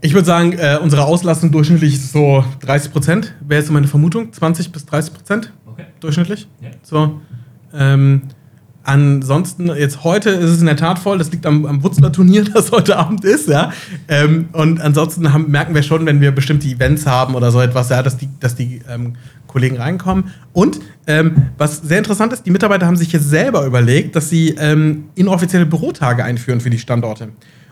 Ich 0.01 0.13
würde 0.13 0.27
sagen, 0.27 0.53
äh, 0.53 0.77
unsere 0.79 1.03
Auslastung 1.03 1.51
durchschnittlich 1.51 1.95
ist 1.95 2.13
so 2.13 2.45
30 2.59 2.91
Prozent. 2.91 3.33
Wäre 3.41 3.61
jetzt 3.61 3.71
meine 3.71 3.87
Vermutung, 3.87 4.31
20 4.31 4.71
bis 4.71 4.85
30 4.85 5.13
Prozent 5.15 5.51
okay. 5.65 5.85
durchschnittlich. 5.99 6.47
Ja. 6.61 6.69
So. 6.83 7.19
Ähm, 7.73 8.21
Ansonsten, 8.89 9.67
jetzt 9.67 10.03
heute 10.03 10.31
ist 10.31 10.49
es 10.49 10.61
in 10.61 10.65
der 10.65 10.75
Tat 10.75 10.97
voll, 10.97 11.19
das 11.19 11.31
liegt 11.31 11.45
am, 11.45 11.67
am 11.67 11.83
Wutzler-Turnier, 11.83 12.43
das 12.55 12.71
heute 12.71 12.97
Abend 12.97 13.23
ist, 13.23 13.47
ja. 13.47 13.71
Ähm, 14.07 14.49
und 14.51 14.81
ansonsten 14.81 15.31
haben, 15.31 15.51
merken 15.51 15.75
wir 15.75 15.83
schon, 15.83 16.07
wenn 16.07 16.21
wir 16.21 16.31
bestimmte 16.31 16.67
Events 16.67 17.05
haben 17.05 17.35
oder 17.35 17.51
so 17.51 17.61
etwas, 17.61 17.89
ja, 17.89 18.01
dass 18.01 18.17
die, 18.17 18.29
dass 18.39 18.55
die 18.55 18.81
ähm, 18.89 19.13
Kollegen 19.45 19.77
reinkommen. 19.77 20.31
Und 20.53 20.79
ähm, 21.05 21.49
was 21.59 21.83
sehr 21.83 21.99
interessant 21.99 22.33
ist, 22.33 22.47
die 22.47 22.49
Mitarbeiter 22.49 22.87
haben 22.87 22.95
sich 22.95 23.11
jetzt 23.11 23.29
selber 23.29 23.63
überlegt, 23.67 24.15
dass 24.15 24.31
sie 24.31 24.55
ähm, 24.57 25.03
inoffizielle 25.13 25.67
Bürotage 25.67 26.23
einführen 26.23 26.59
für 26.59 26.71
die 26.71 26.79
Standorte. 26.79 27.29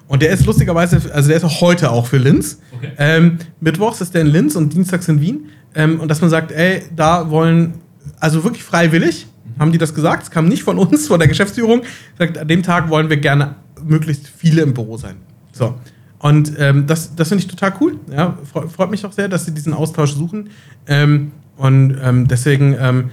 Und 0.08 0.22
der 0.22 0.30
ist 0.30 0.46
lustigerweise, 0.46 1.02
also 1.12 1.30
der 1.30 1.38
ist 1.38 1.44
auch 1.44 1.62
heute 1.62 1.90
auch 1.90 2.06
für 2.06 2.18
Linz. 2.18 2.60
Okay. 2.76 2.92
Ähm, 3.00 3.40
Mittwochs 3.60 4.02
ist 4.02 4.14
der 4.14 4.22
in 4.22 4.28
Linz 4.28 4.56
und 4.56 4.72
dienstags 4.72 5.08
in 5.08 5.20
Wien. 5.20 5.46
Ähm, 5.74 6.00
und 6.00 6.10
dass 6.10 6.22
man 6.22 6.30
sagt, 6.30 6.52
ey, 6.52 6.84
da 6.96 7.32
wollen, 7.32 7.74
also 8.20 8.44
wirklich 8.44 8.64
freiwillig, 8.64 9.26
haben 9.60 9.72
die 9.72 9.78
das 9.78 9.94
gesagt. 9.94 10.24
Es 10.24 10.32
kam 10.32 10.48
nicht 10.48 10.64
von 10.64 10.78
uns, 10.78 11.08
von 11.08 11.20
der 11.20 11.28
Geschäftsführung. 11.28 11.82
Sagt, 12.18 12.38
an 12.38 12.48
dem 12.48 12.64
Tag 12.64 12.90
wollen 12.90 13.10
wir 13.10 13.18
gerne 13.18 13.56
möglichst 13.84 14.28
viele 14.28 14.62
im 14.62 14.74
Büro 14.74 14.98
sein. 14.98 15.16
So. 15.52 15.76
Und 16.20 16.54
ähm, 16.58 16.88
das, 16.88 17.16
das 17.16 17.30
finde 17.30 17.44
ich 17.44 17.48
total 17.48 17.74
cool. 17.80 18.00
Ja, 18.12 18.38
freut 18.44 18.90
mich 18.90 19.06
auch 19.06 19.12
sehr, 19.12 19.28
dass 19.28 19.46
sie 19.46 19.54
diesen 19.54 19.74
Austausch 19.74 20.14
suchen. 20.14 20.50
Ähm, 20.88 21.32
und 21.58 21.98
ähm, 22.02 22.28
deswegen 22.28 22.76
ähm, 22.80 23.12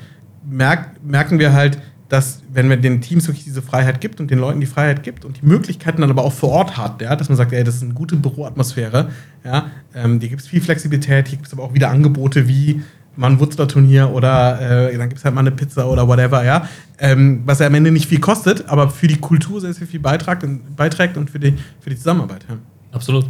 merk, 0.48 1.02
merken 1.04 1.38
wir 1.38 1.52
halt, 1.52 1.78
dass 2.08 2.42
wenn 2.52 2.68
man 2.68 2.82
den 2.82 3.00
Teams 3.00 3.26
wirklich 3.26 3.44
diese 3.44 3.62
Freiheit 3.62 4.00
gibt 4.00 4.20
und 4.20 4.30
den 4.30 4.38
Leuten 4.38 4.60
die 4.60 4.66
Freiheit 4.66 5.02
gibt 5.02 5.24
und 5.24 5.40
die 5.40 5.46
Möglichkeiten 5.46 6.02
dann 6.02 6.10
aber 6.10 6.22
auch 6.22 6.32
vor 6.32 6.50
Ort 6.50 6.76
hat, 6.76 7.00
ja, 7.02 7.16
dass 7.16 7.28
man 7.28 7.36
sagt, 7.36 7.52
ey, 7.52 7.64
das 7.64 7.76
ist 7.76 7.82
eine 7.82 7.94
gute 7.94 8.16
Büroatmosphäre, 8.16 9.08
ja, 9.44 9.70
ähm, 9.94 10.20
die 10.20 10.28
gibt 10.28 10.42
es 10.42 10.48
viel 10.48 10.60
Flexibilität, 10.60 11.28
hier 11.28 11.38
gibt 11.38 11.46
es 11.46 11.52
aber 11.52 11.62
auch 11.62 11.74
wieder 11.74 11.90
Angebote 11.90 12.46
wie 12.46 12.82
mal 13.16 13.30
ein 13.30 13.40
Wutzler-Turnier 13.40 14.10
oder 14.10 14.90
äh, 14.90 14.96
dann 14.96 15.08
gibt 15.08 15.18
es 15.18 15.24
halt 15.24 15.34
mal 15.34 15.40
eine 15.40 15.50
Pizza 15.50 15.88
oder 15.88 16.06
whatever, 16.06 16.44
ja. 16.44 16.68
Ähm, 16.98 17.42
was 17.44 17.58
ja 17.58 17.66
am 17.66 17.74
Ende 17.74 17.90
nicht 17.90 18.08
viel 18.08 18.20
kostet, 18.20 18.68
aber 18.68 18.90
für 18.90 19.06
die 19.06 19.16
Kultur 19.16 19.60
sehr, 19.60 19.74
sehr 19.74 19.86
viel 19.86 20.00
beiträgt 20.00 20.44
und, 20.44 20.76
beiträgt 20.76 21.16
und 21.16 21.30
für, 21.30 21.38
die, 21.38 21.54
für 21.80 21.90
die 21.90 21.96
Zusammenarbeit. 21.96 22.44
Ja. 22.48 22.58
Absolut. 22.92 23.26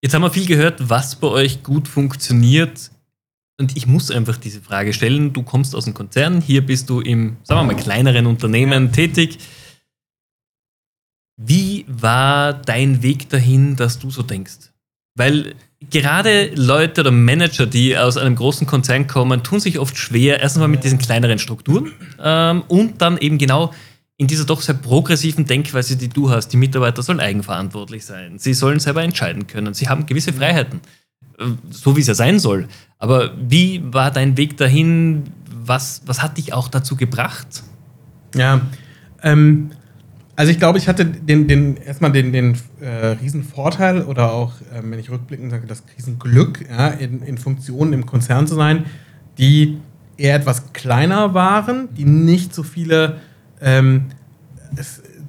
Jetzt 0.00 0.14
haben 0.14 0.22
wir 0.22 0.30
viel 0.30 0.46
gehört, 0.46 0.88
was 0.88 1.16
bei 1.16 1.28
euch 1.28 1.62
gut 1.62 1.88
funktioniert. 1.88 2.90
Und 3.60 3.76
ich 3.76 3.86
muss 3.86 4.10
einfach 4.10 4.36
diese 4.36 4.60
Frage 4.60 4.92
stellen. 4.92 5.32
Du 5.32 5.42
kommst 5.42 5.74
aus 5.76 5.86
einem 5.86 5.94
Konzern, 5.94 6.40
hier 6.40 6.64
bist 6.64 6.90
du 6.90 7.00
im, 7.00 7.36
sagen 7.44 7.60
wir 7.60 7.74
mal, 7.74 7.80
kleineren 7.80 8.26
Unternehmen 8.26 8.86
ja. 8.86 8.92
tätig. 8.92 9.38
Wie 11.36 11.84
war 11.88 12.52
dein 12.52 13.02
Weg 13.02 13.28
dahin, 13.28 13.76
dass 13.76 13.98
du 13.98 14.10
so 14.10 14.22
denkst? 14.22 14.72
Weil 15.14 15.54
gerade 15.90 16.52
Leute 16.54 17.02
oder 17.02 17.10
Manager, 17.10 17.66
die 17.66 17.96
aus 17.96 18.16
einem 18.16 18.36
großen 18.36 18.66
Konzern 18.66 19.06
kommen, 19.06 19.42
tun 19.42 19.60
sich 19.60 19.78
oft 19.78 19.96
schwer, 19.96 20.40
erstens 20.40 20.60
mal 20.60 20.68
mit 20.68 20.84
diesen 20.84 20.98
kleineren 20.98 21.38
Strukturen 21.38 21.92
ähm, 22.22 22.62
und 22.68 23.00
dann 23.00 23.18
eben 23.18 23.38
genau 23.38 23.72
in 24.16 24.26
dieser 24.26 24.44
doch 24.44 24.60
sehr 24.60 24.74
progressiven 24.74 25.46
Denkweise, 25.46 25.96
die 25.96 26.08
du 26.08 26.30
hast. 26.30 26.48
Die 26.48 26.56
Mitarbeiter 26.56 27.02
sollen 27.02 27.20
eigenverantwortlich 27.20 28.04
sein, 28.04 28.38
sie 28.38 28.54
sollen 28.54 28.78
selber 28.78 29.02
entscheiden 29.02 29.46
können, 29.46 29.74
sie 29.74 29.88
haben 29.88 30.06
gewisse 30.06 30.32
Freiheiten, 30.32 30.80
äh, 31.38 31.44
so 31.70 31.96
wie 31.96 32.00
es 32.00 32.06
ja 32.06 32.14
sein 32.14 32.38
soll. 32.38 32.68
Aber 32.98 33.32
wie 33.36 33.82
war 33.84 34.10
dein 34.10 34.36
Weg 34.36 34.56
dahin? 34.56 35.24
Was, 35.64 36.02
was 36.06 36.22
hat 36.22 36.38
dich 36.38 36.52
auch 36.52 36.68
dazu 36.68 36.96
gebracht? 36.96 37.62
Ja, 38.34 38.62
ähm, 39.22 39.70
Also 40.34 40.50
ich 40.50 40.58
glaube, 40.58 40.78
ich 40.78 40.88
hatte 40.88 41.04
den, 41.04 41.46
den 41.46 41.76
erstmal 41.76 42.10
den, 42.10 42.32
den 42.32 42.56
äh, 42.80 43.08
Riesenvorteil 43.20 44.02
oder 44.02 44.32
auch, 44.32 44.54
äh, 44.72 44.82
wenn 44.82 44.98
ich 44.98 45.10
rückblickend 45.10 45.50
sage, 45.50 45.66
das 45.66 45.82
Riesenglück, 45.96 46.64
ja, 46.70 46.88
in, 46.88 47.22
in 47.22 47.36
Funktionen 47.36 47.92
im 47.92 48.06
Konzern 48.06 48.46
zu 48.46 48.54
sein, 48.54 48.86
die 49.38 49.78
eher 50.16 50.36
etwas 50.36 50.72
kleiner 50.72 51.34
waren, 51.34 51.88
die 51.94 52.04
nicht 52.04 52.54
so 52.54 52.62
viele 52.62 53.20
ähm, 53.60 54.06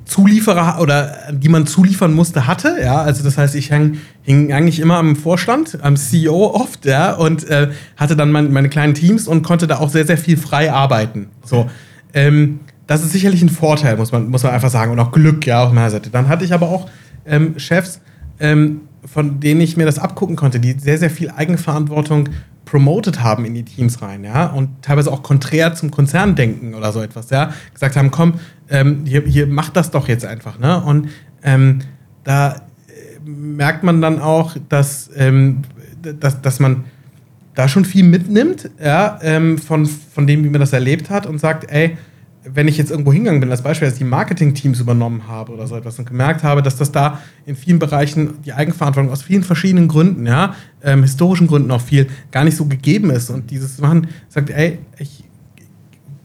Zulieferer 0.05 0.79
oder 0.79 1.17
die 1.31 1.49
man 1.49 1.65
zuliefern 1.65 2.13
musste, 2.13 2.47
hatte. 2.47 2.77
Ja, 2.81 3.01
also 3.01 3.23
das 3.23 3.37
heißt, 3.37 3.55
ich 3.55 3.71
hang, 3.71 3.97
hing 4.21 4.53
eigentlich 4.53 4.79
immer 4.79 4.97
am 4.97 5.15
Vorstand, 5.15 5.79
am 5.81 5.95
CEO 5.95 6.53
oft, 6.53 6.85
ja, 6.85 7.13
und 7.13 7.47
äh, 7.49 7.71
hatte 7.97 8.15
dann 8.15 8.31
mein, 8.31 8.51
meine 8.51 8.69
kleinen 8.69 8.93
Teams 8.93 9.27
und 9.27 9.43
konnte 9.43 9.67
da 9.67 9.79
auch 9.79 9.89
sehr, 9.89 10.05
sehr 10.05 10.17
viel 10.17 10.37
frei 10.37 10.71
arbeiten. 10.71 11.27
So. 11.43 11.69
Ähm, 12.13 12.59
das 12.87 13.03
ist 13.03 13.11
sicherlich 13.11 13.41
ein 13.41 13.49
Vorteil, 13.49 13.97
muss 13.97 14.11
man, 14.11 14.29
muss 14.29 14.43
man 14.43 14.53
einfach 14.53 14.69
sagen. 14.69 14.91
Und 14.91 14.99
auch 14.99 15.11
Glück, 15.11 15.45
ja, 15.45 15.63
auf 15.63 15.71
meiner 15.71 15.89
Seite. 15.89 16.09
Dann 16.09 16.27
hatte 16.27 16.43
ich 16.45 16.53
aber 16.53 16.69
auch 16.69 16.89
ähm, 17.25 17.57
Chefs, 17.57 18.01
ähm, 18.39 18.81
von 19.05 19.39
denen 19.39 19.61
ich 19.61 19.77
mir 19.77 19.85
das 19.85 19.99
abgucken 19.99 20.35
konnte, 20.35 20.59
die 20.59 20.73
sehr, 20.73 20.97
sehr 20.97 21.09
viel 21.09 21.29
Eigenverantwortung 21.31 22.29
promoted 22.65 23.21
haben 23.21 23.45
in 23.45 23.53
die 23.53 23.63
Teams 23.63 24.01
rein, 24.01 24.23
ja, 24.23 24.47
und 24.47 24.81
teilweise 24.81 25.11
auch 25.11 25.21
konträr 25.21 25.75
zum 25.75 25.91
Konzerndenken 25.91 26.73
oder 26.73 26.91
so 26.91 27.01
etwas, 27.01 27.29
ja, 27.29 27.53
gesagt 27.73 27.95
haben, 27.95 28.09
komm, 28.09 28.35
ähm, 28.69 29.01
hier, 29.05 29.21
hier 29.25 29.47
macht 29.47 29.75
das 29.75 29.91
doch 29.91 30.07
jetzt 30.07 30.25
einfach, 30.25 30.57
ne? 30.59 30.81
Und 30.81 31.09
ähm, 31.43 31.79
da 32.23 32.53
äh, 32.87 33.29
merkt 33.29 33.83
man 33.83 34.01
dann 34.01 34.19
auch, 34.19 34.55
dass, 34.69 35.09
ähm, 35.15 35.63
dass, 36.19 36.41
dass 36.41 36.59
man 36.59 36.85
da 37.53 37.67
schon 37.67 37.85
viel 37.85 38.05
mitnimmt, 38.05 38.69
ja, 38.83 39.19
ähm, 39.21 39.57
von, 39.57 39.85
von 39.85 40.25
dem, 40.25 40.43
wie 40.43 40.49
man 40.49 40.61
das 40.61 40.73
erlebt 40.73 41.09
hat 41.09 41.25
und 41.25 41.39
sagt, 41.39 41.69
ey, 41.69 41.97
wenn 42.45 42.67
ich 42.67 42.77
jetzt 42.77 42.91
irgendwo 42.91 43.13
hingegangen 43.13 43.39
bin, 43.39 43.51
als 43.51 43.61
Beispiel, 43.61 43.87
ich 43.87 43.93
die 43.95 44.03
Marketing-Teams 44.03 44.79
übernommen 44.79 45.27
habe 45.27 45.53
oder 45.53 45.67
so 45.67 45.75
etwas 45.75 45.97
und 45.99 46.05
gemerkt 46.05 46.43
habe, 46.43 46.61
dass 46.61 46.75
das 46.75 46.91
da 46.91 47.19
in 47.45 47.55
vielen 47.55 47.79
Bereichen 47.79 48.41
die 48.43 48.53
Eigenverantwortung 48.53 49.11
aus 49.11 49.23
vielen 49.23 49.43
verschiedenen 49.43 49.87
Gründen, 49.87 50.25
ja, 50.25 50.55
ähm, 50.83 51.03
historischen 51.03 51.47
Gründen 51.47 51.71
auch 51.71 51.81
viel, 51.81 52.07
gar 52.31 52.43
nicht 52.43 52.57
so 52.57 52.65
gegeben 52.65 53.09
ist 53.09 53.29
und 53.29 53.51
dieses 53.51 53.79
Machen 53.79 54.07
sagt, 54.29 54.49
ey, 54.49 54.79
ich 54.99 55.23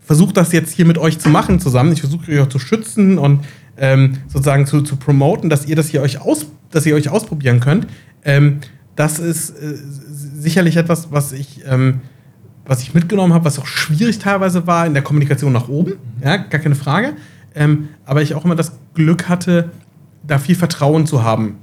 versuche 0.00 0.32
das 0.32 0.52
jetzt 0.52 0.72
hier 0.72 0.86
mit 0.86 0.98
euch 0.98 1.18
zu 1.18 1.28
machen 1.28 1.60
zusammen, 1.60 1.92
ich 1.92 2.00
versuche 2.00 2.32
euch 2.32 2.40
auch 2.40 2.48
zu 2.48 2.58
schützen 2.58 3.18
und 3.18 3.44
ähm, 3.76 4.14
sozusagen 4.26 4.66
zu, 4.66 4.80
zu 4.80 4.96
promoten, 4.96 5.50
dass 5.50 5.66
ihr 5.66 5.76
das 5.76 5.88
hier 5.88 6.02
euch 6.02 6.20
aus, 6.20 6.46
dass 6.70 6.86
ihr 6.86 6.94
euch 6.94 7.10
ausprobieren 7.10 7.60
könnt. 7.60 7.86
Ähm, 8.24 8.58
das 8.96 9.20
ist 9.20 9.50
äh, 9.50 9.74
sicherlich 10.10 10.76
etwas, 10.76 11.12
was 11.12 11.32
ich 11.32 11.62
ähm, 11.66 12.00
was 12.68 12.82
ich 12.82 12.94
mitgenommen 12.94 13.32
habe, 13.32 13.46
was 13.46 13.58
auch 13.58 13.66
schwierig 13.66 14.18
teilweise 14.18 14.66
war 14.66 14.86
in 14.86 14.92
der 14.92 15.02
Kommunikation 15.02 15.52
nach 15.52 15.68
oben, 15.68 15.94
ja, 16.22 16.36
gar 16.36 16.60
keine 16.60 16.74
Frage. 16.74 17.14
Ähm, 17.54 17.88
aber 18.04 18.22
ich 18.22 18.34
auch 18.34 18.44
immer 18.44 18.54
das 18.54 18.72
Glück 18.94 19.28
hatte, 19.28 19.70
da 20.24 20.38
viel 20.38 20.54
Vertrauen 20.54 21.06
zu 21.06 21.24
haben 21.24 21.56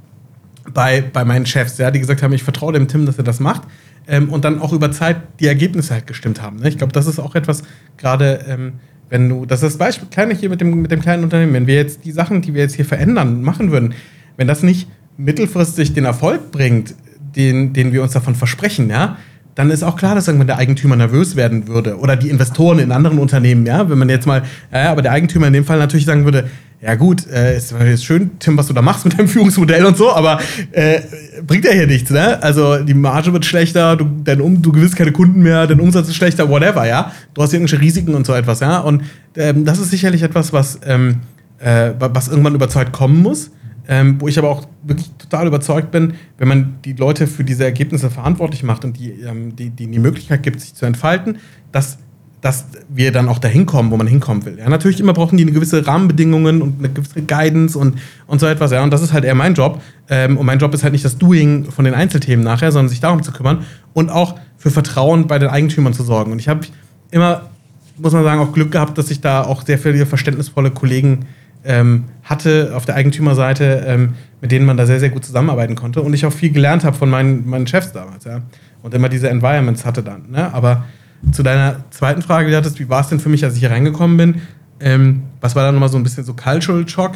bei, 0.74 1.00
bei 1.00 1.24
meinen 1.24 1.46
Chefs, 1.46 1.78
ja, 1.78 1.92
die 1.92 2.00
gesagt 2.00 2.22
haben, 2.22 2.32
ich 2.32 2.42
vertraue 2.42 2.72
dem 2.72 2.88
Tim, 2.88 3.06
dass 3.06 3.16
er 3.18 3.24
das 3.24 3.38
macht. 3.38 3.62
Ähm, 4.08 4.28
und 4.30 4.44
dann 4.44 4.60
auch 4.60 4.72
über 4.72 4.90
Zeit 4.90 5.16
die 5.40 5.46
Ergebnisse 5.46 5.94
halt 5.94 6.08
gestimmt 6.08 6.42
haben. 6.42 6.56
Ne? 6.56 6.68
Ich 6.68 6.76
glaube, 6.76 6.92
das 6.92 7.06
ist 7.06 7.20
auch 7.20 7.36
etwas, 7.36 7.62
gerade 7.96 8.44
ähm, 8.48 8.74
wenn 9.08 9.28
du, 9.28 9.46
das 9.46 9.62
ist 9.62 9.74
das 9.74 9.78
Beispiel, 9.78 10.08
kleine 10.10 10.34
hier 10.34 10.50
mit 10.50 10.60
dem, 10.60 10.82
mit 10.82 10.90
dem 10.90 11.00
kleinen 11.00 11.22
Unternehmen, 11.22 11.54
wenn 11.54 11.66
wir 11.68 11.76
jetzt 11.76 12.04
die 12.04 12.10
Sachen, 12.12 12.42
die 12.42 12.52
wir 12.52 12.62
jetzt 12.62 12.74
hier 12.74 12.84
verändern, 12.84 13.42
machen 13.42 13.70
würden, 13.70 13.94
wenn 14.36 14.48
das 14.48 14.64
nicht 14.64 14.88
mittelfristig 15.16 15.94
den 15.94 16.04
Erfolg 16.04 16.50
bringt, 16.50 16.94
den, 17.36 17.72
den 17.72 17.92
wir 17.92 18.02
uns 18.02 18.12
davon 18.12 18.34
versprechen, 18.34 18.90
ja, 18.90 19.18
dann 19.56 19.70
ist 19.70 19.82
auch 19.82 19.96
klar, 19.96 20.14
dass 20.14 20.28
irgendwann 20.28 20.46
der 20.46 20.58
Eigentümer 20.58 20.96
nervös 20.96 21.34
werden 21.34 21.66
würde 21.66 21.98
oder 21.98 22.14
die 22.14 22.28
Investoren 22.28 22.78
in 22.78 22.92
anderen 22.92 23.18
Unternehmen, 23.18 23.66
ja, 23.66 23.88
wenn 23.88 23.98
man 23.98 24.10
jetzt 24.10 24.26
mal, 24.26 24.42
ja, 24.72 24.92
aber 24.92 25.02
der 25.02 25.12
Eigentümer 25.12 25.46
in 25.48 25.54
dem 25.54 25.64
Fall 25.64 25.78
natürlich 25.78 26.04
sagen 26.04 26.24
würde, 26.24 26.48
ja 26.82 26.94
gut, 26.94 27.26
äh, 27.26 27.56
ist, 27.56 27.72
ist 27.72 28.04
schön, 28.04 28.32
Tim, 28.38 28.58
was 28.58 28.66
du 28.66 28.74
da 28.74 28.82
machst 28.82 29.06
mit 29.06 29.18
deinem 29.18 29.28
Führungsmodell 29.28 29.86
und 29.86 29.96
so, 29.96 30.12
aber 30.12 30.40
äh, 30.72 31.00
bringt 31.46 31.64
ja 31.64 31.72
hier 31.72 31.86
nichts, 31.86 32.10
ne? 32.10 32.42
Also 32.42 32.76
die 32.84 32.92
Marge 32.92 33.32
wird 33.32 33.46
schlechter, 33.46 33.96
du, 33.96 34.04
dein 34.22 34.42
um, 34.42 34.60
du 34.60 34.72
gewinnst 34.72 34.94
keine 34.94 35.12
Kunden 35.12 35.40
mehr, 35.40 35.66
dein 35.66 35.80
Umsatz 35.80 36.08
ist 36.08 36.16
schlechter, 36.16 36.50
whatever, 36.50 36.86
ja. 36.86 37.12
Du 37.32 37.42
hast 37.42 37.54
irgendwelche 37.54 37.80
Risiken 37.80 38.14
und 38.14 38.26
so 38.26 38.34
etwas, 38.34 38.60
ja. 38.60 38.80
Und 38.80 39.04
ähm, 39.36 39.64
das 39.64 39.78
ist 39.78 39.90
sicherlich 39.90 40.22
etwas, 40.22 40.52
was, 40.52 40.78
ähm, 40.86 41.20
äh, 41.60 41.92
was 41.98 42.28
irgendwann 42.28 42.54
überzeugt 42.54 42.92
kommen 42.92 43.22
muss. 43.22 43.50
Ähm, 43.88 44.20
wo 44.20 44.26
ich 44.26 44.38
aber 44.38 44.48
auch 44.48 44.66
wirklich 44.82 45.10
total 45.18 45.46
überzeugt 45.46 45.90
bin, 45.90 46.14
wenn 46.38 46.48
man 46.48 46.78
die 46.84 46.94
Leute 46.94 47.26
für 47.26 47.44
diese 47.44 47.64
Ergebnisse 47.64 48.10
verantwortlich 48.10 48.62
macht 48.64 48.84
und 48.84 48.98
die, 48.98 49.10
ähm, 49.10 49.54
die, 49.54 49.70
die, 49.70 49.86
die 49.86 49.98
Möglichkeit 49.98 50.42
gibt, 50.42 50.60
sich 50.60 50.74
zu 50.74 50.86
entfalten, 50.86 51.38
dass, 51.70 51.98
dass 52.40 52.66
wir 52.88 53.12
dann 53.12 53.28
auch 53.28 53.38
dahin 53.38 53.64
kommen, 53.64 53.92
wo 53.92 53.96
man 53.96 54.08
hinkommen 54.08 54.44
will. 54.44 54.58
Ja, 54.58 54.68
natürlich 54.68 54.98
immer 54.98 55.12
brauchen 55.12 55.36
die 55.36 55.44
eine 55.44 55.52
gewisse 55.52 55.86
Rahmenbedingungen 55.86 56.62
und 56.62 56.80
eine 56.80 56.88
gewisse 56.88 57.22
Guidance 57.22 57.78
und, 57.78 57.98
und 58.26 58.40
so 58.40 58.46
etwas. 58.46 58.72
Ja, 58.72 58.82
und 58.82 58.90
das 58.90 59.02
ist 59.02 59.12
halt 59.12 59.24
eher 59.24 59.36
mein 59.36 59.54
Job. 59.54 59.80
Ähm, 60.08 60.36
und 60.36 60.46
mein 60.46 60.58
Job 60.58 60.74
ist 60.74 60.82
halt 60.82 60.92
nicht 60.92 61.04
das 61.04 61.16
Doing 61.16 61.70
von 61.70 61.84
den 61.84 61.94
Einzelthemen 61.94 62.44
nachher, 62.44 62.72
sondern 62.72 62.88
sich 62.88 63.00
darum 63.00 63.22
zu 63.22 63.30
kümmern 63.30 63.64
und 63.94 64.10
auch 64.10 64.34
für 64.56 64.72
Vertrauen 64.72 65.28
bei 65.28 65.38
den 65.38 65.48
Eigentümern 65.48 65.94
zu 65.94 66.02
sorgen. 66.02 66.32
Und 66.32 66.40
ich 66.40 66.48
habe 66.48 66.66
immer, 67.12 67.50
muss 67.98 68.12
man 68.12 68.24
sagen, 68.24 68.40
auch 68.40 68.52
Glück 68.52 68.72
gehabt, 68.72 68.98
dass 68.98 69.12
ich 69.12 69.20
da 69.20 69.44
auch 69.44 69.64
sehr 69.64 69.78
viele 69.78 70.06
verständnisvolle 70.06 70.72
Kollegen 70.72 71.26
ähm, 71.64 72.04
hatte 72.22 72.72
auf 72.74 72.84
der 72.84 72.94
Eigentümerseite, 72.94 73.84
ähm, 73.86 74.14
mit 74.40 74.52
denen 74.52 74.66
man 74.66 74.76
da 74.76 74.86
sehr, 74.86 75.00
sehr 75.00 75.10
gut 75.10 75.24
zusammenarbeiten 75.24 75.74
konnte 75.74 76.02
und 76.02 76.14
ich 76.14 76.26
auch 76.26 76.32
viel 76.32 76.50
gelernt 76.50 76.84
habe 76.84 76.96
von 76.96 77.10
meinen, 77.10 77.48
meinen 77.48 77.66
Chefs 77.66 77.92
damals, 77.92 78.24
ja. 78.24 78.42
Und 78.82 78.94
immer 78.94 79.08
diese 79.08 79.28
Environments 79.28 79.84
hatte 79.84 80.02
dann. 80.02 80.30
Ne? 80.30 80.52
Aber 80.54 80.84
zu 81.32 81.42
deiner 81.42 81.76
zweiten 81.90 82.22
Frage, 82.22 82.46
die 82.46 82.52
du 82.52 82.56
hattest, 82.56 82.78
wie 82.78 82.88
war 82.88 83.00
es 83.00 83.08
denn 83.08 83.18
für 83.18 83.28
mich, 83.28 83.42
als 83.44 83.54
ich 83.54 83.60
hier 83.60 83.70
reingekommen 83.70 84.16
bin? 84.16 84.42
Ähm, 84.78 85.22
was 85.40 85.56
war 85.56 85.64
dann 85.64 85.74
nochmal 85.74 85.88
so 85.88 85.96
ein 85.96 86.04
bisschen 86.04 86.24
so 86.24 86.34
Cultural 86.34 86.86
Shock? 86.88 87.12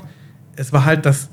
Es 0.56 0.72
war 0.72 0.84
halt, 0.84 1.06
dass 1.06 1.28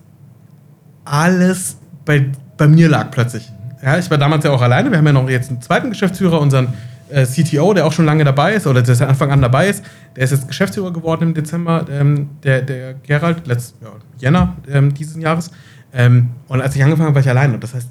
alles 1.06 1.78
bei, 2.06 2.30
bei 2.58 2.68
mir 2.68 2.90
lag 2.90 3.10
plötzlich. 3.12 3.52
Ja, 3.82 3.98
ich 3.98 4.12
war 4.12 4.18
damals 4.18 4.44
ja 4.44 4.52
auch 4.52 4.62
alleine. 4.62 4.92
Wir 4.92 4.98
haben 4.98 5.06
ja 5.06 5.14
noch 5.14 5.30
jetzt 5.30 5.50
einen 5.50 5.62
zweiten 5.62 5.90
Geschäftsführer, 5.90 6.40
unseren 6.40 6.74
äh, 7.10 7.26
CTO, 7.26 7.74
der 7.74 7.86
auch 7.86 7.92
schon 7.94 8.06
lange 8.06 8.24
dabei 8.24 8.54
ist 8.54 8.68
oder 8.68 8.82
der 8.82 8.96
seit 8.96 9.08
Anfang 9.10 9.32
an 9.32 9.42
dabei 9.42 9.68
ist, 9.70 9.84
der 10.16 10.24
ist 10.24 10.32
jetzt 10.32 10.48
Geschäftsführer 10.48 10.92
geworden 10.92 11.24
im 11.24 11.34
Dezember, 11.34 11.86
ähm, 11.90 12.30
der, 12.44 12.62
der 12.62 12.94
Gerald, 12.96 13.48
letzt, 13.48 13.76
ja, 13.82 13.90
Jänner 14.20 14.56
ähm, 14.72 14.94
dieses 14.94 15.16
Jahres. 15.18 15.52
Ähm, 15.94 16.30
und 16.48 16.62
als 16.62 16.76
ich 16.76 16.84
angefangen 16.84 17.08
habe, 17.08 17.16
war 17.16 17.22
ich 17.22 17.30
allein. 17.30 17.54
Und 17.54 17.64
das 17.64 17.74
heißt, 17.74 17.90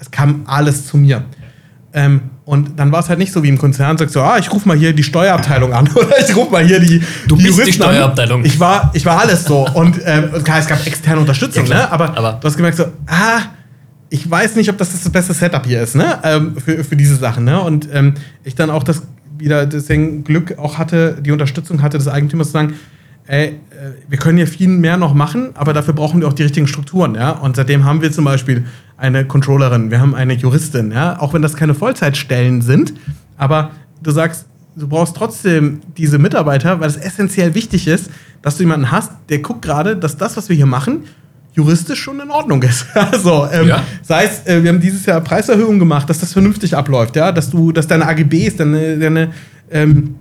es 0.00 0.10
kam 0.10 0.42
alles 0.46 0.86
zu 0.86 0.96
mir. 0.96 1.22
Ähm, 1.92 2.20
und 2.44 2.78
dann 2.78 2.92
war 2.92 3.00
es 3.00 3.08
halt 3.08 3.18
nicht 3.18 3.32
so 3.32 3.42
wie 3.42 3.48
im 3.48 3.56
Konzern, 3.58 3.96
sagst 3.96 4.14
du, 4.14 4.20
ah, 4.20 4.36
ich 4.38 4.52
rufe 4.52 4.68
mal 4.68 4.76
hier 4.76 4.92
die 4.92 5.02
Steuerabteilung 5.02 5.72
an 5.72 5.88
oder 5.94 6.18
ich 6.20 6.36
rufe 6.36 6.52
mal 6.52 6.64
hier 6.64 6.78
die. 6.78 7.00
Du 7.26 7.36
die 7.36 7.44
bist 7.44 7.56
Juristen 7.58 7.64
die 7.66 7.72
Steuerabteilung. 7.72 8.40
An. 8.40 8.46
Ich 8.46 8.60
war, 8.60 8.90
ich 8.94 9.04
war 9.06 9.18
alles 9.20 9.44
so. 9.44 9.66
Und 9.68 9.98
ähm, 10.04 10.30
klar, 10.44 10.58
es 10.58 10.66
gab 10.66 10.86
externe 10.86 11.20
Unterstützung, 11.20 11.64
Ja, 11.66 11.74
ne? 11.74 11.92
Aber, 11.92 12.16
Aber- 12.16 12.32
du 12.40 12.46
hast 12.46 12.56
gemerkt 12.56 12.76
so, 12.76 12.84
ah, 13.06 13.40
ich 14.16 14.30
weiß 14.30 14.56
nicht, 14.56 14.70
ob 14.70 14.78
das 14.78 14.92
das 14.92 15.10
beste 15.10 15.34
Setup 15.34 15.66
hier 15.66 15.82
ist, 15.82 15.94
ne? 15.94 16.18
Ähm, 16.22 16.56
für, 16.56 16.82
für 16.82 16.96
diese 16.96 17.16
Sachen, 17.16 17.44
ne? 17.44 17.60
Und 17.60 17.86
ähm, 17.92 18.14
ich 18.44 18.54
dann 18.54 18.70
auch 18.70 18.82
das 18.82 19.02
wieder 19.36 19.66
deswegen 19.66 20.24
Glück 20.24 20.58
auch 20.58 20.78
hatte, 20.78 21.18
die 21.20 21.32
Unterstützung 21.32 21.82
hatte 21.82 21.98
des 21.98 22.08
Eigentümers 22.08 22.48
zu 22.48 22.52
sagen, 22.54 22.74
ey, 23.26 23.48
äh, 23.48 23.52
wir 24.08 24.16
können 24.16 24.38
hier 24.38 24.46
viel 24.46 24.68
mehr 24.68 24.96
noch 24.96 25.12
machen, 25.12 25.50
aber 25.54 25.74
dafür 25.74 25.92
brauchen 25.92 26.20
wir 26.22 26.28
auch 26.28 26.32
die 26.32 26.44
richtigen 26.44 26.66
Strukturen, 26.66 27.14
ja? 27.14 27.32
Und 27.32 27.56
seitdem 27.56 27.84
haben 27.84 28.00
wir 28.00 28.10
zum 28.10 28.24
Beispiel 28.24 28.64
eine 28.96 29.26
Controllerin, 29.26 29.90
wir 29.90 30.00
haben 30.00 30.14
eine 30.14 30.32
Juristin, 30.32 30.92
ja? 30.92 31.20
Auch 31.20 31.34
wenn 31.34 31.42
das 31.42 31.54
keine 31.54 31.74
Vollzeitstellen 31.74 32.62
sind, 32.62 32.94
aber 33.36 33.72
du 34.02 34.12
sagst, 34.12 34.46
du 34.76 34.88
brauchst 34.88 35.14
trotzdem 35.14 35.80
diese 35.98 36.18
Mitarbeiter, 36.18 36.80
weil 36.80 36.88
es 36.88 36.96
essentiell 36.96 37.54
wichtig 37.54 37.86
ist, 37.86 38.10
dass 38.40 38.56
du 38.56 38.62
jemanden 38.62 38.90
hast, 38.90 39.12
der 39.28 39.40
guckt 39.40 39.60
gerade, 39.60 39.94
dass 39.94 40.16
das, 40.16 40.38
was 40.38 40.48
wir 40.48 40.56
hier 40.56 40.66
machen, 40.66 41.02
juristisch 41.56 42.00
schon 42.00 42.20
in 42.20 42.30
Ordnung 42.30 42.62
ist. 42.62 42.86
also, 42.94 43.48
ähm, 43.50 43.68
Ja. 43.68 43.82
sei 44.02 44.24
es, 44.24 44.46
äh, 44.46 44.62
wir 44.62 44.70
haben 44.70 44.80
dieses 44.80 45.04
Jahr 45.06 45.20
Preiserhöhungen 45.20 45.78
gemacht, 45.78 46.08
dass 46.08 46.18
das 46.20 46.32
vernünftig 46.32 46.76
abläuft, 46.76 47.16
ja, 47.16 47.32
dass 47.32 47.50
du, 47.50 47.72
dass 47.72 47.86
deine 47.88 48.06
AGBs, 48.06 48.56
deine, 48.56 48.98
deine 48.98 49.32
ähm, 49.70 50.16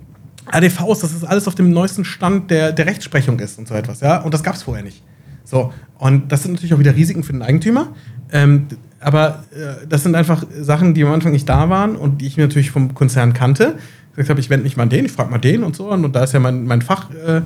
ADVs, 0.47 0.99
dass 0.99 1.13
das 1.13 1.23
alles 1.23 1.47
auf 1.47 1.55
dem 1.55 1.71
neuesten 1.71 2.05
Stand 2.05 2.49
der, 2.49 2.71
der 2.71 2.85
Rechtsprechung 2.85 3.37
ist 3.39 3.59
und 3.59 3.67
so 3.67 3.75
etwas, 3.75 3.99
ja. 3.99 4.21
Und 4.21 4.33
das 4.33 4.43
gab 4.43 4.55
es 4.55 4.63
vorher 4.63 4.83
nicht. 4.83 5.03
So, 5.43 5.73
und 5.99 6.31
das 6.31 6.41
sind 6.43 6.53
natürlich 6.53 6.73
auch 6.73 6.79
wieder 6.79 6.95
Risiken 6.95 7.23
für 7.23 7.33
den 7.33 7.41
Eigentümer. 7.41 7.89
Ähm, 8.31 8.67
aber 8.99 9.43
äh, 9.53 9.85
das 9.87 10.03
sind 10.03 10.15
einfach 10.15 10.43
Sachen, 10.59 10.93
die 10.93 11.03
am 11.03 11.11
Anfang 11.11 11.31
nicht 11.33 11.47
da 11.47 11.69
waren 11.69 11.95
und 11.95 12.21
die 12.21 12.27
ich 12.27 12.37
mir 12.37 12.43
natürlich 12.43 12.71
vom 12.71 12.95
Konzern 12.95 13.33
kannte. 13.33 13.75
Ich 14.11 14.15
gesagt 14.15 14.29
habe, 14.29 14.39
ich 14.39 14.49
wende 14.49 14.63
mich 14.63 14.77
mal 14.77 14.83
an 14.83 14.89
den, 14.89 15.05
ich 15.05 15.11
frage 15.11 15.29
mal 15.29 15.37
den 15.37 15.63
und 15.63 15.75
so. 15.75 15.91
Und, 15.91 16.15
da 16.15 16.23
ist 16.23 16.33
ja 16.33 16.39
mein, 16.39 16.65
mein 16.65 16.81
Fach. 16.81 17.09
Äh, 17.11 17.41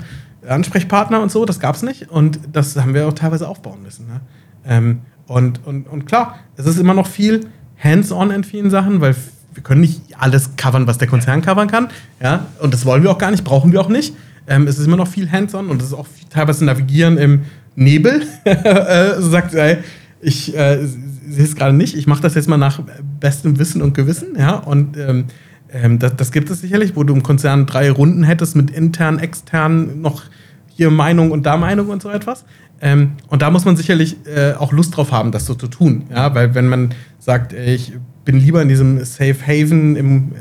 Ansprechpartner 0.47 1.21
und 1.21 1.31
so, 1.31 1.45
das 1.45 1.59
gab 1.59 1.75
es 1.75 1.83
nicht. 1.83 2.09
Und 2.09 2.39
das 2.51 2.75
haben 2.75 2.93
wir 2.93 3.07
auch 3.07 3.13
teilweise 3.13 3.47
aufbauen 3.47 3.83
müssen. 3.83 4.07
Ne? 4.07 4.21
Ähm, 4.65 5.01
und, 5.27 5.65
und, 5.65 5.87
und 5.87 6.05
klar, 6.05 6.39
es 6.57 6.65
ist 6.65 6.79
immer 6.79 6.93
noch 6.93 7.07
viel 7.07 7.47
hands-on 7.81 8.31
in 8.31 8.43
vielen 8.43 8.69
Sachen, 8.69 9.01
weil 9.01 9.15
wir 9.53 9.63
können 9.63 9.81
nicht 9.81 10.01
alles 10.17 10.55
covern, 10.57 10.87
was 10.87 10.97
der 10.97 11.07
Konzern 11.07 11.41
covern 11.41 11.67
kann. 11.67 11.89
Ja? 12.21 12.45
Und 12.59 12.73
das 12.73 12.85
wollen 12.85 13.03
wir 13.03 13.11
auch 13.11 13.17
gar 13.17 13.31
nicht, 13.31 13.43
brauchen 13.43 13.71
wir 13.71 13.81
auch 13.81 13.89
nicht. 13.89 14.15
Ähm, 14.47 14.67
es 14.67 14.79
ist 14.79 14.85
immer 14.85 14.97
noch 14.97 15.07
viel 15.07 15.31
hands-on 15.31 15.69
und 15.69 15.81
es 15.81 15.89
ist 15.89 15.93
auch 15.93 16.07
viel, 16.07 16.27
teilweise 16.29 16.65
Navigieren 16.65 17.17
im 17.17 17.45
Nebel. 17.75 18.23
äh, 18.43 19.15
so 19.19 19.29
sagt, 19.29 19.53
ey, 19.53 19.77
ich 20.21 20.55
äh, 20.55 20.85
sehe 20.85 21.45
es 21.45 21.55
gerade 21.55 21.73
nicht, 21.73 21.95
ich 21.95 22.07
mache 22.07 22.21
das 22.21 22.35
jetzt 22.35 22.49
mal 22.49 22.57
nach 22.57 22.81
bestem 23.19 23.59
Wissen 23.59 23.81
und 23.81 23.93
Gewissen. 23.93 24.35
Ja? 24.37 24.55
Und 24.55 24.97
ähm, 24.97 25.25
ähm, 25.71 25.99
das, 25.99 26.15
das 26.15 26.31
gibt 26.31 26.49
es 26.49 26.61
sicherlich, 26.61 26.95
wo 26.95 27.03
du 27.03 27.13
im 27.13 27.23
Konzern 27.23 27.65
drei 27.65 27.91
Runden 27.91 28.23
hättest 28.23 28.55
mit 28.55 28.71
intern, 28.71 29.19
extern, 29.19 30.01
noch 30.01 30.23
hier 30.67 30.91
Meinung 30.91 31.31
und 31.31 31.45
da 31.45 31.57
Meinung 31.57 31.89
und 31.89 32.01
so 32.01 32.09
etwas. 32.09 32.45
Ähm, 32.81 33.13
und 33.27 33.41
da 33.41 33.51
muss 33.51 33.65
man 33.65 33.75
sicherlich 33.75 34.17
äh, 34.25 34.53
auch 34.53 34.71
Lust 34.71 34.95
drauf 34.95 35.11
haben, 35.11 35.31
das 35.31 35.45
so 35.45 35.53
zu 35.53 35.67
tun. 35.67 36.05
Ja, 36.09 36.33
weil 36.33 36.55
wenn 36.55 36.67
man 36.67 36.93
sagt, 37.19 37.53
ich 37.53 37.93
bin 38.25 38.39
lieber 38.39 38.61
in 38.61 38.69
diesem 38.69 39.03
Safe 39.03 39.35
Haven 39.45 39.95
im 39.95 40.31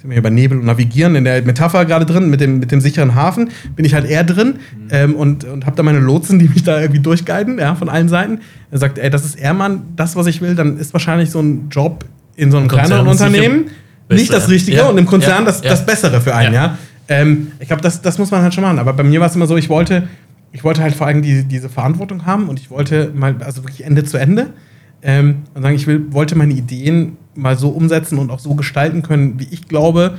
sind 0.00 0.08
wir 0.08 0.14
hier 0.14 0.22
bei 0.22 0.30
Nebel 0.30 0.58
und 0.58 0.64
Navigieren 0.64 1.14
in 1.14 1.24
der 1.24 1.42
Metapher 1.42 1.84
gerade 1.84 2.06
drin, 2.06 2.30
mit 2.30 2.40
dem, 2.40 2.58
mit 2.58 2.72
dem 2.72 2.80
sicheren 2.80 3.14
Hafen, 3.14 3.50
bin 3.76 3.84
ich 3.84 3.92
halt 3.92 4.08
eher 4.08 4.24
drin 4.24 4.54
mhm. 4.54 4.88
ähm, 4.90 5.14
und, 5.14 5.44
und 5.44 5.66
habe 5.66 5.76
da 5.76 5.82
meine 5.82 5.98
Lotsen, 5.98 6.38
die 6.38 6.48
mich 6.48 6.62
da 6.62 6.80
irgendwie 6.80 7.00
durchguiden, 7.00 7.58
ja, 7.58 7.74
von 7.74 7.90
allen 7.90 8.08
Seiten. 8.08 8.40
Er 8.70 8.78
sagt, 8.78 8.96
ey, 8.96 9.10
das 9.10 9.26
ist 9.26 9.34
eher 9.34 9.52
mal 9.52 9.80
das, 9.96 10.16
was 10.16 10.26
ich 10.26 10.40
will, 10.40 10.54
dann 10.54 10.78
ist 10.78 10.94
wahrscheinlich 10.94 11.30
so 11.30 11.40
ein 11.40 11.68
Job 11.68 12.06
in 12.34 12.50
so 12.50 12.56
einem 12.56 12.68
kleineren 12.68 13.06
Unternehmen 13.06 13.66
nicht 14.10 14.32
das 14.32 14.48
Richtige 14.48 14.78
ja. 14.78 14.88
und 14.88 14.98
im 14.98 15.06
Konzern 15.06 15.40
ja. 15.40 15.44
das, 15.44 15.62
das 15.62 15.86
Bessere 15.86 16.20
für 16.20 16.34
einen, 16.34 16.54
ja. 16.54 16.64
ja. 16.64 16.78
Ähm, 17.08 17.52
ich 17.58 17.66
glaube, 17.66 17.82
das, 17.82 18.02
das 18.02 18.18
muss 18.18 18.30
man 18.30 18.42
halt 18.42 18.54
schon 18.54 18.62
machen. 18.62 18.78
Aber 18.78 18.92
bei 18.92 19.02
mir 19.02 19.20
war 19.20 19.26
es 19.26 19.34
immer 19.34 19.46
so, 19.46 19.56
ich 19.56 19.68
wollte, 19.68 20.08
ich 20.52 20.64
wollte 20.64 20.82
halt 20.82 20.94
vor 20.94 21.06
allem 21.06 21.22
die, 21.22 21.44
diese 21.44 21.68
Verantwortung 21.68 22.24
haben 22.24 22.48
und 22.48 22.60
ich 22.60 22.70
wollte 22.70 23.12
mal, 23.14 23.36
also 23.40 23.64
wirklich 23.64 23.84
Ende 23.84 24.04
zu 24.04 24.16
Ende. 24.16 24.48
Ähm, 25.02 25.42
und 25.54 25.62
sagen, 25.62 25.74
ich 25.74 25.86
will, 25.86 26.12
wollte 26.12 26.36
meine 26.36 26.52
Ideen 26.52 27.16
mal 27.34 27.56
so 27.56 27.70
umsetzen 27.70 28.18
und 28.18 28.30
auch 28.30 28.38
so 28.38 28.54
gestalten 28.54 29.02
können, 29.02 29.40
wie 29.40 29.48
ich 29.50 29.66
glaube, 29.66 30.18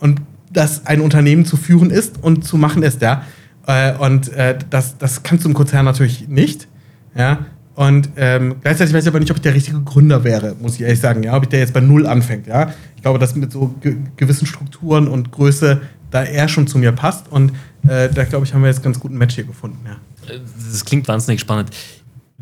und 0.00 0.20
dass 0.52 0.86
ein 0.86 1.00
Unternehmen 1.00 1.44
zu 1.44 1.56
führen 1.56 1.90
ist 1.90 2.22
und 2.22 2.44
zu 2.44 2.56
machen 2.56 2.82
ist, 2.82 3.02
ja. 3.02 3.22
Äh, 3.66 3.94
und 3.94 4.32
äh, 4.32 4.58
das, 4.70 4.98
das 4.98 5.22
kannst 5.22 5.44
du 5.44 5.48
im 5.48 5.54
Konzern 5.54 5.84
natürlich 5.84 6.28
nicht, 6.28 6.68
ja. 7.16 7.38
Und 7.76 8.08
ähm, 8.16 8.56
gleichzeitig 8.62 8.94
weiß 8.94 9.04
ich 9.04 9.08
aber 9.08 9.20
nicht, 9.20 9.30
ob 9.30 9.36
ich 9.36 9.42
der 9.42 9.54
richtige 9.54 9.80
Gründer 9.82 10.24
wäre, 10.24 10.56
muss 10.60 10.76
ich 10.76 10.80
ehrlich 10.80 10.98
sagen, 10.98 11.22
ja, 11.22 11.36
ob 11.36 11.42
ich 11.42 11.50
der 11.50 11.60
jetzt 11.60 11.74
bei 11.74 11.80
Null 11.80 12.06
anfängt, 12.06 12.46
ja. 12.46 12.72
Ich 12.96 13.02
glaube, 13.02 13.18
dass 13.18 13.34
mit 13.36 13.52
so 13.52 13.74
ge 13.82 13.96
gewissen 14.16 14.46
Strukturen 14.46 15.06
und 15.06 15.30
Größe 15.30 15.82
da 16.10 16.22
er 16.22 16.48
schon 16.48 16.66
zu 16.66 16.78
mir 16.78 16.92
passt 16.92 17.30
und 17.30 17.50
äh, 17.86 18.08
da 18.08 18.24
glaube 18.24 18.46
ich, 18.46 18.54
haben 18.54 18.62
wir 18.62 18.68
jetzt 18.68 18.82
ganz 18.82 18.98
guten 18.98 19.18
Match 19.18 19.34
hier 19.34 19.44
gefunden, 19.44 19.78
ja. 19.84 19.96
Das 20.26 20.84
klingt 20.84 21.06
wahnsinnig 21.06 21.40
spannend. 21.40 21.70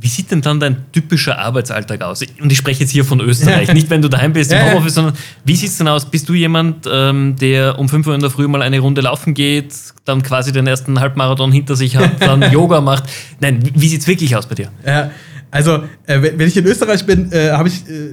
Wie 0.05 0.09
sieht 0.09 0.31
denn 0.31 0.43
dann 0.43 0.61
dein 0.61 0.93
typischer 0.93 1.39
Arbeitsalltag 1.39 2.03
aus? 2.03 2.21
Und 2.39 2.53
ich 2.53 2.59
spreche 2.59 2.81
jetzt 2.81 2.91
hier 2.91 3.07
von 3.07 3.21
Österreich, 3.21 3.73
nicht 3.73 3.89
wenn 3.89 4.03
du 4.03 4.11
daheim 4.11 4.35
bist 4.35 4.53
im 4.53 4.61
Homeoffice, 4.61 4.97
sondern 4.97 5.15
wie 5.47 5.57
sieht 5.57 5.71
es 5.71 5.79
denn 5.79 5.89
aus? 5.89 6.05
Bist 6.05 6.29
du 6.29 6.35
jemand, 6.35 6.87
ähm, 6.87 7.37
der 7.41 7.79
um 7.79 7.89
5 7.89 8.07
Uhr 8.07 8.15
in 8.15 8.21
der 8.21 8.29
Früh 8.29 8.47
mal 8.47 8.61
eine 8.61 8.81
Runde 8.81 9.01
laufen 9.01 9.33
geht, 9.33 9.73
dann 10.05 10.23
quasi 10.23 10.53
den 10.53 10.67
ersten 10.67 11.01
Halbmarathon 11.01 11.53
hinter 11.53 11.75
sich 11.75 11.97
hat, 11.97 12.21
dann 12.21 12.43
Yoga 12.53 12.83
macht? 12.83 13.05
Nein, 13.41 13.61
wie 13.75 13.89
sieht 13.89 14.03
es 14.03 14.07
wirklich 14.07 14.37
aus 14.37 14.47
bei 14.47 14.57
dir? 14.57 14.69
Ja, 14.87 15.11
also, 15.51 15.85
äh, 16.07 16.21
wenn 16.21 16.49
ich 16.49 16.57
in 16.59 16.67
Österreich 16.67 17.07
bin, 17.07 17.33
äh, 17.33 17.53
habe 17.53 17.69
ich, 17.69 17.89
äh, 17.89 18.11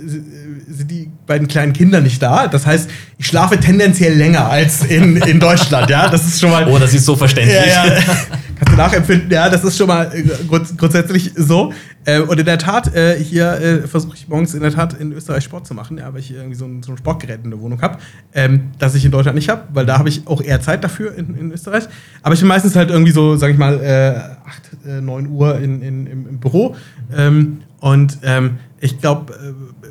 sind 0.69 0.91
die 0.91 1.09
beiden 1.27 1.49
kleinen 1.49 1.73
Kinder 1.73 1.99
nicht 1.99 2.21
da. 2.21 2.47
Das 2.47 2.65
heißt, 2.65 2.89
ich 3.17 3.27
schlafe 3.27 3.59
tendenziell 3.59 4.13
länger 4.13 4.49
als 4.49 4.85
in, 4.85 5.17
in 5.17 5.41
Deutschland. 5.41 5.89
Ja, 5.89 6.07
das 6.07 6.25
ist 6.25 6.39
schon 6.39 6.51
mal. 6.51 6.67
Oh, 6.69 6.77
das 6.77 6.93
ist 6.93 7.03
so 7.03 7.15
verständlich. 7.17 7.57
Ja, 7.57 7.85
ja. 7.85 7.99
Nachempfinden? 8.77 9.29
Ja, 9.31 9.49
das 9.49 9.63
ist 9.63 9.77
schon 9.77 9.87
mal 9.87 10.11
äh, 10.13 10.23
grunds 10.47 10.75
grundsätzlich 10.75 11.31
so. 11.35 11.73
Äh, 12.05 12.19
und 12.21 12.39
in 12.39 12.45
der 12.45 12.57
Tat, 12.57 12.95
äh, 12.95 13.17
hier 13.17 13.53
äh, 13.53 13.87
versuche 13.87 14.15
ich 14.15 14.27
morgens 14.27 14.53
in 14.53 14.61
der 14.61 14.71
Tat 14.71 14.93
in 14.99 15.11
Österreich 15.11 15.43
Sport 15.43 15.67
zu 15.67 15.73
machen, 15.73 15.97
ja, 15.97 16.11
weil 16.13 16.19
ich 16.19 16.27
hier 16.27 16.37
irgendwie 16.37 16.55
so 16.55 16.65
ein, 16.65 16.81
so 16.81 16.91
ein 16.91 16.97
Sportgerät 16.97 17.41
in 17.43 17.51
der 17.51 17.59
Wohnung 17.59 17.81
habe, 17.81 17.99
ähm, 18.33 18.71
das 18.79 18.95
ich 18.95 19.05
in 19.05 19.11
Deutschland 19.11 19.35
nicht 19.35 19.49
habe, 19.49 19.63
weil 19.73 19.85
da 19.85 19.99
habe 19.99 20.09
ich 20.09 20.25
auch 20.25 20.41
eher 20.41 20.61
Zeit 20.61 20.83
dafür 20.83 21.15
in, 21.15 21.35
in, 21.35 21.51
Österreich. 21.51 21.83
Aber 22.23 22.33
ich 22.33 22.39
bin 22.39 22.47
meistens 22.47 22.75
halt 22.75 22.89
irgendwie 22.89 23.11
so, 23.11 23.35
sag 23.35 23.51
ich 23.51 23.57
mal, 23.57 23.79
äh, 23.79 24.87
8, 24.87 25.01
9 25.01 25.25
äh, 25.25 25.27
Uhr 25.27 25.59
in, 25.59 25.81
in, 25.81 26.07
im, 26.07 26.27
im 26.27 26.39
Büro. 26.39 26.75
Ähm, 27.15 27.61
und 27.79 28.17
ähm, 28.23 28.57
ich 28.79 28.99
glaube, 28.99 29.33
äh, 29.33 29.87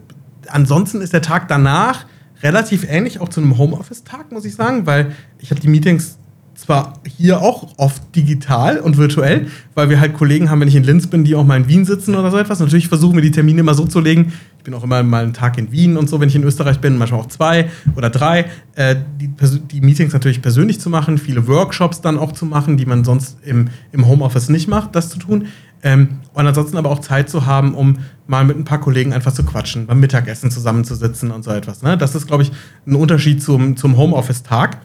ansonsten 0.48 1.00
ist 1.00 1.12
der 1.12 1.22
Tag 1.22 1.48
danach 1.48 2.06
relativ 2.42 2.86
ähnlich, 2.88 3.20
auch 3.20 3.28
zu 3.28 3.40
einem 3.40 3.58
Homeoffice-Tag, 3.58 4.32
muss 4.32 4.44
ich 4.44 4.54
sagen, 4.54 4.86
weil 4.86 5.14
ich 5.38 5.50
habe 5.50 5.60
die 5.60 5.68
Meetings 5.68 6.18
zwar 6.60 6.94
hier 7.16 7.40
auch 7.40 7.68
oft 7.78 8.14
digital 8.14 8.78
und 8.78 8.96
virtuell, 8.96 9.46
weil 9.74 9.88
wir 9.88 9.98
halt 9.98 10.14
Kollegen 10.14 10.50
haben, 10.50 10.60
wenn 10.60 10.68
ich 10.68 10.76
in 10.76 10.84
Linz 10.84 11.06
bin, 11.06 11.24
die 11.24 11.34
auch 11.34 11.44
mal 11.44 11.56
in 11.56 11.68
Wien 11.68 11.84
sitzen 11.84 12.14
oder 12.14 12.30
so 12.30 12.38
etwas. 12.38 12.60
Natürlich 12.60 12.88
versuchen 12.88 13.14
wir 13.14 13.22
die 13.22 13.30
Termine 13.30 13.60
immer 13.60 13.74
so 13.74 13.86
zu 13.86 14.00
legen. 14.00 14.32
Ich 14.58 14.64
bin 14.64 14.74
auch 14.74 14.84
immer 14.84 15.02
mal 15.02 15.22
einen 15.22 15.32
Tag 15.32 15.56
in 15.58 15.72
Wien 15.72 15.96
und 15.96 16.08
so, 16.08 16.20
wenn 16.20 16.28
ich 16.28 16.36
in 16.36 16.44
Österreich 16.44 16.78
bin, 16.80 16.98
manchmal 16.98 17.20
auch 17.20 17.28
zwei 17.28 17.70
oder 17.96 18.10
drei. 18.10 18.46
Äh, 18.74 18.96
die, 19.18 19.30
die, 19.72 19.80
Meetings 19.80 20.12
natürlich 20.12 20.42
persönlich 20.42 20.80
zu 20.80 20.90
machen, 20.90 21.18
viele 21.18 21.46
Workshops 21.46 22.02
dann 22.02 22.18
auch 22.18 22.32
zu 22.32 22.44
machen, 22.44 22.76
die 22.76 22.84
man 22.84 23.04
sonst 23.04 23.38
im, 23.42 23.68
im 23.92 24.06
Homeoffice 24.06 24.50
nicht 24.50 24.68
macht, 24.68 24.94
das 24.94 25.08
zu 25.08 25.18
tun. 25.18 25.46
Ähm, 25.82 26.20
und 26.34 26.46
ansonsten 26.46 26.76
aber 26.76 26.90
auch 26.90 27.00
Zeit 27.00 27.30
zu 27.30 27.46
haben, 27.46 27.74
um 27.74 27.98
mal 28.26 28.44
mit 28.44 28.58
ein 28.58 28.64
paar 28.64 28.80
Kollegen 28.80 29.14
einfach 29.14 29.32
zu 29.32 29.44
quatschen, 29.44 29.86
beim 29.86 29.98
Mittagessen 29.98 30.50
zusammenzusitzen 30.50 31.30
und 31.30 31.42
so 31.42 31.52
etwas. 31.52 31.82
Ne? 31.82 31.96
Das 31.96 32.14
ist, 32.14 32.26
glaube 32.26 32.42
ich, 32.42 32.52
ein 32.86 32.96
Unterschied 32.96 33.42
zum, 33.42 33.78
zum 33.78 33.96
Homeoffice-Tag 33.96 34.78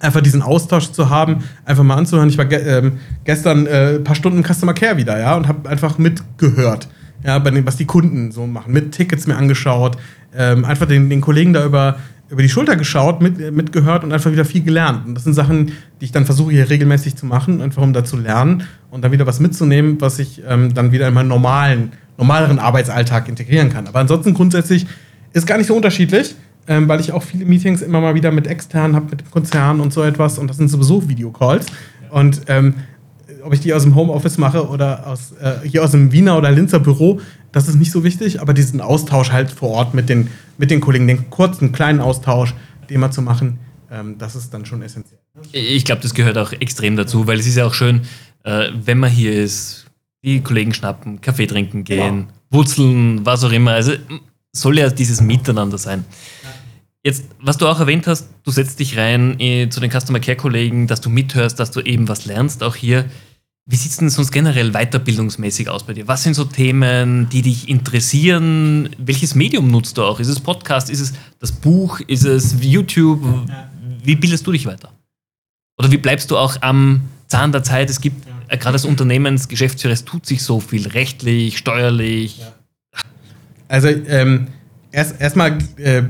einfach 0.00 0.20
diesen 0.20 0.42
Austausch 0.42 0.90
zu 0.92 1.10
haben, 1.10 1.44
einfach 1.64 1.84
mal 1.84 1.96
anzuhören. 1.96 2.28
Ich 2.28 2.38
war 2.38 2.44
ge 2.44 2.58
ähm, 2.58 2.98
gestern 3.24 3.66
äh, 3.66 3.96
ein 3.96 4.04
paar 4.04 4.14
Stunden 4.14 4.42
Customer 4.42 4.74
Care 4.74 4.96
wieder, 4.96 5.18
ja, 5.18 5.36
und 5.36 5.48
habe 5.48 5.68
einfach 5.68 5.98
mitgehört, 5.98 6.88
ja, 7.24 7.38
bei 7.38 7.50
dem, 7.50 7.66
was 7.66 7.76
die 7.76 7.86
Kunden 7.86 8.30
so 8.30 8.46
machen, 8.46 8.72
mit 8.72 8.92
Tickets 8.92 9.26
mir 9.26 9.36
angeschaut, 9.36 9.96
ähm, 10.36 10.64
einfach 10.64 10.86
den, 10.86 11.10
den 11.10 11.20
Kollegen 11.20 11.52
da 11.52 11.64
über, 11.64 11.96
über 12.28 12.42
die 12.42 12.48
Schulter 12.48 12.76
geschaut, 12.76 13.20
mit, 13.20 13.40
äh, 13.40 13.50
mitgehört 13.50 14.04
und 14.04 14.12
einfach 14.12 14.30
wieder 14.30 14.44
viel 14.44 14.62
gelernt. 14.62 15.06
Und 15.06 15.14
das 15.14 15.24
sind 15.24 15.34
Sachen, 15.34 15.72
die 16.00 16.04
ich 16.04 16.12
dann 16.12 16.26
versuche 16.26 16.52
hier 16.52 16.70
regelmäßig 16.70 17.16
zu 17.16 17.26
machen, 17.26 17.60
einfach 17.60 17.82
um 17.82 17.92
da 17.92 18.04
zu 18.04 18.16
lernen 18.16 18.64
und 18.90 19.02
dann 19.02 19.12
wieder 19.12 19.26
was 19.26 19.40
mitzunehmen, 19.40 20.00
was 20.00 20.18
ich 20.18 20.42
ähm, 20.46 20.74
dann 20.74 20.92
wieder 20.92 21.08
in 21.08 21.14
meinen 21.14 21.28
normalen, 21.28 21.92
normaleren 22.16 22.58
Arbeitsalltag 22.58 23.28
integrieren 23.28 23.70
kann. 23.70 23.86
Aber 23.86 23.98
ansonsten 23.98 24.34
grundsätzlich 24.34 24.86
ist 25.32 25.46
gar 25.46 25.58
nicht 25.58 25.66
so 25.66 25.74
unterschiedlich 25.74 26.34
ähm, 26.68 26.88
weil 26.88 27.00
ich 27.00 27.12
auch 27.12 27.22
viele 27.22 27.46
Meetings 27.46 27.82
immer 27.82 28.00
mal 28.00 28.14
wieder 28.14 28.30
mit 28.30 28.46
externen 28.46 28.94
habe, 28.94 29.06
mit 29.10 29.20
dem 29.22 29.30
Konzern 29.30 29.80
und 29.80 29.92
so 29.92 30.02
etwas. 30.02 30.38
Und 30.38 30.48
das 30.48 30.58
sind 30.58 30.68
sowieso 30.68 31.08
Videocalls. 31.08 31.66
Ja. 32.02 32.10
Und 32.10 32.42
ähm, 32.48 32.74
ob 33.42 33.54
ich 33.54 33.60
die 33.60 33.72
aus 33.72 33.82
dem 33.82 33.94
Homeoffice 33.94 34.36
mache 34.38 34.68
oder 34.68 35.06
aus, 35.06 35.32
äh, 35.40 35.66
hier 35.66 35.82
aus 35.82 35.92
dem 35.92 36.12
Wiener 36.12 36.36
oder 36.36 36.50
Linzer 36.50 36.78
Büro, 36.78 37.20
das 37.52 37.68
ist 37.68 37.76
nicht 37.76 37.90
so 37.90 38.04
wichtig. 38.04 38.40
Aber 38.40 38.52
diesen 38.52 38.80
Austausch 38.80 39.32
halt 39.32 39.50
vor 39.50 39.70
Ort 39.70 39.94
mit 39.94 40.08
den, 40.08 40.28
mit 40.58 40.70
den 40.70 40.80
Kollegen, 40.80 41.08
den 41.08 41.30
kurzen, 41.30 41.72
kleinen 41.72 42.00
Austausch, 42.00 42.54
den 42.90 43.00
mal 43.00 43.10
zu 43.10 43.22
machen, 43.22 43.58
ähm, 43.90 44.16
das 44.18 44.36
ist 44.36 44.52
dann 44.52 44.66
schon 44.66 44.82
essentiell. 44.82 45.20
Ich 45.52 45.84
glaube, 45.84 46.02
das 46.02 46.14
gehört 46.14 46.36
auch 46.36 46.52
extrem 46.52 46.96
dazu, 46.96 47.26
weil 47.26 47.38
es 47.38 47.46
ist 47.46 47.56
ja 47.56 47.64
auch 47.64 47.74
schön, 47.74 48.02
äh, 48.44 48.68
wenn 48.74 48.98
man 48.98 49.10
hier 49.10 49.32
ist, 49.32 49.86
die 50.22 50.40
Kollegen 50.40 50.74
schnappen, 50.74 51.20
Kaffee 51.20 51.46
trinken 51.46 51.84
gehen, 51.84 52.16
genau. 52.16 52.32
Wurzeln, 52.50 53.24
was 53.24 53.44
auch 53.44 53.52
immer. 53.52 53.72
Also 53.72 53.92
soll 54.52 54.78
ja 54.78 54.90
dieses 54.90 55.20
Miteinander 55.20 55.78
sein. 55.78 56.04
Jetzt, 57.04 57.26
was 57.40 57.56
du 57.56 57.66
auch 57.68 57.78
erwähnt 57.78 58.06
hast, 58.06 58.28
du 58.42 58.50
setzt 58.50 58.80
dich 58.80 58.96
rein 58.96 59.38
äh, 59.38 59.68
zu 59.68 59.80
den 59.80 59.90
Customer 59.90 60.18
Care 60.18 60.36
Kollegen, 60.36 60.88
dass 60.88 61.00
du 61.00 61.10
mithörst, 61.10 61.58
dass 61.60 61.70
du 61.70 61.80
eben 61.80 62.08
was 62.08 62.26
lernst, 62.26 62.62
auch 62.62 62.74
hier. 62.74 63.04
Wie 63.66 63.76
sieht 63.76 63.92
es 63.92 63.98
denn 63.98 64.08
sonst 64.10 64.32
generell 64.32 64.72
weiterbildungsmäßig 64.72 65.68
aus 65.68 65.84
bei 65.84 65.92
dir? 65.92 66.08
Was 66.08 66.22
sind 66.22 66.34
so 66.34 66.44
Themen, 66.44 67.28
die 67.28 67.42
dich 67.42 67.68
interessieren? 67.68 68.88
Welches 68.98 69.34
Medium 69.34 69.70
nutzt 69.70 69.98
du 69.98 70.02
auch? 70.02 70.18
Ist 70.20 70.28
es 70.28 70.40
Podcast? 70.40 70.90
Ist 70.90 71.00
es 71.00 71.12
das 71.38 71.52
Buch? 71.52 72.00
Ist 72.00 72.24
es 72.24 72.56
YouTube? 72.62 73.22
Wie 74.02 74.16
bildest 74.16 74.46
du 74.46 74.52
dich 74.52 74.66
weiter? 74.66 74.90
Oder 75.78 75.92
wie 75.92 75.98
bleibst 75.98 76.30
du 76.30 76.36
auch 76.36 76.60
am 76.62 77.02
Zahn 77.28 77.52
der 77.52 77.62
Zeit? 77.62 77.90
Es 77.90 78.00
gibt 78.00 78.26
äh, 78.48 78.56
gerade 78.56 78.74
als 78.74 78.84
Unternehmensgeschäftsführer, 78.84 79.92
es 79.92 80.04
tut 80.04 80.26
sich 80.26 80.42
so 80.42 80.60
viel 80.60 80.88
rechtlich, 80.88 81.58
steuerlich. 81.58 82.40
Also 83.68 83.88
ähm, 83.88 84.48
erst 84.90 85.20
erstmal 85.20 85.58
äh, 85.76 86.04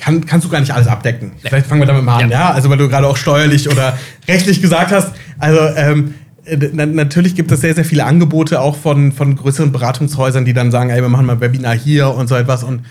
kann, 0.00 0.24
kannst 0.26 0.46
du 0.46 0.50
gar 0.50 0.60
nicht 0.60 0.72
alles 0.72 0.86
abdecken. 0.86 1.32
Vielleicht 1.42 1.66
fangen 1.66 1.80
wir 1.80 1.86
damit 1.86 2.04
mal 2.04 2.22
an, 2.22 2.30
ja. 2.30 2.40
ja? 2.40 2.50
Also 2.50 2.70
weil 2.70 2.78
du 2.78 2.88
gerade 2.88 3.06
auch 3.06 3.16
steuerlich 3.16 3.68
oder 3.68 3.96
rechtlich 4.28 4.60
gesagt 4.60 4.90
hast. 4.90 5.12
Also 5.38 5.60
ähm, 5.76 6.14
natürlich 6.46 7.34
gibt 7.34 7.52
es 7.52 7.60
sehr, 7.60 7.74
sehr 7.74 7.84
viele 7.84 8.04
Angebote 8.04 8.60
auch 8.60 8.76
von, 8.76 9.12
von 9.12 9.36
größeren 9.36 9.72
Beratungshäusern, 9.72 10.44
die 10.44 10.52
dann 10.52 10.70
sagen, 10.70 10.90
ey, 10.90 11.02
wir 11.02 11.08
machen 11.08 11.26
mal 11.26 11.34
ein 11.34 11.40
Webinar 11.40 11.74
hier 11.74 12.08
und 12.08 12.28
so 12.28 12.34
etwas. 12.34 12.64
Und 12.64 12.82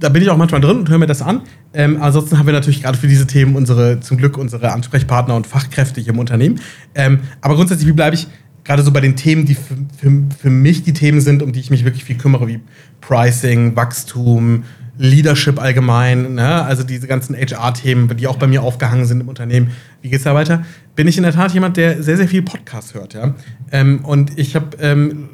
da 0.00 0.08
bin 0.08 0.22
ich 0.22 0.30
auch 0.30 0.36
manchmal 0.36 0.60
drin 0.60 0.78
und 0.78 0.88
höre 0.88 0.98
mir 0.98 1.06
das 1.06 1.22
an. 1.22 1.42
Ähm, 1.74 2.00
ansonsten 2.00 2.38
haben 2.38 2.46
wir 2.46 2.52
natürlich 2.52 2.82
gerade 2.82 2.98
für 2.98 3.08
diese 3.08 3.26
Themen 3.26 3.56
unsere, 3.56 4.00
zum 4.00 4.16
Glück 4.16 4.36
unsere 4.36 4.72
Ansprechpartner 4.72 5.34
und 5.34 5.46
Fachkräfte 5.46 6.00
hier 6.00 6.12
im 6.12 6.18
Unternehmen. 6.18 6.60
Ähm, 6.94 7.20
aber 7.40 7.54
grundsätzlich, 7.54 7.88
wie 7.88 7.92
bleibe 7.92 8.14
ich 8.14 8.28
gerade 8.64 8.82
so 8.82 8.92
bei 8.92 9.00
den 9.00 9.16
Themen, 9.16 9.44
die 9.44 9.54
für, 9.54 9.76
für, 9.98 10.22
für 10.40 10.50
mich 10.50 10.82
die 10.82 10.92
Themen 10.92 11.20
sind, 11.20 11.42
um 11.42 11.52
die 11.52 11.60
ich 11.60 11.70
mich 11.70 11.84
wirklich 11.84 12.04
viel 12.04 12.16
kümmere, 12.16 12.48
wie 12.48 12.60
Pricing, 13.00 13.76
Wachstum, 13.76 14.64
Leadership 15.02 15.60
allgemein, 15.60 16.36
ne? 16.36 16.62
also 16.62 16.84
diese 16.84 17.08
ganzen 17.08 17.34
HR-Themen, 17.34 18.16
die 18.16 18.28
auch 18.28 18.36
bei 18.36 18.46
mir 18.46 18.62
aufgehangen 18.62 19.04
sind 19.04 19.20
im 19.20 19.28
Unternehmen. 19.28 19.72
Wie 20.00 20.08
geht 20.08 20.18
es 20.18 20.24
da 20.24 20.32
weiter? 20.32 20.64
Bin 20.94 21.08
ich 21.08 21.16
in 21.16 21.24
der 21.24 21.32
Tat 21.32 21.52
jemand, 21.52 21.76
der 21.76 22.04
sehr, 22.04 22.16
sehr 22.16 22.28
viel 22.28 22.42
Podcast 22.42 22.94
hört. 22.94 23.14
Ja? 23.14 23.34
Ähm, 23.72 24.04
und 24.04 24.38
ich 24.38 24.54
habe 24.54 24.76
ähm, 24.80 25.28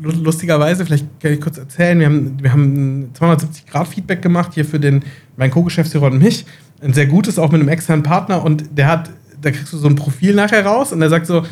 lustigerweise, 0.00 0.86
vielleicht 0.86 1.20
kann 1.20 1.30
ich 1.30 1.42
kurz 1.42 1.58
erzählen, 1.58 1.98
wir 1.98 2.06
haben, 2.06 2.42
wir 2.42 2.52
haben 2.52 3.10
270-Grad-Feedback 3.12 4.22
gemacht 4.22 4.54
hier 4.54 4.64
für 4.64 4.80
den, 4.80 5.04
meinen 5.36 5.50
Co-Geschäftsführer 5.50 6.06
und 6.06 6.18
mich. 6.18 6.46
Ein 6.80 6.94
sehr 6.94 7.06
gutes, 7.06 7.38
auch 7.38 7.52
mit 7.52 7.60
einem 7.60 7.68
externen 7.68 8.02
Partner. 8.02 8.42
Und 8.42 8.78
der 8.78 8.86
hat, 8.86 9.10
da 9.42 9.50
kriegst 9.50 9.74
du 9.74 9.76
so 9.76 9.88
ein 9.88 9.96
Profil 9.96 10.34
nachher 10.34 10.64
raus 10.64 10.90
und 10.92 11.00
der 11.00 11.10
sagt 11.10 11.26
so, 11.26 11.42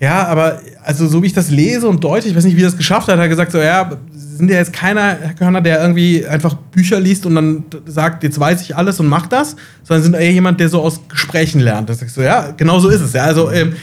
Ja, 0.00 0.26
aber 0.26 0.60
also 0.82 1.06
so 1.06 1.22
wie 1.22 1.26
ich 1.26 1.34
das 1.34 1.50
lese 1.50 1.86
und 1.86 2.02
deute, 2.02 2.26
ich 2.26 2.34
weiß 2.34 2.44
nicht, 2.44 2.56
wie 2.56 2.62
das 2.62 2.78
geschafft 2.78 3.08
hat, 3.08 3.14
hat 3.14 3.20
er 3.20 3.28
gesagt, 3.28 3.52
so, 3.52 3.58
ja, 3.58 3.90
sind 4.14 4.50
ja 4.50 4.56
jetzt 4.56 4.72
keiner, 4.72 5.18
Herr 5.20 5.34
Körner, 5.34 5.60
der 5.60 5.78
irgendwie 5.82 6.26
einfach 6.26 6.54
Bücher 6.54 6.98
liest 6.98 7.26
und 7.26 7.34
dann 7.34 7.64
sagt, 7.84 8.24
jetzt 8.24 8.40
weiß 8.40 8.62
ich 8.62 8.74
alles 8.74 8.98
und 8.98 9.08
macht 9.08 9.30
das, 9.32 9.56
sondern 9.82 10.02
sind 10.02 10.14
eher 10.14 10.32
jemand, 10.32 10.58
der 10.58 10.70
so 10.70 10.80
aus 10.80 11.02
Gesprächen 11.08 11.60
lernt. 11.60 11.90
Das 11.90 11.98
sagst 11.98 12.16
du, 12.16 12.22
ja, 12.22 12.52
genau 12.56 12.80
so 12.80 12.88
ist 12.88 13.02
es. 13.02 13.12
Ja. 13.12 13.24
Also 13.24 13.50
ähm, 13.50 13.74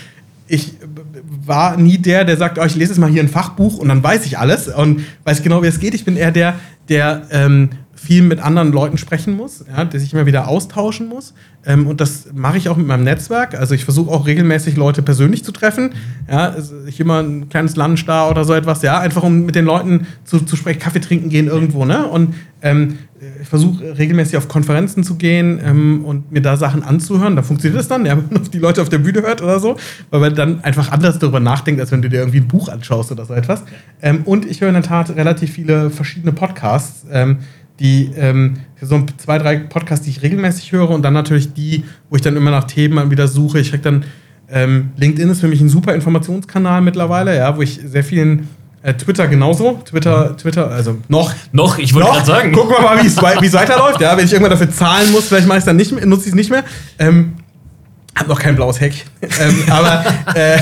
ich 0.48 0.74
war 1.46 1.78
nie 1.78 2.00
der, 2.00 2.26
der 2.26 2.36
sagt, 2.36 2.58
oh, 2.58 2.66
ich 2.66 2.76
lese 2.76 2.94
jetzt 2.94 3.00
mal 3.00 3.12
hier 3.12 3.22
ein 3.22 3.30
Fachbuch 3.30 3.78
und 3.78 3.88
dann 3.88 4.02
weiß 4.02 4.26
ich 4.26 4.40
alles 4.40 4.68
und 4.70 5.04
weiß 5.24 5.44
genau, 5.44 5.62
wie 5.62 5.68
es 5.68 5.80
geht. 5.80 5.94
Ich 5.94 6.04
bin 6.04 6.18
eher 6.18 6.32
der, 6.32 6.56
der 6.90 7.28
ähm, 7.30 7.70
viel 7.98 8.22
mit 8.22 8.40
anderen 8.40 8.72
Leuten 8.72 8.98
sprechen 8.98 9.36
muss, 9.36 9.66
ja, 9.68 9.84
der 9.84 10.00
sich 10.00 10.14
immer 10.14 10.26
wieder 10.26 10.48
austauschen 10.48 11.08
muss. 11.08 11.34
Ähm, 11.66 11.88
und 11.88 12.00
das 12.00 12.30
mache 12.34 12.58
ich 12.58 12.70
auch 12.70 12.78
mit 12.78 12.88
meinem 12.88 13.04
Netzwerk. 13.04 13.56
Also 13.60 13.74
ich 13.74 13.84
versuche 13.84 14.12
auch 14.12 14.28
regelmäßig 14.28 14.78
Leute 14.78 15.02
persönlich 15.02 15.44
zu 15.44 15.52
treffen. 15.52 15.94
Ja, 16.30 16.56
ich 16.86 17.00
immer 17.00 17.22
ein 17.22 17.50
kleines 17.50 17.76
Lunch 17.76 18.06
da 18.06 18.30
oder 18.30 18.46
so 18.46 18.54
etwas, 18.54 18.84
ja, 18.84 19.00
einfach 19.00 19.24
um 19.24 19.46
mit 19.46 19.56
den 19.56 19.66
Leuten 19.66 20.08
zu, 20.24 20.40
zu 20.40 20.56
sprechen, 20.56 20.80
Kaffee 20.80 21.00
trinken 21.00 21.30
gehen 21.30 21.48
irgendwo, 21.48 21.86
ne? 21.86 22.06
Und 22.06 22.36
ähm, 22.62 23.00
ich 23.42 23.48
versuche 23.48 23.98
regelmäßig 23.98 24.38
auf 24.38 24.48
Konferenzen 24.48 25.04
zu 25.04 25.16
gehen 25.16 25.60
ähm, 25.64 26.06
und 26.06 26.32
mir 26.32 26.42
da 26.42 26.56
Sachen 26.56 26.84
anzuhören. 26.84 27.36
Da 27.36 27.42
funktioniert 27.42 27.82
es 27.82 27.88
dann, 27.88 28.06
ja, 28.06 28.16
wenn 28.30 28.42
man 28.42 28.52
die 28.52 28.60
Leute 28.60 28.82
auf 28.82 28.90
der 28.90 29.00
Bühne 29.00 29.22
hört 29.22 29.42
oder 29.42 29.60
so, 29.60 29.76
weil 30.12 30.20
man 30.20 30.36
dann 30.36 30.64
einfach 30.64 30.92
anders 30.92 31.18
darüber 31.20 31.40
nachdenkt, 31.40 31.82
als 31.82 31.92
wenn 31.92 32.02
du 32.02 32.10
dir 32.10 32.20
irgendwie 32.20 32.40
ein 32.40 32.48
Buch 32.48 32.70
anschaust 32.70 33.12
oder 33.12 33.26
so 33.26 33.34
etwas. 33.34 33.64
Ähm, 34.02 34.22
und 34.26 34.46
ich 34.46 34.62
höre 34.62 34.70
in 34.70 34.76
der 34.76 34.84
Tat 34.84 35.10
relativ 35.16 35.52
viele 35.52 35.90
verschiedene 35.90 36.32
Podcasts. 36.32 37.06
Die 37.80 38.12
ähm, 38.16 38.58
so 38.82 39.06
zwei, 39.18 39.38
drei 39.38 39.58
Podcasts, 39.58 40.06
die 40.06 40.12
ich 40.12 40.22
regelmäßig 40.24 40.72
höre 40.72 40.90
und 40.90 41.04
dann 41.04 41.14
natürlich 41.14 41.54
die, 41.54 41.84
wo 42.10 42.16
ich 42.16 42.22
dann 42.22 42.36
immer 42.36 42.52
nach 42.52 42.66
Themen 42.66 43.12
wieder 43.12 43.28
suche. 43.28 43.60
Ich 43.60 43.72
krieg 43.72 43.84
dann 43.84 44.06
ähm, 44.50 44.92
LinkedIn 44.96 45.30
ist 45.30 45.42
für 45.42 45.48
mich 45.48 45.60
ein 45.60 45.70
super 45.70 45.94
Informationskanal 45.94 46.82
mittlerweile, 46.82 47.36
ja, 47.36 47.56
wo 47.58 47.62
ich 47.62 47.80
sehr 47.86 48.04
vielen 48.04 48.48
äh, 48.82 48.94
Twitter 48.94 49.28
genauso. 49.28 49.82
Twitter, 49.84 50.38
Twitter, 50.38 50.72
also 50.72 50.98
noch. 51.10 51.34
Noch, 51.52 51.78
ich 51.78 51.94
wollte 51.94 52.10
gerade 52.10 52.26
sagen. 52.26 52.52
Gucken 52.54 52.76
wir 52.78 52.82
mal, 52.82 53.04
wie 53.04 53.08
es 53.08 53.22
weiterläuft. 53.54 54.00
Ja, 54.00 54.16
wenn 54.16 54.26
ich 54.26 54.32
irgendwann 54.32 54.52
dafür 54.52 54.72
zahlen 54.72 55.12
muss, 55.12 55.28
vielleicht 55.28 55.48
mache 55.48 55.58
ich 55.58 55.62
es 55.62 55.66
dann 55.66 55.76
nicht 55.76 55.92
mehr, 55.92 56.06
nutze 56.06 56.24
ich 56.24 56.30
es 56.30 56.36
nicht 56.36 56.50
mehr. 56.50 56.64
Ähm, 56.98 57.34
hab 58.16 58.28
noch 58.28 58.40
kein 58.40 58.56
blaues 58.56 58.80
Heck. 58.80 59.06
ähm, 59.22 59.64
aber 59.70 60.06
äh, 60.34 60.60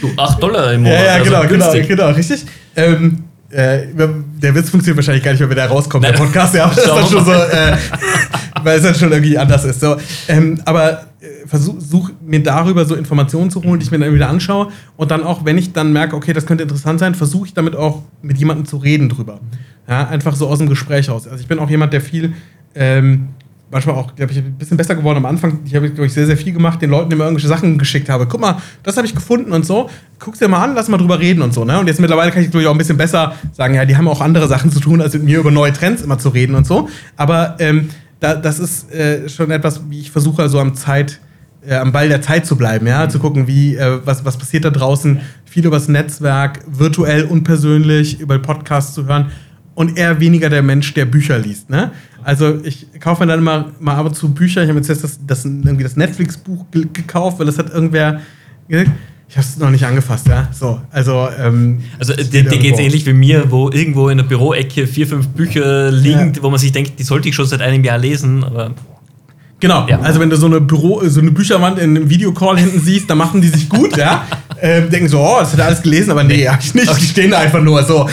du, 0.00 0.10
8 0.16 0.42
Dollar 0.42 0.72
im 0.74 0.82
Monat. 0.82 0.98
Ja, 0.98 1.04
ja, 1.04 1.24
genau, 1.24 1.36
also 1.38 1.48
genau, 1.48 1.72
genau, 1.88 2.08
richtig. 2.10 2.44
Ähm, 2.76 3.21
äh, 3.52 3.86
der 3.94 4.54
Witz 4.54 4.70
funktioniert 4.70 4.96
wahrscheinlich 4.96 5.22
gar 5.22 5.32
nicht 5.32 5.40
mehr, 5.40 5.48
wenn 5.48 5.56
der 5.56 5.68
rauskommt, 5.68 6.04
der 6.04 6.12
Podcast. 6.12 6.54
Ja, 6.54 6.68
ist 6.70 6.86
dann 6.86 7.06
schon 7.06 7.24
so, 7.24 7.32
äh, 7.32 7.76
weil 8.62 8.78
es 8.78 8.82
dann 8.82 8.94
schon 8.94 9.12
irgendwie 9.12 9.36
anders 9.36 9.64
ist. 9.64 9.80
So, 9.80 9.96
ähm, 10.28 10.60
aber 10.64 11.06
äh, 11.20 11.46
versuche 11.46 12.12
mir 12.24 12.42
darüber 12.42 12.84
so 12.84 12.94
Informationen 12.94 13.50
zu 13.50 13.62
holen, 13.62 13.78
die 13.78 13.84
ich 13.84 13.90
mir 13.90 13.98
dann 13.98 14.14
wieder 14.14 14.28
anschaue. 14.28 14.68
Und 14.96 15.10
dann 15.10 15.22
auch, 15.22 15.44
wenn 15.44 15.58
ich 15.58 15.72
dann 15.72 15.92
merke, 15.92 16.16
okay, 16.16 16.32
das 16.32 16.46
könnte 16.46 16.62
interessant 16.62 16.98
sein, 16.98 17.14
versuche 17.14 17.46
ich 17.46 17.54
damit 17.54 17.76
auch 17.76 18.02
mit 18.22 18.38
jemandem 18.38 18.64
zu 18.64 18.78
reden 18.78 19.08
drüber. 19.08 19.40
Ja, 19.86 20.08
einfach 20.08 20.34
so 20.34 20.48
aus 20.48 20.58
dem 20.58 20.68
Gespräch 20.68 21.10
raus. 21.10 21.28
Also 21.28 21.40
ich 21.40 21.48
bin 21.48 21.58
auch 21.58 21.68
jemand, 21.68 21.92
der 21.92 22.00
viel 22.00 22.32
ähm, 22.74 23.28
manchmal 23.72 23.96
auch, 23.96 24.14
glaube 24.14 24.32
ich, 24.32 24.38
ein 24.38 24.54
bisschen 24.58 24.76
besser 24.76 24.94
geworden 24.94 25.16
am 25.16 25.26
Anfang. 25.26 25.60
Ich 25.64 25.74
habe, 25.74 25.88
glaube 25.88 26.06
ich, 26.06 26.12
sehr, 26.12 26.26
sehr 26.26 26.36
viel 26.36 26.52
gemacht, 26.52 26.80
den 26.82 26.90
Leuten 26.90 27.10
immer 27.10 27.24
irgendwelche 27.24 27.48
Sachen 27.48 27.78
geschickt 27.78 28.10
habe. 28.10 28.26
Guck 28.26 28.40
mal, 28.40 28.58
das 28.82 28.96
habe 28.98 29.06
ich 29.06 29.14
gefunden 29.14 29.50
und 29.50 29.64
so. 29.64 29.88
Guck's 30.18 30.38
dir 30.38 30.48
mal 30.48 30.62
an, 30.62 30.74
lass 30.74 30.88
mal 30.88 30.98
drüber 30.98 31.18
reden 31.18 31.42
und 31.42 31.54
so. 31.54 31.64
Ne? 31.64 31.80
Und 31.80 31.86
jetzt 31.86 31.98
mittlerweile 31.98 32.30
kann 32.30 32.42
ich, 32.42 32.50
glaube 32.50 32.62
ich, 32.62 32.68
auch 32.68 32.72
ein 32.72 32.78
bisschen 32.78 32.98
besser 32.98 33.34
sagen, 33.52 33.74
ja, 33.74 33.84
die 33.86 33.96
haben 33.96 34.06
auch 34.06 34.20
andere 34.20 34.46
Sachen 34.46 34.70
zu 34.70 34.78
tun, 34.78 35.00
als 35.00 35.14
mit 35.14 35.24
mir 35.24 35.38
über 35.38 35.50
neue 35.50 35.72
Trends 35.72 36.02
immer 36.02 36.18
zu 36.18 36.28
reden 36.28 36.54
und 36.54 36.66
so. 36.66 36.88
Aber 37.16 37.56
ähm, 37.60 37.88
da, 38.20 38.34
das 38.34 38.60
ist 38.60 38.92
äh, 38.92 39.28
schon 39.30 39.50
etwas, 39.50 39.80
wie 39.88 40.00
ich 40.00 40.10
versuche, 40.10 40.42
also 40.42 40.60
am 40.60 40.74
Zeit, 40.74 41.20
äh, 41.66 41.74
am 41.74 41.92
Ball 41.92 42.10
der 42.10 42.20
Zeit 42.20 42.44
zu 42.44 42.56
bleiben, 42.56 42.86
ja, 42.86 43.06
mhm. 43.06 43.10
zu 43.10 43.18
gucken, 43.20 43.46
wie, 43.46 43.76
äh, 43.76 44.00
was, 44.04 44.26
was 44.26 44.36
passiert 44.36 44.66
da 44.66 44.70
draußen, 44.70 45.22
viel 45.46 45.64
übers 45.64 45.88
Netzwerk, 45.88 46.60
virtuell 46.66 47.24
und 47.24 47.44
persönlich, 47.44 48.20
über 48.20 48.38
Podcasts 48.38 48.92
zu 48.92 49.06
hören 49.06 49.32
und 49.74 49.98
eher 49.98 50.20
weniger 50.20 50.50
der 50.50 50.62
Mensch, 50.62 50.92
der 50.94 51.06
Bücher 51.06 51.38
liest. 51.38 51.70
Ne? 51.70 51.92
Also 52.24 52.58
ich 52.62 52.86
kaufe 53.00 53.24
mir 53.24 53.32
dann 53.32 53.40
immer 53.40 53.72
mal 53.80 53.96
ab 53.96 54.06
und 54.06 54.14
zu 54.14 54.32
Bücher. 54.32 54.62
Ich 54.62 54.68
habe 54.68 54.78
jetzt 54.78 54.90
das, 54.90 55.18
das, 55.26 55.44
irgendwie 55.44 55.82
das 55.82 55.96
Netflix-Buch 55.96 56.66
gekauft, 56.92 57.38
weil 57.38 57.46
das 57.46 57.58
hat 57.58 57.70
irgendwer. 57.70 58.20
Ich 58.68 59.38
habe 59.38 59.46
es 59.46 59.56
noch 59.56 59.70
nicht 59.70 59.84
angefasst, 59.84 60.28
ja. 60.28 60.48
So, 60.52 60.80
also. 60.90 61.28
Ähm, 61.38 61.80
also 61.98 62.12
dir, 62.14 62.44
dir 62.44 62.58
geht 62.58 62.74
es 62.74 62.80
ähnlich 62.80 63.06
wie 63.06 63.12
mir, 63.12 63.50
wo 63.50 63.70
irgendwo 63.70 64.08
in 64.08 64.18
der 64.18 64.24
Büroecke 64.24 64.86
vier, 64.86 65.06
fünf 65.06 65.28
Bücher 65.28 65.90
liegen, 65.90 66.34
ja. 66.34 66.42
wo 66.42 66.50
man 66.50 66.58
sich 66.58 66.70
denkt, 66.70 66.98
die 66.98 67.02
sollte 67.02 67.28
ich 67.28 67.34
schon 67.34 67.46
seit 67.46 67.62
einem 67.62 67.82
Jahr 67.82 67.98
lesen, 67.98 68.44
aber. 68.44 68.72
Genau, 69.58 69.86
ja. 69.88 70.00
also 70.00 70.18
wenn 70.18 70.28
du 70.28 70.36
so 70.36 70.46
eine 70.46 70.60
Büro, 70.60 71.00
so 71.06 71.20
eine 71.20 71.30
Bücherwand 71.30 71.78
in 71.78 71.96
einem 71.96 72.10
Videocall 72.10 72.58
hinten 72.58 72.80
siehst, 72.80 73.08
dann 73.08 73.16
machen 73.16 73.40
die 73.40 73.48
sich 73.48 73.68
gut, 73.68 73.96
ja. 73.96 74.26
Ähm, 74.64 74.90
denken 74.90 75.08
so, 75.08 75.18
oh, 75.18 75.38
das 75.40 75.54
hat 75.54 75.58
er 75.58 75.66
alles 75.66 75.82
gelesen, 75.82 76.12
aber 76.12 76.22
nee, 76.22 76.46
hab 76.46 76.60
ich 76.60 76.72
nicht. 76.72 77.00
Die 77.00 77.04
stehen 77.04 77.32
da 77.32 77.40
einfach 77.40 77.60
nur 77.60 77.82
so. 77.82 78.08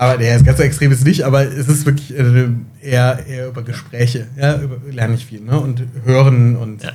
Aber 0.00 0.16
der 0.16 0.34
ist 0.34 0.46
ganz 0.46 0.56
so 0.56 0.64
extrem 0.64 0.92
ist 0.92 1.04
nicht, 1.04 1.24
aber 1.24 1.42
es 1.42 1.68
ist 1.68 1.84
wirklich 1.84 2.16
äh, 2.16 2.48
eher, 2.80 3.26
eher 3.26 3.48
über 3.48 3.62
Gespräche. 3.62 4.28
Ja, 4.34 4.58
über, 4.58 4.78
lerne 4.90 5.12
ich 5.14 5.26
viel. 5.26 5.42
Ne? 5.42 5.60
Und 5.60 5.82
Hören 6.06 6.56
und 6.56 6.82
ja. 6.82 6.92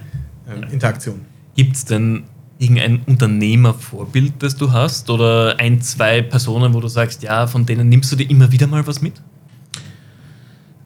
ähm, 0.51 0.63
Interaktion. 0.71 1.21
Gibt 1.55 1.75
es 1.75 1.85
denn 1.85 2.23
irgendein 2.57 3.03
Unternehmervorbild, 3.05 4.41
das 4.41 4.55
du 4.55 4.71
hast? 4.71 5.11
Oder 5.11 5.59
ein, 5.59 5.81
zwei 5.81 6.23
Personen, 6.23 6.73
wo 6.73 6.79
du 6.79 6.87
sagst, 6.87 7.21
ja, 7.21 7.45
von 7.45 7.67
denen 7.67 7.89
nimmst 7.89 8.11
du 8.11 8.15
dir 8.15 8.27
immer 8.27 8.51
wieder 8.51 8.65
mal 8.65 8.87
was 8.87 9.03
mit? 9.03 9.21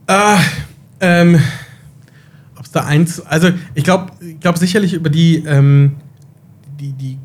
Äh, 0.08 0.40
ähm, 1.00 1.42
Ob 2.58 2.66
es 2.66 2.72
da 2.72 2.84
eins. 2.84 3.22
Also, 3.22 3.52
ich 3.76 3.86
glaube 3.86 4.12
ich 4.20 4.42
glaub 4.42 4.58
sicherlich 4.58 4.92
über 4.92 5.10
die, 5.10 5.38
ähm, 5.46 5.96
die, 6.82 6.92
die 6.92 7.18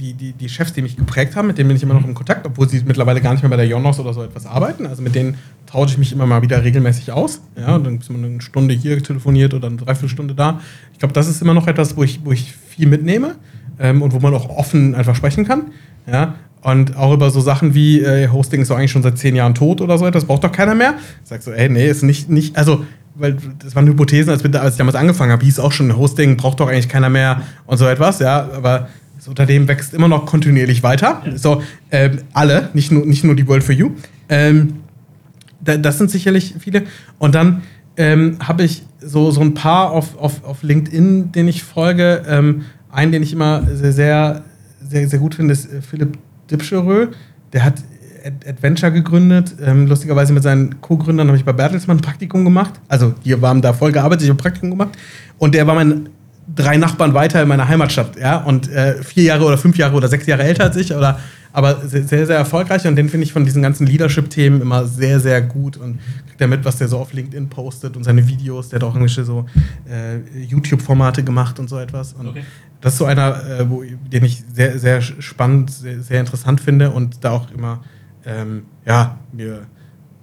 die, 0.00 0.14
die, 0.14 0.32
die 0.32 0.48
Chefs, 0.48 0.72
die 0.72 0.82
mich 0.82 0.96
geprägt 0.96 1.36
haben, 1.36 1.46
mit 1.46 1.58
denen 1.58 1.68
bin 1.68 1.76
ich 1.76 1.82
immer 1.82 1.94
noch 1.94 2.06
in 2.06 2.14
Kontakt, 2.14 2.46
obwohl 2.46 2.68
sie 2.68 2.82
mittlerweile 2.84 3.20
gar 3.20 3.32
nicht 3.32 3.42
mehr 3.42 3.50
bei 3.50 3.56
der 3.56 3.66
Jonos 3.66 4.00
oder 4.00 4.14
so 4.14 4.22
etwas 4.22 4.46
arbeiten. 4.46 4.86
Also 4.86 5.02
mit 5.02 5.14
denen 5.14 5.36
tausche 5.66 5.92
ich 5.92 5.98
mich 5.98 6.12
immer 6.12 6.26
mal 6.26 6.42
wieder 6.42 6.64
regelmäßig 6.64 7.12
aus. 7.12 7.42
Ja, 7.56 7.78
dann 7.78 7.98
ist 7.98 8.10
man 8.10 8.24
eine 8.24 8.40
Stunde 8.40 8.74
hier 8.74 9.02
telefoniert 9.02 9.54
oder 9.54 9.68
eine 9.68 9.76
Dreiviertelstunde 9.76 10.34
da. 10.34 10.60
Ich 10.92 10.98
glaube, 10.98 11.14
das 11.14 11.28
ist 11.28 11.42
immer 11.42 11.54
noch 11.54 11.66
etwas, 11.66 11.96
wo 11.96 12.02
ich, 12.02 12.24
wo 12.24 12.32
ich 12.32 12.52
viel 12.52 12.88
mitnehme 12.88 13.36
ähm, 13.78 14.02
und 14.02 14.12
wo 14.12 14.18
man 14.18 14.34
auch 14.34 14.48
offen 14.48 14.94
einfach 14.94 15.14
sprechen 15.14 15.44
kann. 15.44 15.66
Ja, 16.10 16.34
und 16.62 16.96
auch 16.96 17.12
über 17.12 17.30
so 17.30 17.40
Sachen 17.40 17.74
wie 17.74 18.00
äh, 18.00 18.28
Hosting 18.28 18.62
ist 18.62 18.70
doch 18.70 18.76
eigentlich 18.76 18.90
schon 18.90 19.02
seit 19.02 19.18
zehn 19.18 19.34
Jahren 19.34 19.54
tot 19.54 19.80
oder 19.80 19.96
so, 19.96 20.10
das 20.10 20.24
braucht 20.24 20.44
doch 20.44 20.52
keiner 20.52 20.74
mehr. 20.74 20.94
Sagst 21.24 21.46
so, 21.46 21.52
ey, 21.52 21.68
nee, 21.68 21.88
ist 21.88 22.02
nicht, 22.02 22.28
nicht, 22.28 22.56
also, 22.56 22.84
weil 23.14 23.36
das 23.62 23.74
waren 23.74 23.86
Hypothesen, 23.86 24.30
als, 24.30 24.44
als 24.44 24.74
ich 24.74 24.78
damals 24.78 24.96
angefangen 24.96 25.32
habe, 25.32 25.44
hieß 25.44 25.58
auch 25.58 25.72
schon, 25.72 25.96
Hosting 25.96 26.36
braucht 26.36 26.60
doch 26.60 26.68
eigentlich 26.68 26.88
keiner 26.88 27.08
mehr 27.08 27.42
und 27.66 27.78
so 27.78 27.86
etwas, 27.86 28.18
ja, 28.18 28.48
aber 28.54 28.88
das 29.20 29.28
Unternehmen 29.28 29.68
wächst 29.68 29.92
immer 29.92 30.08
noch 30.08 30.24
kontinuierlich 30.24 30.82
weiter. 30.82 31.20
Ja. 31.26 31.36
So, 31.36 31.62
ähm, 31.90 32.20
alle, 32.32 32.70
nicht 32.72 32.90
nur, 32.90 33.04
nicht 33.04 33.22
nur 33.22 33.36
die 33.36 33.46
World 33.46 33.62
for 33.62 33.74
You. 33.74 33.90
Ähm, 34.30 34.76
da, 35.60 35.76
das 35.76 35.98
sind 35.98 36.10
sicherlich 36.10 36.54
viele. 36.58 36.84
Und 37.18 37.34
dann 37.34 37.60
ähm, 37.98 38.38
habe 38.40 38.62
ich 38.62 38.82
so, 38.98 39.30
so 39.30 39.42
ein 39.42 39.52
paar 39.52 39.90
auf, 39.90 40.16
auf, 40.16 40.42
auf 40.42 40.62
LinkedIn, 40.62 41.32
den 41.32 41.48
ich 41.48 41.62
folge. 41.62 42.22
Ähm, 42.26 42.62
einen, 42.90 43.12
den 43.12 43.22
ich 43.22 43.34
immer 43.34 43.62
sehr, 43.66 43.92
sehr, 43.92 44.42
sehr, 44.82 45.06
sehr 45.06 45.18
gut 45.18 45.34
finde, 45.34 45.52
ist 45.52 45.70
äh, 45.70 45.82
Philipp 45.82 46.16
Dipscherö. 46.50 47.08
Der 47.52 47.62
hat 47.62 47.74
Adventure 48.24 48.90
gegründet. 48.90 49.54
Ähm, 49.62 49.86
lustigerweise 49.86 50.32
mit 50.32 50.44
seinen 50.44 50.80
Co-Gründern 50.80 51.28
habe 51.28 51.36
ich 51.36 51.44
bei 51.44 51.52
Bertelsmann 51.52 51.98
ein 51.98 52.00
Praktikum 52.00 52.42
gemacht. 52.42 52.80
Also, 52.88 53.14
die 53.22 53.34
haben 53.34 53.60
da 53.60 53.74
voll 53.74 53.92
gearbeitet, 53.92 54.24
ich 54.24 54.30
habe 54.30 54.42
Praktikum 54.42 54.70
gemacht. 54.70 54.96
Und 55.36 55.54
der 55.54 55.66
war 55.66 55.74
mein 55.74 56.08
drei 56.54 56.76
Nachbarn 56.76 57.14
weiter 57.14 57.42
in 57.42 57.48
meiner 57.48 57.68
Heimatstadt, 57.68 58.18
ja, 58.18 58.38
und 58.38 58.70
äh, 58.70 59.02
vier 59.02 59.24
Jahre 59.24 59.44
oder 59.44 59.58
fünf 59.58 59.76
Jahre 59.76 59.96
oder 59.96 60.08
sechs 60.08 60.26
Jahre 60.26 60.42
älter 60.42 60.64
als 60.64 60.76
ich, 60.76 60.94
oder 60.94 61.18
aber 61.52 61.80
sehr, 61.86 62.04
sehr, 62.04 62.36
erfolgreich 62.36 62.86
und 62.86 62.94
den 62.94 63.08
finde 63.08 63.24
ich 63.24 63.32
von 63.32 63.44
diesen 63.44 63.60
ganzen 63.62 63.86
Leadership-Themen 63.86 64.60
immer 64.60 64.86
sehr, 64.86 65.18
sehr 65.18 65.42
gut 65.42 65.76
und 65.76 65.98
kriegt 66.28 66.40
er 66.40 66.46
mit, 66.46 66.64
was 66.64 66.76
der 66.76 66.86
so 66.86 66.98
auf 66.98 67.12
LinkedIn 67.12 67.48
postet 67.48 67.96
und 67.96 68.04
seine 68.04 68.26
Videos, 68.28 68.68
der 68.68 68.78
hat 68.78 68.84
auch 68.84 68.94
irgendwelche 68.94 69.24
so 69.24 69.46
äh, 69.88 70.18
YouTube-Formate 70.44 71.24
gemacht 71.24 71.58
und 71.58 71.68
so 71.68 71.78
etwas. 71.78 72.12
Und 72.12 72.28
okay. 72.28 72.44
das 72.80 72.92
ist 72.92 72.98
so 73.00 73.04
einer, 73.04 73.44
äh, 73.44 73.68
wo, 73.68 73.82
den 73.82 74.24
ich 74.24 74.44
sehr, 74.52 74.78
sehr 74.78 75.02
spannend, 75.02 75.72
sehr, 75.72 76.00
sehr 76.00 76.20
interessant 76.20 76.60
finde 76.60 76.90
und 76.90 77.24
da 77.24 77.32
auch 77.32 77.50
immer, 77.50 77.82
ähm, 78.24 78.62
ja, 78.86 79.18
mir 79.32 79.62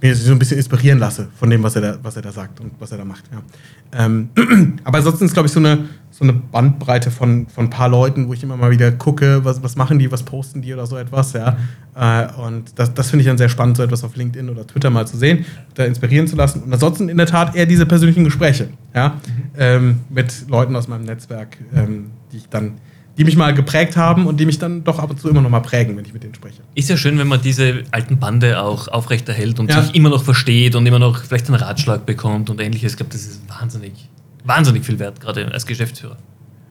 mir 0.02 0.16
so 0.16 0.32
ein 0.32 0.40
bisschen 0.40 0.58
inspirieren 0.58 1.00
lasse 1.00 1.28
von 1.36 1.50
dem, 1.50 1.64
was 1.64 1.76
er 1.76 1.82
da, 1.82 1.98
was 2.04 2.16
er 2.16 2.22
da 2.22 2.32
sagt 2.32 2.60
und 2.60 2.72
was 2.80 2.92
er 2.92 3.00
da 3.00 3.06
macht. 3.06 3.24
Ja. 3.32 4.06
Ähm, 4.06 4.30
aber 4.84 5.00
ansonsten 5.00 5.26
ist, 5.26 5.34
glaube 5.34 5.48
ich, 5.48 5.54
so 5.54 5.60
eine, 5.60 5.86
so 6.18 6.24
eine 6.24 6.34
Bandbreite 6.34 7.12
von, 7.12 7.46
von 7.48 7.66
ein 7.66 7.70
paar 7.70 7.90
Leuten, 7.90 8.28
wo 8.28 8.34
ich 8.34 8.42
immer 8.42 8.58
mal 8.58 8.72
wieder 8.72 8.92
gucke, 8.92 9.46
was, 9.46 9.62
was 9.62 9.76
machen 9.76 10.00
die, 10.00 10.12
was 10.12 10.24
posten 10.24 10.64
die 10.64 10.74
oder 10.74 10.88
so 10.88 10.98
etwas. 10.98 11.34
Ja. 11.34 11.58
Äh, 11.96 12.28
und 12.42 12.80
das, 12.80 12.92
das 12.96 13.12
finde 13.12 13.22
ich 13.22 13.28
dann 13.28 13.38
sehr 13.38 13.50
spannend, 13.50 13.78
so 13.78 13.84
etwas 13.84 14.04
auf 14.04 14.16
LinkedIn 14.16 14.50
oder 14.50 14.66
Twitter 14.66 14.90
mal 14.90 15.06
zu 15.06 15.16
sehen, 15.16 15.46
da 15.76 15.86
inspirieren 15.86 16.28
zu 16.28 16.36
lassen. 16.36 16.64
Und 16.64 16.74
ansonsten 16.74 17.08
in 17.10 17.18
der 17.18 17.28
Tat 17.28 17.56
eher 17.56 17.68
diese 17.68 17.86
persönlichen 17.86 18.24
Gespräche 18.24 18.70
ja, 18.96 19.10
mhm. 19.10 19.14
ähm, 19.60 20.00
mit 20.10 20.50
Leuten 20.50 20.76
aus 20.76 20.88
meinem 20.88 21.04
Netzwerk, 21.04 21.58
ähm, 21.76 22.08
die 22.32 22.38
ich 22.38 22.50
dann 22.50 22.74
die 23.18 23.24
mich 23.24 23.36
mal 23.36 23.52
geprägt 23.54 23.98
haben 23.98 24.28
und 24.28 24.40
die 24.40 24.46
mich 24.46 24.60
dann 24.60 24.84
doch 24.84 25.00
ab 25.00 25.10
und 25.10 25.20
zu 25.20 25.28
immer 25.28 25.42
noch 25.42 25.50
mal 25.50 25.60
prägen, 25.60 25.98
wenn 25.98 26.06
ich 26.06 26.14
mit 26.14 26.24
denen 26.24 26.36
spreche. 26.36 26.62
Ist 26.76 26.88
ja 26.88 26.98
schön, 26.98 27.18
wenn 27.18 27.28
man 27.28 27.42
diese 27.42 27.84
alten 27.90 28.20
Bande 28.20 28.62
auch 28.62 28.88
aufrechterhält 28.88 29.60
und 29.60 29.72
ja. 29.72 29.82
sich 29.82 29.96
immer 29.96 30.10
noch 30.10 30.24
versteht 30.24 30.76
und 30.76 30.86
immer 30.86 31.00
noch 31.00 31.24
vielleicht 31.24 31.48
einen 31.48 31.56
Ratschlag 31.56 32.06
bekommt 32.06 32.52
und 32.52 32.62
ähnliches. 32.62 32.92
Ich 32.92 32.98
glaube, 32.98 33.12
das 33.12 33.22
ist 33.22 33.42
wahnsinnig, 33.50 34.08
wahnsinnig 34.48 34.86
viel 34.86 35.00
wert, 35.00 35.20
gerade 35.22 35.52
als 35.52 35.66
Geschäftsführer. 35.66 36.18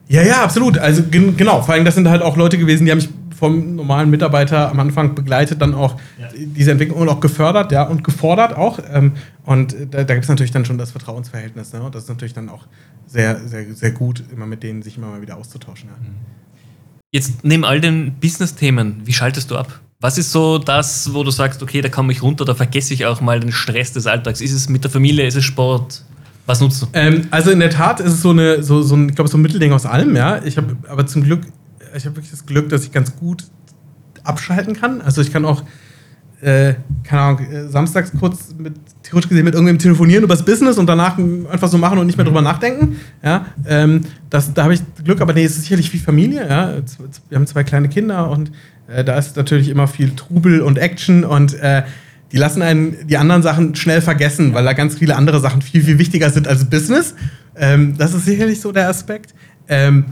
Ja, 0.09 0.21
ja, 0.23 0.43
absolut. 0.43 0.77
Also 0.77 1.03
genau, 1.09 1.61
vor 1.61 1.73
allem 1.73 1.85
das 1.85 1.95
sind 1.95 2.07
halt 2.09 2.21
auch 2.21 2.37
Leute 2.37 2.57
gewesen, 2.57 2.85
die 2.85 2.91
haben 2.91 2.97
mich 2.97 3.09
vom 3.37 3.75
normalen 3.75 4.09
Mitarbeiter 4.09 4.71
am 4.71 4.79
Anfang 4.79 5.13
begleitet, 5.13 5.61
dann 5.61 5.75
auch 5.75 5.97
ja. 6.19 6.27
diese 6.33 6.71
Entwicklung 6.71 7.07
auch 7.07 7.19
gefördert, 7.19 7.71
ja, 7.71 7.83
und 7.83 8.03
gefordert 8.03 8.57
auch. 8.57 8.79
Ähm, 8.91 9.13
und 9.45 9.75
da, 9.91 10.03
da 10.03 10.13
gibt 10.15 10.23
es 10.23 10.29
natürlich 10.29 10.51
dann 10.51 10.65
schon 10.65 10.77
das 10.77 10.91
Vertrauensverhältnis, 10.91 11.71
ne? 11.73 11.83
Und 11.83 11.93
das 11.93 12.03
ist 12.03 12.09
natürlich 12.09 12.33
dann 12.33 12.49
auch 12.49 12.65
sehr, 13.05 13.39
sehr, 13.47 13.73
sehr 13.75 13.91
gut, 13.91 14.23
immer 14.33 14.47
mit 14.47 14.63
denen 14.63 14.81
sich 14.81 14.97
immer 14.97 15.07
mal 15.07 15.21
wieder 15.21 15.37
auszutauschen. 15.37 15.89
Ja. 15.89 15.95
Mhm. 16.01 16.15
Jetzt 17.11 17.43
neben 17.43 17.63
all 17.63 17.79
den 17.79 18.15
Business-Themen, 18.19 19.01
wie 19.05 19.13
schaltest 19.13 19.51
du 19.51 19.55
ab? 19.55 19.79
Was 19.99 20.17
ist 20.17 20.31
so 20.31 20.57
das, 20.57 21.13
wo 21.13 21.23
du 21.23 21.31
sagst, 21.31 21.63
okay, 21.63 21.81
da 21.81 21.89
komme 21.89 22.11
ich 22.11 22.21
runter, 22.21 22.43
da 22.43 22.53
vergesse 22.53 22.93
ich 22.93 23.05
auch 23.05 23.21
mal 23.21 23.39
den 23.39 23.51
Stress 23.51 23.93
des 23.93 24.07
Alltags? 24.07 24.41
Ist 24.41 24.53
es 24.53 24.67
mit 24.67 24.83
der 24.83 24.91
Familie, 24.91 25.25
ist 25.25 25.35
es 25.35 25.45
Sport? 25.45 26.03
Was 26.47 26.61
nutzt 26.61 26.81
du? 26.81 26.87
Ähm, 26.93 27.27
also 27.29 27.51
in 27.51 27.59
der 27.59 27.69
Tat 27.69 27.99
ist 27.99 28.13
es 28.13 28.21
so 28.21 28.31
eine, 28.31 28.63
so, 28.63 28.81
so 28.81 28.95
ein, 28.95 29.09
ich 29.09 29.15
glaube, 29.15 29.29
so 29.29 29.37
ein 29.37 29.41
Mittelding 29.41 29.73
aus 29.73 29.85
allem, 29.85 30.15
ja. 30.15 30.41
Ich 30.43 30.57
habe 30.57 30.77
aber 30.87 31.05
zum 31.05 31.23
Glück, 31.23 31.41
ich 31.95 32.05
habe 32.05 32.15
wirklich 32.15 32.31
das 32.31 32.45
Glück, 32.45 32.69
dass 32.69 32.85
ich 32.85 32.91
ganz 32.93 33.15
gut 33.17 33.43
abschalten 34.23 34.73
kann. 34.73 35.01
Also 35.01 35.21
ich 35.21 35.31
kann 35.31 35.43
auch, 35.43 35.63
äh, 36.39 36.75
keine 37.03 37.21
Ahnung, 37.21 37.39
äh, 37.51 37.67
samstags 37.67 38.13
kurz 38.17 38.55
mit, 38.57 38.75
theoretisch 39.03 39.27
gesehen 39.27 39.43
mit 39.43 39.55
irgendwem 39.55 39.77
telefonieren 39.77 40.23
über 40.23 40.35
das 40.35 40.45
Business 40.45 40.77
und 40.77 40.87
danach 40.87 41.17
einfach 41.17 41.67
so 41.67 41.77
machen 41.77 41.99
und 41.99 42.07
nicht 42.07 42.17
mehr 42.17 42.25
drüber 42.25 42.41
nachdenken. 42.41 42.95
Ja, 43.21 43.47
ähm, 43.65 44.01
das, 44.29 44.53
da 44.53 44.63
habe 44.63 44.73
ich 44.73 44.81
Glück, 45.03 45.19
aber 45.19 45.33
nee, 45.33 45.43
es 45.43 45.57
ist 45.57 45.63
sicherlich 45.63 45.91
wie 45.91 45.97
Familie. 45.97 46.47
Ja. 46.47 46.75
Wir 47.27 47.35
haben 47.35 47.47
zwei 47.47 47.65
kleine 47.65 47.89
Kinder 47.89 48.29
und 48.29 48.51
äh, 48.87 49.03
da 49.03 49.17
ist 49.17 49.35
natürlich 49.35 49.67
immer 49.67 49.87
viel 49.89 50.11
Trubel 50.15 50.61
und 50.61 50.77
Action 50.77 51.25
und 51.25 51.55
äh, 51.55 51.83
die 52.31 52.37
lassen 52.37 52.61
einen 52.61 53.07
die 53.07 53.17
anderen 53.17 53.41
Sachen 53.41 53.75
schnell 53.75 54.01
vergessen, 54.01 54.53
weil 54.53 54.65
da 54.65 54.73
ganz 54.73 54.97
viele 54.97 55.15
andere 55.15 55.39
Sachen 55.39 55.61
viel, 55.61 55.83
viel 55.83 55.97
wichtiger 55.99 56.29
sind 56.29 56.47
als 56.47 56.65
Business. 56.65 57.15
Ähm, 57.55 57.95
das 57.97 58.13
ist 58.13 58.25
sicherlich 58.25 58.61
so 58.61 58.71
der 58.71 58.89
Aspekt. 58.89 59.33
Ähm, 59.67 60.05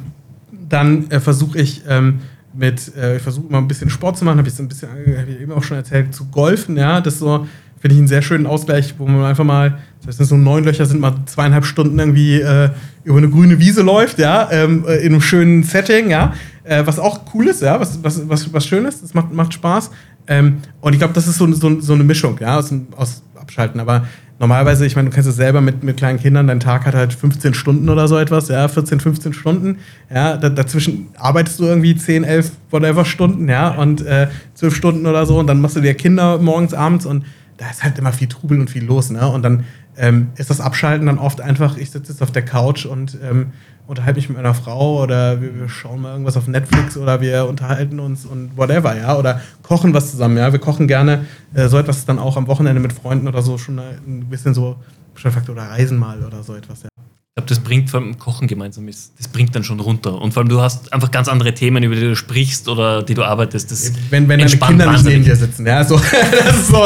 dann 0.69 1.09
äh, 1.11 1.19
versuche 1.19 1.59
ich 1.59 1.83
ähm, 1.87 2.19
mit, 2.53 2.95
äh, 2.95 3.17
ich 3.17 3.21
versuche 3.21 3.47
immer 3.47 3.57
ein 3.59 3.67
bisschen 3.67 3.89
Sport 3.89 4.17
zu 4.17 4.25
machen, 4.25 4.37
habe 4.37 4.47
ich 4.47 4.53
so 4.53 4.63
ein 4.63 4.67
bisschen, 4.67 4.89
habe 4.89 5.31
ich 5.31 5.41
eben 5.41 5.51
auch 5.51 5.63
schon 5.63 5.77
erzählt, 5.77 6.13
zu 6.13 6.25
golfen, 6.25 6.77
ja, 6.77 7.01
das 7.01 7.19
so, 7.19 7.47
finde 7.79 7.95
ich 7.95 7.99
einen 7.99 8.07
sehr 8.07 8.21
schönen 8.21 8.47
Ausgleich, 8.47 8.95
wo 8.97 9.05
man 9.05 9.23
einfach 9.25 9.43
mal, 9.43 9.77
das 10.05 10.19
heißt, 10.19 10.29
so 10.29 10.37
neun 10.37 10.63
Löcher 10.63 10.85
sind 10.85 11.01
mal 11.01 11.15
zweieinhalb 11.25 11.65
Stunden 11.65 11.99
irgendwie 11.99 12.41
äh, 12.41 12.69
über 13.03 13.17
eine 13.17 13.29
grüne 13.29 13.59
Wiese 13.59 13.81
läuft, 13.81 14.19
ja, 14.19 14.49
ähm, 14.51 14.85
äh, 14.87 14.97
in 14.97 15.13
einem 15.13 15.21
schönen 15.21 15.63
Setting, 15.63 16.09
ja, 16.09 16.33
äh, 16.63 16.83
was 16.85 16.97
auch 16.97 17.21
cool 17.33 17.47
ist, 17.47 17.61
ja, 17.61 17.79
was, 17.79 18.03
was, 18.03 18.27
was, 18.27 18.51
was 18.51 18.65
schön 18.65 18.85
ist, 18.85 19.03
das 19.03 19.13
macht, 19.13 19.33
macht 19.33 19.53
Spaß. 19.53 19.91
Ähm, 20.27 20.57
und 20.81 20.93
ich 20.93 20.99
glaube, 20.99 21.13
das 21.13 21.27
ist 21.27 21.37
so, 21.37 21.51
so, 21.53 21.79
so 21.79 21.93
eine 21.93 22.03
Mischung, 22.03 22.37
ja, 22.39 22.57
aus, 22.57 22.73
aus 22.95 23.23
Abschalten. 23.35 23.79
Aber 23.79 24.07
normalerweise, 24.39 24.85
ich 24.85 24.95
meine, 24.95 25.09
du 25.09 25.13
kennst 25.13 25.29
es 25.29 25.35
selber 25.35 25.61
mit, 25.61 25.83
mit 25.83 25.97
kleinen 25.97 26.19
Kindern, 26.19 26.47
dein 26.47 26.59
Tag 26.59 26.85
hat 26.85 26.95
halt 26.95 27.13
15 27.13 27.53
Stunden 27.53 27.89
oder 27.89 28.07
so 28.07 28.17
etwas, 28.17 28.47
ja, 28.49 28.67
14, 28.67 28.99
15 28.99 29.33
Stunden. 29.33 29.77
Ja, 30.13 30.37
da, 30.37 30.49
dazwischen 30.49 31.07
arbeitest 31.17 31.59
du 31.59 31.65
irgendwie 31.65 31.95
10, 31.95 32.23
11, 32.23 32.51
whatever 32.71 33.05
Stunden, 33.05 33.47
ja, 33.47 33.69
und 33.69 34.05
äh, 34.05 34.27
12 34.55 34.75
Stunden 34.75 35.05
oder 35.05 35.25
so 35.25 35.39
und 35.39 35.47
dann 35.47 35.61
machst 35.61 35.75
du 35.75 35.81
dir 35.81 35.93
Kinder 35.93 36.37
morgens, 36.39 36.73
abends 36.73 37.05
und 37.05 37.25
da 37.57 37.69
ist 37.69 37.83
halt 37.83 37.97
immer 37.97 38.11
viel 38.11 38.27
Trubel 38.27 38.59
und 38.59 38.69
viel 38.69 38.83
los, 38.83 39.11
ne? 39.11 39.25
Und 39.27 39.43
dann 39.43 39.63
ähm, 39.97 40.29
ist 40.35 40.49
das 40.49 40.59
Abschalten 40.59 41.05
dann 41.05 41.17
oft 41.17 41.39
einfach, 41.39 41.77
ich 41.77 41.91
sitze 41.91 42.11
jetzt 42.11 42.21
auf 42.21 42.31
der 42.31 42.43
Couch 42.43 42.85
und 42.85 43.17
ähm, 43.23 43.47
unterhalte 43.87 44.19
mich 44.19 44.29
mit 44.29 44.37
meiner 44.37 44.53
Frau 44.53 45.03
oder 45.03 45.41
wir, 45.41 45.59
wir, 45.59 45.69
schauen 45.69 46.01
mal 46.01 46.11
irgendwas 46.11 46.37
auf 46.37 46.47
Netflix 46.47 46.97
oder 46.97 47.21
wir 47.21 47.47
unterhalten 47.47 47.99
uns 47.99 48.25
und 48.25 48.57
whatever, 48.57 48.95
ja, 48.97 49.17
oder 49.17 49.41
kochen 49.63 49.93
was 49.93 50.11
zusammen, 50.11 50.37
ja. 50.37 50.51
Wir 50.51 50.59
kochen 50.59 50.87
gerne 50.87 51.25
äh, 51.53 51.67
so 51.67 51.77
etwas 51.77 52.05
dann 52.05 52.19
auch 52.19 52.37
am 52.37 52.47
Wochenende 52.47 52.81
mit 52.81 52.93
Freunden 52.93 53.27
oder 53.27 53.41
so 53.41 53.57
schon 53.57 53.79
ein 53.79 54.25
bisschen 54.29 54.53
so 54.53 54.77
Faktor 55.15 55.55
oder 55.55 55.63
reisen 55.63 55.97
mal 55.97 56.23
oder 56.23 56.43
so 56.43 56.55
etwas, 56.55 56.83
ja. 56.83 56.89
Ich 57.37 57.45
glaube, 57.45 57.49
das 57.49 57.59
bringt 57.65 57.89
vor 57.89 57.99
allem 57.99 58.17
Kochen 58.17 58.47
gemeinsam 58.47 58.87
ist, 58.87 59.11
das 59.17 59.27
bringt 59.27 59.53
dann 59.57 59.65
schon 59.65 59.81
runter. 59.81 60.21
Und 60.21 60.33
vor 60.33 60.39
allem, 60.39 60.47
du 60.47 60.61
hast 60.61 60.93
einfach 60.93 61.11
ganz 61.11 61.27
andere 61.27 61.53
Themen, 61.53 61.83
über 61.83 61.93
die 61.93 61.99
du 61.99 62.15
sprichst 62.15 62.69
oder 62.69 63.03
die 63.03 63.13
du 63.13 63.25
arbeitest. 63.25 63.71
Das 63.71 63.91
wenn 64.09 64.29
wenn 64.29 64.39
deine 64.39 64.57
Kinder 64.57 64.89
nicht 64.89 65.03
neben 65.03 65.25
dir 65.25 65.35
sitzen, 65.35 65.67
ja, 65.67 65.83
so, 65.83 65.99
das 66.45 66.55
ist 66.55 66.67
so, 66.69 66.81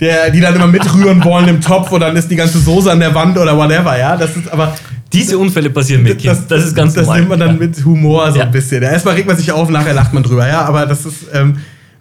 der, 0.00 0.30
die 0.30 0.40
dann 0.40 0.56
immer 0.56 0.68
mitrühren 0.68 1.22
wollen 1.22 1.48
im 1.48 1.60
Topf 1.60 1.92
und 1.92 2.00
dann 2.00 2.16
ist 2.16 2.30
die 2.30 2.36
ganze 2.36 2.60
Soße 2.60 2.90
an 2.90 2.98
der 2.98 3.14
Wand 3.14 3.36
oder 3.36 3.54
whatever, 3.54 3.98
ja. 3.98 4.16
Das 4.16 4.34
ist 4.38 4.50
aber 4.50 4.74
diese 5.12 5.36
Unfälle 5.36 5.68
passieren 5.68 6.02
mit 6.02 6.12
Kind. 6.18 6.28
Das, 6.28 6.46
das, 6.46 6.64
ist 6.64 6.74
ganz 6.74 6.94
das 6.94 7.04
normal. 7.04 7.20
Das 7.20 7.28
nimmt 7.28 7.28
man 7.28 7.38
dann 7.38 7.60
ja. 7.60 7.66
mit 7.66 7.84
Humor 7.84 8.32
so 8.32 8.38
ja. 8.38 8.46
ein 8.46 8.52
bisschen. 8.52 8.82
Ja, 8.82 8.92
erstmal 8.92 9.16
regt 9.16 9.26
man 9.26 9.36
sich 9.36 9.52
auf, 9.52 9.68
nachher 9.68 9.92
lacht 9.92 10.14
man 10.14 10.22
drüber. 10.22 10.48
Ja, 10.48 10.62
aber 10.62 10.86
das 10.86 11.04
ist, 11.04 11.26
ähm, 11.34 11.58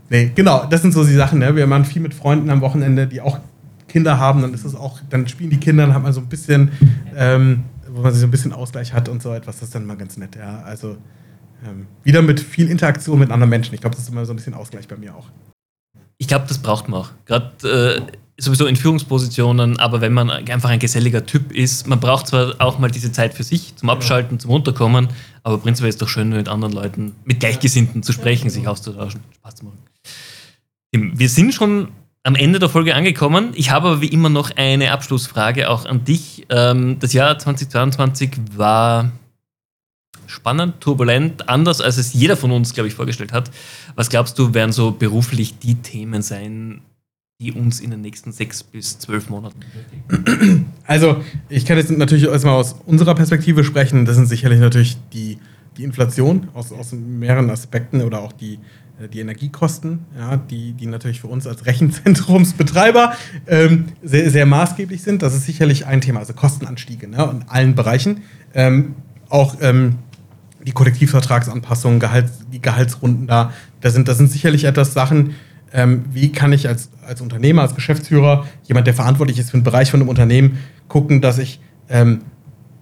nee, 0.09 0.31
genau, 0.33 0.65
das 0.69 0.83
sind 0.83 0.93
so 0.93 1.03
die 1.03 1.15
Sachen. 1.15 1.39
Ne? 1.39 1.53
Wir 1.53 1.67
machen 1.67 1.83
viel 1.83 2.01
mit 2.01 2.13
Freunden 2.13 2.49
am 2.49 2.61
Wochenende, 2.61 3.07
die 3.07 3.19
auch 3.19 3.39
Kinder 3.89 4.17
haben. 4.17 4.41
Dann 4.41 4.53
ist 4.53 4.63
es 4.63 4.73
auch, 4.73 5.01
dann 5.09 5.27
spielen 5.27 5.49
die 5.49 5.57
Kinder, 5.57 5.85
dann 5.85 5.93
hat 5.93 6.03
man 6.03 6.13
so 6.13 6.21
ein 6.21 6.27
bisschen, 6.27 6.71
ähm, 7.17 7.65
wo 7.91 8.01
man 8.01 8.11
sich 8.11 8.21
so 8.21 8.27
ein 8.27 8.31
bisschen 8.31 8.53
Ausgleich 8.53 8.93
hat 8.93 9.09
und 9.09 9.21
so 9.21 9.33
etwas. 9.33 9.57
Das 9.57 9.69
ist 9.69 9.75
dann 9.75 9.85
mal 9.85 9.97
ganz 9.97 10.17
nett. 10.17 10.35
Ja, 10.35 10.61
also 10.61 10.97
ähm, 11.65 11.87
wieder 12.03 12.21
mit 12.21 12.39
viel 12.39 12.69
Interaktion 12.69 13.19
mit 13.19 13.31
anderen 13.31 13.49
Menschen. 13.49 13.73
Ich 13.73 13.81
glaube, 13.81 13.95
das 13.95 14.03
ist 14.03 14.09
immer 14.09 14.25
so 14.25 14.33
ein 14.33 14.35
bisschen 14.35 14.53
Ausgleich 14.53 14.87
bei 14.87 14.95
mir 14.95 15.15
auch. 15.15 15.27
Ich 16.17 16.27
glaube, 16.27 16.45
das 16.47 16.57
braucht 16.57 16.89
man 16.89 17.01
auch. 17.01 17.11
Gerade 17.25 18.07
äh, 18.07 18.17
sowieso 18.41 18.65
in 18.65 18.75
Führungspositionen, 18.75 19.79
aber 19.79 20.01
wenn 20.01 20.13
man 20.13 20.29
einfach 20.29 20.69
ein 20.69 20.79
geselliger 20.79 21.25
Typ 21.25 21.51
ist, 21.51 21.87
man 21.87 21.99
braucht 21.99 22.27
zwar 22.27 22.55
auch 22.59 22.79
mal 22.79 22.89
diese 22.89 23.11
Zeit 23.11 23.33
für 23.33 23.43
sich 23.43 23.75
zum 23.75 23.89
Abschalten, 23.89 24.37
ja. 24.37 24.39
zum 24.39 24.51
Runterkommen, 24.51 25.09
aber 25.43 25.57
prinzipiell 25.57 25.89
ist 25.89 25.95
es 25.95 25.99
doch 25.99 26.09
schön, 26.09 26.29
mit 26.29 26.47
anderen 26.47 26.73
Leuten, 26.73 27.15
mit 27.25 27.39
Gleichgesinnten 27.39 28.03
zu 28.03 28.13
sprechen, 28.13 28.49
sich 28.49 28.67
auszutauschen, 28.67 29.21
Spaß 29.35 29.55
zu 29.55 29.65
machen. 29.65 29.79
Wir 30.91 31.29
sind 31.29 31.53
schon 31.53 31.89
am 32.29 32.35
Ende 32.35 32.59
der 32.59 32.69
Folge 32.69 32.93
angekommen. 32.93 33.53
Ich 33.55 33.71
habe 33.71 33.87
aber 33.87 34.01
wie 34.01 34.07
immer 34.07 34.29
noch 34.29 34.51
eine 34.55 34.91
Abschlussfrage 34.91 35.67
auch 35.67 35.87
an 35.87 36.03
dich. 36.03 36.45
Ähm, 36.49 36.97
das 36.99 37.11
Jahr 37.11 37.39
2022 37.39 38.33
war 38.55 39.11
spannend, 40.27 40.79
turbulent, 40.79 41.49
anders 41.49 41.81
als 41.81 41.97
es 41.97 42.13
jeder 42.13 42.37
von 42.37 42.51
uns, 42.51 42.75
glaube 42.75 42.87
ich, 42.87 42.93
vorgestellt 42.93 43.33
hat. 43.33 43.49
Was 43.95 44.11
glaubst 44.11 44.37
du, 44.37 44.53
werden 44.53 44.71
so 44.71 44.91
beruflich 44.91 45.57
die 45.57 45.73
Themen 45.73 46.21
sein, 46.21 46.81
die 47.41 47.51
uns 47.51 47.79
in 47.79 47.89
den 47.89 48.01
nächsten 48.01 48.31
sechs 48.31 48.61
bis 48.61 48.99
zwölf 48.99 49.31
Monaten? 49.31 49.61
Also, 50.85 51.23
ich 51.49 51.65
kann 51.65 51.77
jetzt 51.77 51.89
natürlich 51.89 52.25
erstmal 52.25 52.53
aus 52.53 52.75
unserer 52.85 53.15
Perspektive 53.15 53.63
sprechen. 53.63 54.05
Das 54.05 54.17
sind 54.17 54.27
sicherlich 54.27 54.59
natürlich 54.59 54.97
die, 55.13 55.39
die 55.77 55.83
Inflation 55.83 56.49
aus, 56.53 56.71
aus 56.71 56.91
mehreren 56.91 57.49
Aspekten 57.49 58.01
oder 58.03 58.21
auch 58.21 58.33
die, 58.33 58.59
die 59.07 59.19
Energiekosten, 59.21 60.05
ja, 60.17 60.35
die, 60.37 60.73
die 60.73 60.85
natürlich 60.85 61.21
für 61.21 61.27
uns 61.27 61.47
als 61.47 61.65
Rechenzentrumsbetreiber 61.65 63.13
ähm, 63.47 63.85
sehr, 64.03 64.29
sehr 64.29 64.45
maßgeblich 64.45 65.01
sind. 65.01 65.21
Das 65.21 65.33
ist 65.33 65.45
sicherlich 65.45 65.85
ein 65.85 66.01
Thema, 66.01 66.19
also 66.19 66.33
Kostenanstiege 66.33 67.07
ne, 67.07 67.29
in 67.31 67.45
allen 67.47 67.75
Bereichen. 67.75 68.23
Ähm, 68.53 68.95
auch 69.29 69.55
ähm, 69.61 69.95
die 70.65 70.71
Kollektivvertragsanpassungen, 70.71 71.99
Gehalt, 71.99 72.29
die 72.51 72.61
Gehaltsrunden 72.61 73.27
da, 73.27 73.53
da 73.79 73.89
sind, 73.89 74.07
das 74.07 74.17
sind 74.17 74.31
sicherlich 74.31 74.65
etwas 74.65 74.93
Sachen, 74.93 75.35
ähm, 75.71 76.05
wie 76.11 76.31
kann 76.31 76.51
ich 76.51 76.67
als, 76.67 76.89
als 77.07 77.21
Unternehmer, 77.21 77.61
als 77.61 77.75
Geschäftsführer, 77.75 78.45
jemand, 78.63 78.87
der 78.87 78.93
verantwortlich 78.93 79.39
ist 79.39 79.51
für 79.51 79.55
einen 79.55 79.63
Bereich 79.63 79.91
von 79.91 80.01
einem 80.01 80.09
Unternehmen, 80.09 80.59
gucken, 80.87 81.21
dass 81.21 81.37
ich 81.37 81.61
ähm, 81.89 82.21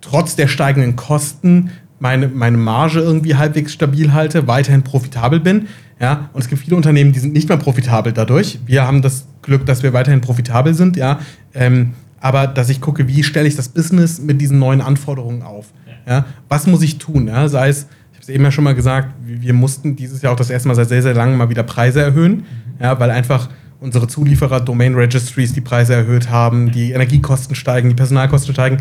trotz 0.01 0.35
der 0.35 0.47
steigenden 0.47 0.95
Kosten 0.95 1.71
meine, 1.99 2.27
meine 2.27 2.57
Marge 2.57 2.99
irgendwie 2.99 3.35
halbwegs 3.35 3.73
stabil 3.73 4.13
halte, 4.13 4.47
weiterhin 4.47 4.83
profitabel 4.83 5.39
bin. 5.39 5.67
Ja, 5.99 6.29
und 6.33 6.41
es 6.41 6.47
gibt 6.47 6.61
viele 6.61 6.75
Unternehmen, 6.75 7.11
die 7.11 7.19
sind 7.19 7.33
nicht 7.33 7.49
mehr 7.49 7.57
profitabel 7.57 8.13
dadurch. 8.13 8.59
Wir 8.65 8.85
haben 8.85 9.01
das 9.01 9.27
Glück, 9.41 9.65
dass 9.65 9.81
wir 9.81 9.93
weiterhin 9.93 10.21
profitabel 10.21 10.73
sind, 10.75 10.95
ja. 10.95 11.19
Ähm, 11.53 11.93
aber 12.19 12.45
dass 12.47 12.69
ich 12.69 12.81
gucke, 12.81 13.07
wie 13.07 13.23
stelle 13.23 13.47
ich 13.47 13.55
das 13.55 13.69
Business 13.69 14.19
mit 14.21 14.39
diesen 14.41 14.59
neuen 14.59 14.81
Anforderungen 14.81 15.41
auf? 15.41 15.67
Ja, 16.07 16.25
was 16.49 16.67
muss 16.67 16.81
ich 16.83 16.99
tun? 16.99 17.27
Ja, 17.27 17.47
sei 17.47 17.69
es, 17.69 17.87
ich 18.11 18.17
habe 18.17 18.21
es 18.21 18.29
eben 18.29 18.43
ja 18.43 18.51
schon 18.51 18.63
mal 18.63 18.75
gesagt, 18.75 19.13
wir 19.25 19.53
mussten 19.53 19.95
dieses 19.95 20.21
Jahr 20.21 20.33
auch 20.33 20.37
das 20.37 20.49
erste 20.49 20.67
Mal 20.67 20.75
seit 20.75 20.89
sehr, 20.89 21.01
sehr 21.01 21.13
langem 21.13 21.37
mal 21.37 21.49
wieder 21.49 21.63
Preise 21.63 22.01
erhöhen. 22.01 22.37
Mhm 22.37 22.67
ja, 22.79 22.99
weil 22.99 23.11
einfach 23.11 23.49
unsere 23.79 24.07
Zulieferer 24.07 24.59
Domain 24.61 24.95
Registries 24.95 25.53
die 25.53 25.61
Preise 25.61 25.93
erhöht 25.93 26.29
haben, 26.29 26.71
die 26.71 26.91
Energiekosten 26.91 27.55
steigen, 27.55 27.89
die 27.89 27.95
Personalkosten 27.95 28.53
steigen. 28.53 28.77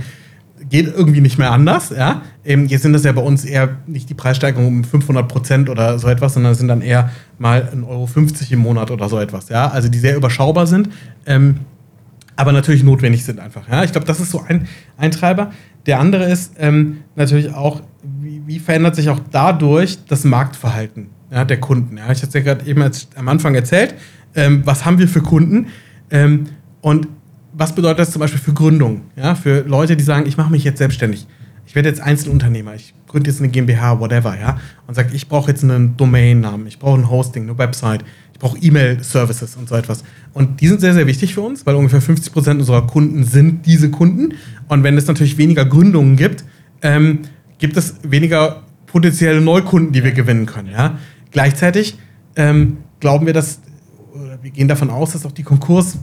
Geht 0.68 0.86
irgendwie 0.86 1.20
nicht 1.20 1.38
mehr 1.38 1.52
anders. 1.52 1.90
Ja? 1.90 2.22
Eben, 2.44 2.66
jetzt 2.66 2.82
sind 2.82 2.92
das 2.92 3.04
ja 3.04 3.12
bei 3.12 3.22
uns 3.22 3.44
eher 3.44 3.76
nicht 3.86 4.10
die 4.10 4.14
Preissteigerungen 4.14 4.78
um 4.78 4.84
500 4.84 5.28
Prozent 5.28 5.68
oder 5.68 5.98
so 5.98 6.08
etwas, 6.08 6.34
sondern 6.34 6.52
es 6.52 6.58
sind 6.58 6.68
dann 6.68 6.82
eher 6.82 7.10
mal 7.38 7.68
1,50 7.74 7.86
Euro 7.86 8.08
im 8.50 8.58
Monat 8.58 8.90
oder 8.90 9.08
so 9.08 9.18
etwas. 9.18 9.48
Ja? 9.48 9.68
Also 9.68 9.88
die 9.88 9.98
sehr 9.98 10.16
überschaubar 10.16 10.66
sind, 10.66 10.88
ähm, 11.26 11.60
aber 12.34 12.52
natürlich 12.52 12.82
notwendig 12.82 13.24
sind 13.24 13.40
einfach. 13.40 13.68
Ja? 13.68 13.84
Ich 13.84 13.92
glaube, 13.92 14.06
das 14.06 14.20
ist 14.20 14.30
so 14.30 14.42
ein, 14.46 14.66
ein 14.98 15.10
Treiber. 15.10 15.52
Der 15.86 16.00
andere 16.00 16.30
ist 16.30 16.54
ähm, 16.58 16.98
natürlich 17.14 17.54
auch, 17.54 17.82
wie, 18.20 18.42
wie 18.46 18.58
verändert 18.58 18.96
sich 18.96 19.08
auch 19.08 19.20
dadurch 19.30 20.04
das 20.06 20.24
Marktverhalten? 20.24 21.10
ja, 21.30 21.44
der 21.44 21.60
Kunden. 21.60 21.98
Ja. 21.98 22.04
Ich 22.04 22.22
hatte 22.22 22.28
es 22.28 22.34
ja 22.34 22.40
gerade 22.40 22.66
eben 22.66 22.82
als, 22.82 23.08
am 23.14 23.28
Anfang 23.28 23.54
erzählt. 23.54 23.94
Ähm, 24.34 24.62
was 24.64 24.84
haben 24.84 24.98
wir 24.98 25.08
für 25.08 25.22
Kunden? 25.22 25.68
Ähm, 26.10 26.46
und 26.80 27.08
was 27.58 27.74
bedeutet 27.74 28.00
das 28.00 28.10
zum 28.10 28.20
Beispiel 28.20 28.40
für 28.40 28.52
Gründung? 28.52 29.02
Ja, 29.16 29.34
für 29.34 29.62
Leute, 29.62 29.96
die 29.96 30.04
sagen, 30.04 30.26
ich 30.26 30.36
mache 30.36 30.50
mich 30.50 30.62
jetzt 30.62 30.78
selbstständig. 30.78 31.26
Ich 31.66 31.74
werde 31.74 31.88
jetzt 31.88 32.00
Einzelunternehmer. 32.00 32.74
Ich 32.74 32.94
gründe 33.06 33.30
jetzt 33.30 33.40
eine 33.40 33.48
GmbH, 33.48 33.98
whatever, 33.98 34.38
ja. 34.38 34.58
Und 34.86 34.94
sage, 34.94 35.10
ich 35.14 35.26
brauche 35.26 35.50
jetzt 35.50 35.64
einen 35.64 35.96
Domainnamen, 35.96 36.66
ich 36.66 36.78
brauche 36.78 37.00
ein 37.00 37.08
Hosting, 37.08 37.44
eine 37.44 37.56
Website, 37.56 38.04
ich 38.34 38.38
brauche 38.38 38.58
E-Mail-Services 38.58 39.56
und 39.56 39.70
so 39.70 39.74
etwas. 39.74 40.04
Und 40.34 40.60
die 40.60 40.68
sind 40.68 40.80
sehr, 40.80 40.92
sehr 40.92 41.06
wichtig 41.06 41.34
für 41.34 41.40
uns, 41.40 41.64
weil 41.64 41.74
ungefähr 41.76 42.02
50 42.02 42.32
Prozent 42.32 42.60
unserer 42.60 42.86
Kunden 42.86 43.24
sind 43.24 43.64
diese 43.64 43.90
Kunden. 43.90 44.34
Und 44.68 44.82
wenn 44.82 44.98
es 44.98 45.06
natürlich 45.06 45.38
weniger 45.38 45.64
Gründungen 45.64 46.16
gibt, 46.16 46.44
ähm, 46.82 47.20
gibt 47.58 47.78
es 47.78 47.94
weniger 48.02 48.64
potenzielle 48.86 49.40
Neukunden, 49.40 49.92
die 49.92 50.04
wir 50.04 50.12
gewinnen 50.12 50.44
können. 50.44 50.70
Ja? 50.70 50.98
Gleichzeitig 51.30 51.98
ähm, 52.36 52.76
glauben 53.00 53.24
wir, 53.24 53.32
dass, 53.32 53.60
oder 54.12 54.38
wir 54.42 54.50
gehen 54.50 54.68
davon 54.68 54.90
aus, 54.90 55.12
dass 55.12 55.24
auch 55.24 55.32
die 55.32 55.42
Konkurs 55.42 55.96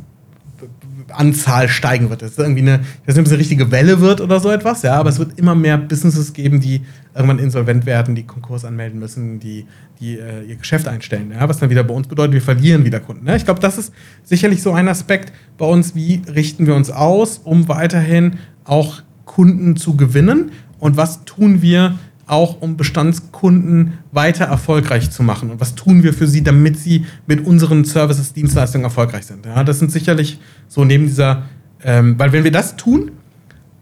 Anzahl 1.14 1.70
steigen 1.70 2.10
wird. 2.10 2.22
Das 2.22 2.32
ist 2.32 2.40
irgendwie 2.40 2.62
eine, 2.62 2.80
ich 3.02 3.08
weiß 3.08 3.16
nicht, 3.16 3.28
ob 3.28 3.32
es 3.32 3.40
richtige 3.40 3.72
Welle 3.72 4.00
wird 4.02 4.22
oder 4.22 4.40
so 4.40 4.50
etwas, 4.50 4.82
ja, 4.82 4.96
aber 4.96 5.10
es 5.10 5.20
wird 5.20 5.38
immer 5.40 5.56
mehr 5.56 5.78
Businesses 5.78 6.34
geben, 6.34 6.60
die 6.60 6.82
irgendwann 7.16 7.40
insolvent 7.40 7.86
werden, 7.86 8.16
die 8.16 8.24
Konkurs 8.24 8.66
anmelden 8.66 9.00
müssen, 9.00 9.40
die, 9.40 9.66
die 10.00 10.18
äh, 10.18 10.44
ihr 10.44 10.56
Geschäft 10.56 10.88
einstellen. 10.88 11.32
Ja, 11.32 11.48
was 11.48 11.60
dann 11.60 11.70
wieder 11.70 11.84
bei 11.84 11.94
uns 11.94 12.08
bedeutet, 12.08 12.34
wir 12.34 12.42
verlieren 12.42 12.86
wieder 12.86 13.00
Kunden. 13.00 13.26
Ne? 13.26 13.36
Ich 13.36 13.46
glaube, 13.46 13.60
das 13.60 13.78
ist 13.78 13.94
sicherlich 14.24 14.62
so 14.62 14.74
ein 14.74 14.88
Aspekt 14.88 15.32
bei 15.58 15.66
uns, 15.66 15.96
wie 15.96 16.22
richten 16.34 16.66
wir 16.68 16.76
uns 16.76 16.92
aus, 16.92 17.40
um 17.44 17.68
weiterhin 17.68 18.38
auch 18.64 19.02
Kunden 19.26 19.76
zu 19.76 19.96
gewinnen 19.96 20.52
und 20.80 20.98
was 20.98 21.24
tun 21.26 21.62
wir, 21.62 21.98
auch 22.28 22.62
um 22.62 22.78
Bestandskunden 22.78 23.94
weiter 24.12 24.46
erfolgreich 24.46 25.12
zu 25.12 25.24
machen? 25.24 25.52
Und 25.52 25.60
was 25.60 25.76
tun 25.76 26.04
wir 26.04 26.14
für 26.14 26.28
sie, 26.28 26.44
damit 26.44 26.78
sie 26.78 27.06
mit 27.28 27.46
unseren 27.46 27.84
Services, 27.86 28.34
Dienstleistungen 28.34 28.86
erfolgreich 28.86 29.26
sind? 29.26 29.46
Ja, 29.46 29.64
das 29.64 29.80
sind 29.80 29.92
sicherlich 29.92 30.40
so 30.68 30.86
neben 30.86 31.06
dieser, 31.06 31.44
ähm, 31.84 32.18
weil 32.18 32.32
wenn 32.32 32.44
wir 32.44 32.52
das 32.52 32.76
tun, 32.76 33.12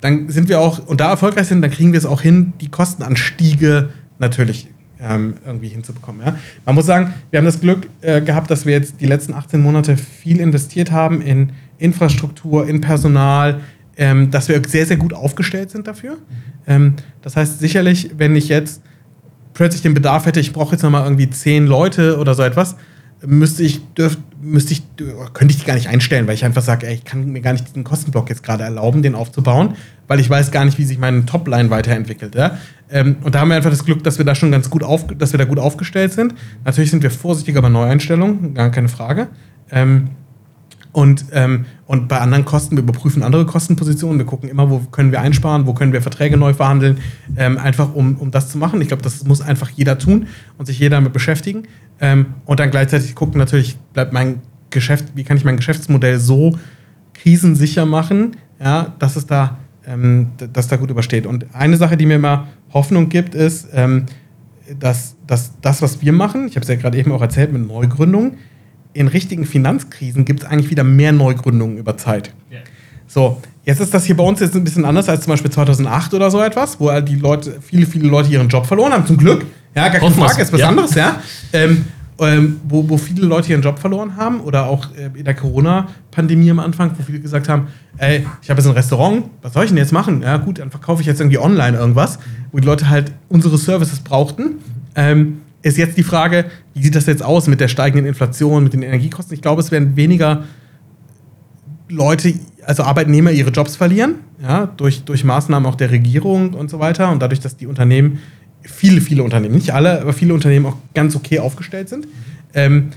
dann 0.02 0.30
sind 0.30 0.50
wir 0.50 0.60
auch, 0.60 0.86
und 0.88 1.00
da 1.00 1.12
erfolgreich 1.12 1.48
sind, 1.48 1.62
dann 1.62 1.72
kriegen 1.72 1.92
wir 1.94 2.00
es 2.00 2.06
auch 2.06 2.22
hin, 2.22 2.54
die 2.60 2.70
Kostenanstiege 2.70 3.90
natürlich 4.18 4.68
ähm, 5.00 5.36
irgendwie 5.46 5.68
hinzubekommen. 5.68 6.26
Ja? 6.26 6.36
Man 6.66 6.76
muss 6.76 6.86
sagen, 6.86 7.14
wir 7.30 7.38
haben 7.38 7.46
das 7.46 7.60
Glück 7.60 7.88
äh, 8.02 8.22
gehabt, 8.22 8.52
dass 8.52 8.66
wir 8.66 8.74
jetzt 8.74 9.02
die 9.02 9.06
letzten 9.06 9.34
18 9.34 9.62
Monate 9.62 9.98
viel 9.98 10.40
investiert 10.40 10.92
haben 10.92 11.22
in 11.22 11.52
Infrastruktur, 11.78 12.68
in 12.68 12.82
Personal, 12.82 13.62
ähm, 14.02 14.32
dass 14.32 14.50
wir 14.50 14.60
sehr, 14.68 14.88
sehr 14.88 14.98
gut 14.98 15.14
aufgestellt 15.14 15.70
sind 15.70 15.88
dafür. 15.88 16.18
Ähm, 16.66 16.96
das 17.22 17.36
heißt, 17.36 17.60
sicherlich, 17.60 18.10
wenn 18.18 18.36
ich 18.36 18.50
jetzt 18.50 18.82
plötzlich 19.54 19.84
den 19.84 19.94
Bedarf 19.94 20.26
hätte, 20.26 20.40
ich 20.40 20.54
brauche 20.54 20.72
jetzt 20.72 20.82
nochmal 20.82 21.04
irgendwie 21.04 21.30
zehn 21.30 21.68
Leute 21.68 22.18
oder 22.18 22.34
so 22.34 22.42
etwas, 22.42 22.76
müsste 23.24 23.62
ich, 23.62 23.80
dürf, 23.94 24.18
müsste 24.42 24.74
ich, 24.74 24.82
könnte 25.34 25.54
ich 25.54 25.60
die 25.60 25.66
gar 25.68 25.76
nicht 25.76 25.88
einstellen, 25.88 26.26
weil 26.26 26.34
ich 26.34 26.44
einfach 26.44 26.64
sage, 26.64 26.92
ich 26.92 27.06
kann 27.06 27.32
mir 27.32 27.42
gar 27.42 27.52
nicht 27.52 27.68
diesen 27.68 27.84
Kostenblock 27.84 28.28
jetzt 28.30 28.42
gerade 28.42 28.64
erlauben, 28.64 29.04
den 29.04 29.14
aufzubauen, 29.14 29.76
weil 30.08 30.20
ich 30.20 30.28
weiß 30.28 30.50
gar 30.50 30.66
nicht, 30.66 30.80
wie 30.80 30.84
sich 30.84 30.98
meine 30.98 31.28
Topline 31.28 31.70
weiterentwickelt. 31.70 32.34
Ja? 32.34 32.58
Ähm, 32.90 33.18
und 33.22 33.36
da 33.36 33.42
haben 33.42 33.50
wir 33.50 33.56
einfach 33.56 33.70
das 33.70 33.86
Glück, 33.86 34.04
dass 34.04 34.18
wir 34.18 34.26
da 34.26 34.34
schon 34.34 34.50
ganz 34.50 34.72
gut 34.72 34.82
auf, 34.82 35.06
dass 35.16 35.32
wir 35.32 35.38
da 35.38 35.46
gut 35.46 35.60
aufgestellt 35.60 36.14
sind. 36.14 36.34
Natürlich 36.66 36.90
sind 36.90 37.04
wir 37.04 37.12
vorsichtiger 37.12 37.62
bei 37.62 37.70
Neueinstellungen, 37.70 38.56
gar 38.56 38.72
keine 38.72 38.90
Frage. 38.90 39.28
Ähm, 39.70 40.10
und, 40.92 41.26
ähm, 41.32 41.66
und 41.86 42.08
bei 42.08 42.20
anderen 42.20 42.44
Kosten, 42.44 42.76
wir 42.76 42.84
überprüfen 42.84 43.24
andere 43.24 43.46
Kostenpositionen, 43.46 44.18
wir 44.18 44.26
gucken 44.26 44.50
immer, 44.50 44.70
wo 44.70 44.80
können 44.80 45.12
wir 45.12 45.22
einsparen, 45.22 45.66
wo 45.66 45.74
können 45.74 45.94
wir 45.94 46.02
Verträge 46.02 46.36
neu 46.38 46.54
verhandeln, 46.54 46.98
ähm, 47.38 47.58
einfach 47.58 47.94
um, 47.94 48.18
um 48.18 48.32
das 48.32 48.50
zu 48.50 48.58
machen. 48.58 48.82
Ich 48.82 48.90
glaube, 48.90 49.04
das 49.04 49.24
muss 49.24 49.42
einfach 49.42 49.70
jeder 49.70 49.98
tun 49.98 50.28
und 50.58 50.66
sich 50.66 50.80
jeder 50.80 50.98
damit 50.98 51.14
beschäftigen. 51.14 51.64
Ähm, 52.02 52.28
und 52.46 52.60
dann 52.60 52.72
gleichzeitig 52.72 53.16
gucken 53.16 53.38
natürlich, 53.38 53.78
bleibt 53.94 54.12
mein 54.12 54.42
Geschäft, 54.70 55.14
wie 55.16 55.24
kann 55.24 55.38
ich 55.38 55.46
mein 55.46 55.58
Geschäftsmodell 55.58 56.20
so 56.20 56.58
krisensicher 57.14 57.86
machen, 57.86 58.36
ja, 58.60 58.94
dass 59.00 59.16
es 59.16 59.28
da, 59.28 59.60
ähm, 59.86 60.32
dass 60.52 60.68
da 60.68 60.76
gut 60.76 60.90
übersteht. 60.90 61.26
Und 61.26 61.46
eine 61.54 61.78
Sache, 61.78 61.96
die 61.96 62.06
mir 62.06 62.16
immer 62.16 62.48
Hoffnung 62.74 63.08
gibt, 63.08 63.34
ist, 63.34 63.70
ähm, 63.74 64.08
dass, 64.80 65.16
dass 65.28 65.54
das, 65.62 65.82
was 65.82 66.02
wir 66.02 66.14
machen, 66.14 66.48
ich 66.48 66.56
habe 66.56 66.64
es 66.64 66.68
ja 66.68 66.76
gerade 66.76 66.98
eben 66.98 67.12
auch 67.12 67.22
erzählt 67.22 67.52
mit 67.54 67.66
Neugründungen, 67.68 68.38
in 68.94 69.08
richtigen 69.08 69.46
Finanzkrisen 69.46 70.26
gibt 70.26 70.44
es 70.44 70.50
eigentlich 70.50 70.70
wieder 70.70 70.84
mehr 70.84 71.12
Neugründungen 71.12 71.78
über 71.78 71.98
Zeit. 71.98 72.34
Ja. 72.50 72.60
So, 73.08 73.42
jetzt 73.66 73.82
ist 73.82 73.94
das 73.94 74.06
hier 74.06 74.16
bei 74.16 74.24
uns 74.24 74.40
jetzt 74.40 74.56
ein 74.56 74.64
bisschen 74.64 74.86
anders 74.86 75.10
als 75.10 75.24
zum 75.24 75.34
Beispiel 75.34 75.52
2008 75.52 76.14
oder 76.14 76.32
so 76.32 76.42
etwas, 76.42 76.80
wo 76.80 76.92
die 77.02 77.16
Leute, 77.16 77.60
viele, 77.62 77.86
viele 77.86 78.08
Leute 78.08 78.30
ihren 78.30 78.48
Job 78.48 78.66
verloren 78.66 78.94
haben, 78.94 79.06
zum 79.06 79.18
Glück. 79.18 79.46
Ja, 79.76 79.90
gar 79.90 80.00
keine 80.00 80.12
Frage, 80.16 80.42
ist 80.42 80.52
was 80.54 80.60
ja. 80.60 80.70
anderes, 80.70 80.96
ja. 80.96 81.22
Ähm, 81.54 81.86
ähm, 82.22 82.62
wo, 82.68 82.88
wo 82.88 82.98
viele 82.98 83.26
Leute 83.26 83.50
ihren 83.50 83.62
Job 83.62 83.80
verloren 83.80 84.16
haben 84.16 84.42
oder 84.42 84.68
auch 84.68 84.88
äh, 84.96 85.10
in 85.18 85.26
der 85.26 85.34
Corona-Pandemie 85.34 86.52
am 86.52 86.60
Anfang, 86.60 86.92
wo 86.98 87.04
viele 87.04 87.20
gesagt 87.20 87.50
haben, 87.50 87.68
ey, 87.98 88.26
ich 88.42 88.50
habe 88.50 88.62
jetzt 88.62 88.68
ein 88.70 88.74
Restaurant, 88.74 89.26
was 89.42 89.54
soll 89.54 89.64
ich 89.64 89.72
denn 89.72 89.78
jetzt 89.78 89.92
machen? 89.92 90.22
Ja 90.22 90.38
gut, 90.38 90.60
dann 90.60 90.70
verkaufe 90.70 91.02
ich 91.02 91.08
jetzt 91.08 91.20
irgendwie 91.20 91.40
online 91.40 91.78
irgendwas, 91.78 92.20
wo 92.52 92.60
die 92.60 92.66
Leute 92.66 92.90
halt 92.90 93.12
unsere 93.28 93.58
Services 93.58 94.02
brauchten. 94.02 94.60
Ähm, 94.96 95.41
ist 95.62 95.78
jetzt 95.78 95.98
die 95.98 96.04
Frage, 96.04 96.46
wie 96.74 96.84
sieht 96.84 96.96
das 96.96 97.06
jetzt 97.06 97.24
aus 97.24 97.48
mit 97.48 97.60
der 97.60 97.68
steigenden 97.68 98.06
Inflation, 98.06 98.64
mit 98.64 98.74
den 98.74 98.82
Energiekosten? 98.82 99.34
Ich 99.36 99.42
glaube, 99.42 99.62
es 99.62 99.72
werden 99.72 99.96
weniger 99.96 100.44
Leute, 101.90 102.34
also 102.66 102.84
Arbeitnehmer, 102.84 103.32
ihre 103.32 103.52
Jobs 103.52 103.76
verlieren, 103.76 104.16
ja, 104.42 104.66
durch, 104.66 105.04
durch 105.04 105.24
Maßnahmen 105.24 105.70
auch 105.70 105.76
der 105.76 105.92
Regierung 105.92 106.54
und 106.54 106.70
so 106.70 106.80
weiter 106.80 107.12
und 107.12 107.22
dadurch, 107.22 107.42
dass 107.42 107.58
die 107.58 107.68
Unternehmen, 107.68 108.20
viele, 108.62 109.02
viele 109.02 109.24
Unternehmen, 109.24 109.56
nicht 109.56 109.74
alle, 109.74 110.02
aber 110.02 110.14
viele 110.14 110.34
Unternehmen 110.34 110.66
auch 110.66 110.78
ganz 110.94 111.16
okay 111.16 111.40
aufgestellt 111.40 111.90
sind. 111.90 112.08
Ähm, 112.54 112.92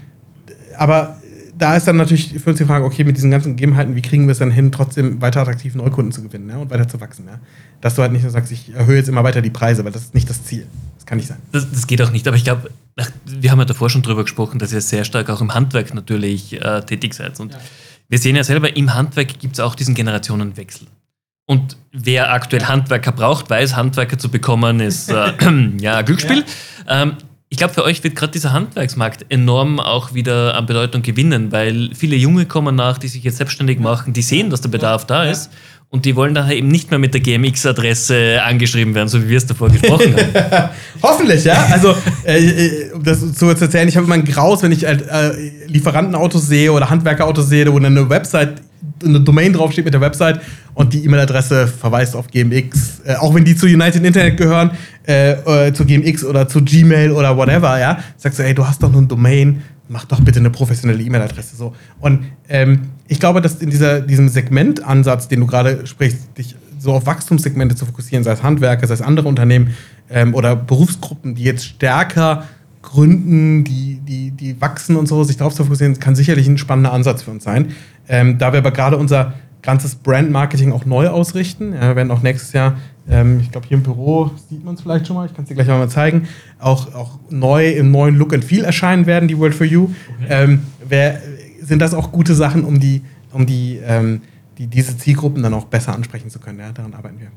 aber 0.77 1.19
da 1.57 1.77
ist 1.77 1.87
dann 1.87 1.97
natürlich 1.97 2.39
für 2.39 2.51
uns 2.51 2.59
die 2.59 2.65
Frage, 2.65 2.85
okay, 2.85 3.05
mit 3.05 3.17
diesen 3.17 3.31
ganzen 3.31 3.57
Gegebenheiten, 3.57 3.95
wie 3.95 4.03
kriegen 4.03 4.27
wir 4.27 4.33
es 4.33 4.39
dann 4.39 4.51
hin, 4.51 4.73
trotzdem 4.73 5.21
weiter 5.21 5.41
attraktiv 5.41 5.75
Neukunden 5.75 6.13
zu 6.13 6.23
gewinnen 6.23 6.49
ja, 6.49 6.57
und 6.57 6.71
weiter 6.71 6.89
zu 6.89 7.01
wachsen. 7.01 7.27
Ja? 7.27 7.39
Dass 7.81 7.95
du 7.95 8.03
halt 8.03 8.13
nicht 8.13 8.23
nur 8.23 8.31
sagst, 8.31 8.51
ich 8.53 8.75
erhöhe 8.75 8.97
jetzt 8.97 9.09
immer 9.09 9.25
weiter 9.25 9.41
die 9.41 9.51
Preise, 9.51 9.85
weil 9.85 9.93
das 9.93 10.03
ist 10.03 10.15
nicht 10.15 10.29
das 10.29 10.45
Ziel. 10.45 10.67
Das 11.05 11.07
kann 11.07 11.19
nicht 11.19 11.29
sein. 11.29 11.39
Das, 11.53 11.71
das 11.71 11.87
geht 11.87 12.01
auch 12.01 12.11
nicht, 12.11 12.27
aber 12.27 12.37
ich 12.37 12.45
glaube, 12.45 12.71
wir 13.27 13.51
haben 13.51 13.59
ja 13.59 13.67
davor 13.67 13.91
schon 13.91 14.03
drüber 14.03 14.23
gesprochen, 14.23 14.59
dass 14.59 14.73
ihr 14.73 14.81
sehr 14.81 15.05
stark 15.05 15.29
auch 15.29 15.41
im 15.41 15.53
Handwerk 15.53 15.93
natürlich 15.93 16.55
äh, 16.55 16.81
tätig 16.83 17.13
seid. 17.13 17.39
Und 17.41 17.53
ja. 17.53 17.59
wir 18.09 18.19
sehen 18.19 18.37
ja 18.37 18.45
selber, 18.45 18.75
im 18.75 18.95
Handwerk 18.95 19.39
gibt 19.39 19.55
es 19.55 19.61
auch 19.61 19.75
diesen 19.75 19.95
Generationenwechsel. 19.95 20.87
Und 21.47 21.77
wer 21.93 22.33
aktuell 22.33 22.65
Handwerker 22.65 23.13
braucht, 23.13 23.51
weiß, 23.51 23.77
Handwerker 23.77 24.17
zu 24.17 24.31
bekommen, 24.31 24.81
ist 24.81 25.11
äh, 25.11 25.33
ja 25.81 26.01
Glücksspiel. 26.01 26.45
Ja. 26.89 27.03
Ähm, 27.03 27.17
ich 27.51 27.59
glaube, 27.59 27.75
für 27.75 27.85
euch 27.85 28.03
wird 28.03 28.17
gerade 28.17 28.33
dieser 28.33 28.53
Handwerksmarkt 28.53 29.27
enorm 29.29 29.79
auch 29.79 30.15
wieder 30.15 30.57
an 30.57 30.67
Bedeutung 30.67 31.03
gewinnen, 31.03 31.53
weil 31.53 31.91
viele 31.95 32.17
Junge 32.17 32.47
kommen 32.47 32.75
nach, 32.75 32.97
die 32.97 33.09
sich 33.09 33.23
jetzt 33.23 33.37
selbstständig 33.37 33.79
machen, 33.79 34.13
die 34.15 34.23
sehen, 34.23 34.51
dass 34.51 34.63
der 34.63 34.71
Bedarf 34.71 35.07
da 35.07 35.25
ist 35.25 35.51
und 35.95 36.05
die 36.07 36.17
wollen 36.17 36.35
daher 36.35 36.57
eben 36.57 36.67
nicht 36.67 36.91
mehr 36.91 36.99
mit 36.99 37.15
der 37.15 37.21
GMX-Adresse 37.21 38.43
angeschrieben 38.43 38.97
werden, 38.97 39.09
so 39.09 39.23
wie 39.23 39.29
wir 39.29 39.39
es 39.39 39.47
davor 39.47 39.71
gesprochen 39.71 40.17
haben. 40.17 40.71
Hoffentlich, 41.05 41.45
ja. 41.45 41.69
Also, 41.71 41.95
äh, 42.25 42.37
äh, 42.37 42.93
um 42.93 43.05
das 43.05 43.33
zu 43.33 43.47
erzählen, 43.47 43.87
ich 43.87 43.97
habe 43.97 44.05
immer 44.05 44.17
ein 44.17 44.25
Graus, 44.25 44.65
wenn 44.65 44.73
ich 44.73 44.87
halt, 44.87 45.09
äh, 45.09 45.31
Lieferantenautos 45.69 46.49
sehe 46.49 46.73
oder 46.73 46.91
Handwerkerautos 46.91 47.49
sehe, 47.49 47.73
wo 47.73 47.79
dann 47.79 47.97
eine 47.97 48.11
Website, 48.11 48.55
eine 49.05 49.21
Domain 49.21 49.53
draufsteht 49.53 49.85
mit 49.85 49.95
der 49.95 50.01
Website 50.01 50.41
und 50.75 50.93
die 50.93 51.05
E-Mail-Adresse 51.05 51.69
verweist 51.69 52.17
auf 52.17 52.27
GMX. 52.27 53.03
Äh, 53.05 53.15
auch 53.15 53.33
wenn 53.33 53.45
die 53.45 53.55
zu 53.55 53.67
United 53.67 54.05
Internet 54.05 54.37
gehören, 54.37 54.73
äh, 55.07 55.69
äh, 55.69 55.73
zu 55.73 55.85
GMX 55.85 56.25
oder 56.25 56.49
zu 56.49 56.65
Gmail 56.65 57.13
oder 57.13 57.37
whatever, 57.37 57.79
ja. 57.79 58.01
Sagst 58.17 58.41
du, 58.41 58.43
ey, 58.43 58.53
du 58.53 58.67
hast 58.67 58.83
doch 58.83 58.91
nur 58.91 58.99
eine 58.99 59.07
Domain, 59.07 59.63
mach 59.89 60.07
doch 60.07 60.21
bitte 60.21 60.41
eine 60.41 60.51
professionelle 60.51 61.01
E-Mail-Adresse. 61.01 61.55
So. 61.55 61.73
Und 62.01 62.25
ähm, 62.49 62.81
ich 63.07 63.21
glaube, 63.21 63.41
dass 63.41 63.57
in 63.57 63.71
dieser, 63.71 64.01
diesem 64.01 64.29
Segmentansatz, 64.29 65.29
den 65.29 65.41
du 65.41 65.47
gerade 65.47 65.87
sprichst, 65.87 66.39
dich 66.39 66.57
so 66.79 66.93
auf 66.93 67.07
Wachstumssegmente 67.07 67.75
zu 67.75 67.87
fokussieren, 67.87 68.25
sei 68.25 68.33
es 68.33 68.43
Handwerker, 68.43 68.87
sei 68.87 68.95
es 68.95 69.03
andere 69.03 69.29
Unternehmen 69.29 69.75
ähm, 70.11 70.35
oder 70.35 70.57
Berufsgruppen, 70.57 71.35
die 71.35 71.45
jetzt 71.45 71.65
stärker 71.65 72.45
gründen, 72.83 73.65
die, 73.65 74.01
die, 74.07 74.31
die 74.31 74.61
wachsen 74.61 74.97
und 74.97 75.07
so, 75.07 75.25
sich 75.25 75.37
darauf 75.37 75.55
zu 75.55 75.65
fokussieren, 75.65 75.99
kann 75.99 76.15
sicherlich 76.15 76.47
ein 76.47 76.59
spannender 76.59 76.93
Ansatz 76.93 77.23
für 77.23 77.31
uns 77.31 77.45
sein. 77.45 77.73
Ähm, 78.09 78.39
da 78.39 78.53
wir 78.53 78.59
aber 78.59 78.71
gerade 78.71 78.99
unser 78.99 79.35
ganzes 79.65 79.95
Brand-Marketing 79.95 80.73
auch 80.73 80.85
neu 80.85 81.09
ausrichten. 81.09 81.73
Ja, 81.73 81.89
wir 81.89 81.97
werden 81.97 82.11
auch 82.11 82.23
nächstes 82.23 82.53
Jahr, 82.53 82.77
ähm, 83.09 83.41
ich 83.41 83.51
glaube 83.51 83.67
hier 83.67 83.79
im 83.79 83.83
Büro 83.83 84.31
sieht 84.51 84.63
man 84.63 84.75
es 84.75 84.83
vielleicht 84.83 85.07
schon 85.07 85.17
mal, 85.17 85.27
ich 85.27 85.35
kann 85.35 85.45
es 85.45 85.49
dir 85.49 85.55
gleich 85.55 85.67
mal 85.67 85.89
zeigen, 85.89 86.29
auch, 86.59 86.95
auch 86.95 87.19
neu 87.31 87.71
im 87.71 87.91
neuen 87.91 88.17
Look 88.17 88.35
and 88.35 88.45
Feel 88.45 88.65
erscheinen 88.65 89.07
werden, 89.07 89.27
die 89.27 89.39
World 89.39 89.55
for 89.55 89.67
You. 89.67 89.85
Okay. 89.85 90.27
Ähm, 90.29 90.63
wer, 90.87 91.19
sind 91.65 91.81
das 91.81 91.95
auch 91.95 92.13
gute 92.13 92.35
Sachen, 92.35 92.65
um 92.65 92.79
die, 92.79 93.03
um 93.33 93.47
die, 93.47 93.81
ähm, 93.85 94.23
die 94.59 94.67
diese 94.67 94.97
Zielgruppen 94.97 95.43
dann 95.43 95.55
auch 95.55 95.65
besser 95.65 95.95
ansprechen 95.95 96.31
zu 96.31 96.39
können. 96.39 96.61
Ja, 96.61 96.73
daran 96.73 96.95
arbeiten 96.95 97.19
wir. 97.19 97.29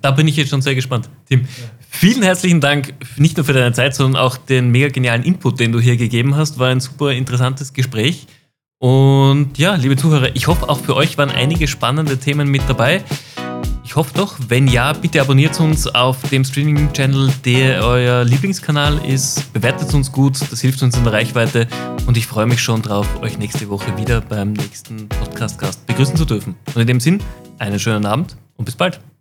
Da 0.00 0.10
bin 0.10 0.26
ich 0.26 0.36
jetzt 0.36 0.50
schon 0.50 0.62
sehr 0.62 0.74
gespannt. 0.74 1.08
Tim, 1.28 1.42
ja. 1.42 1.46
vielen 1.88 2.22
herzlichen 2.22 2.60
Dank, 2.60 2.94
nicht 3.16 3.36
nur 3.36 3.44
für 3.46 3.52
deine 3.52 3.72
Zeit, 3.72 3.94
sondern 3.94 4.20
auch 4.20 4.36
den 4.36 4.70
mega 4.70 4.88
genialen 4.88 5.22
Input, 5.22 5.60
den 5.60 5.70
du 5.70 5.80
hier 5.80 5.96
gegeben 5.96 6.34
hast. 6.34 6.58
War 6.58 6.70
ein 6.70 6.80
super 6.80 7.12
interessantes 7.12 7.72
Gespräch. 7.72 8.26
Und 8.78 9.58
ja, 9.58 9.76
liebe 9.76 9.96
Zuhörer, 9.96 10.34
ich 10.34 10.48
hoffe, 10.48 10.68
auch 10.68 10.80
für 10.80 10.96
euch 10.96 11.16
waren 11.18 11.30
einige 11.30 11.68
spannende 11.68 12.18
Themen 12.18 12.50
mit 12.50 12.62
dabei. 12.66 13.04
Ich 13.84 13.96
hoffe 13.96 14.14
doch. 14.14 14.36
Wenn 14.48 14.68
ja, 14.68 14.94
bitte 14.94 15.20
abonniert 15.20 15.60
uns 15.60 15.86
auf 15.86 16.16
dem 16.30 16.44
Streaming-Channel, 16.44 17.30
der 17.44 17.84
euer 17.84 18.24
Lieblingskanal 18.24 18.98
ist. 19.04 19.52
Bewertet 19.52 19.92
uns 19.92 20.10
gut, 20.10 20.40
das 20.50 20.62
hilft 20.62 20.82
uns 20.82 20.96
in 20.96 21.04
der 21.04 21.12
Reichweite. 21.12 21.68
Und 22.06 22.16
ich 22.16 22.26
freue 22.26 22.46
mich 22.46 22.62
schon 22.62 22.80
drauf, 22.80 23.06
euch 23.20 23.36
nächste 23.36 23.68
Woche 23.68 23.98
wieder 23.98 24.22
beim 24.22 24.54
nächsten 24.54 25.10
Podcast-Gast 25.10 25.86
begrüßen 25.86 26.16
zu 26.16 26.24
dürfen. 26.24 26.54
Und 26.74 26.80
in 26.80 26.86
dem 26.86 27.00
Sinn, 27.00 27.22
einen 27.58 27.78
schönen 27.78 28.06
Abend 28.06 28.36
und 28.56 28.64
bis 28.64 28.76
bald. 28.76 29.02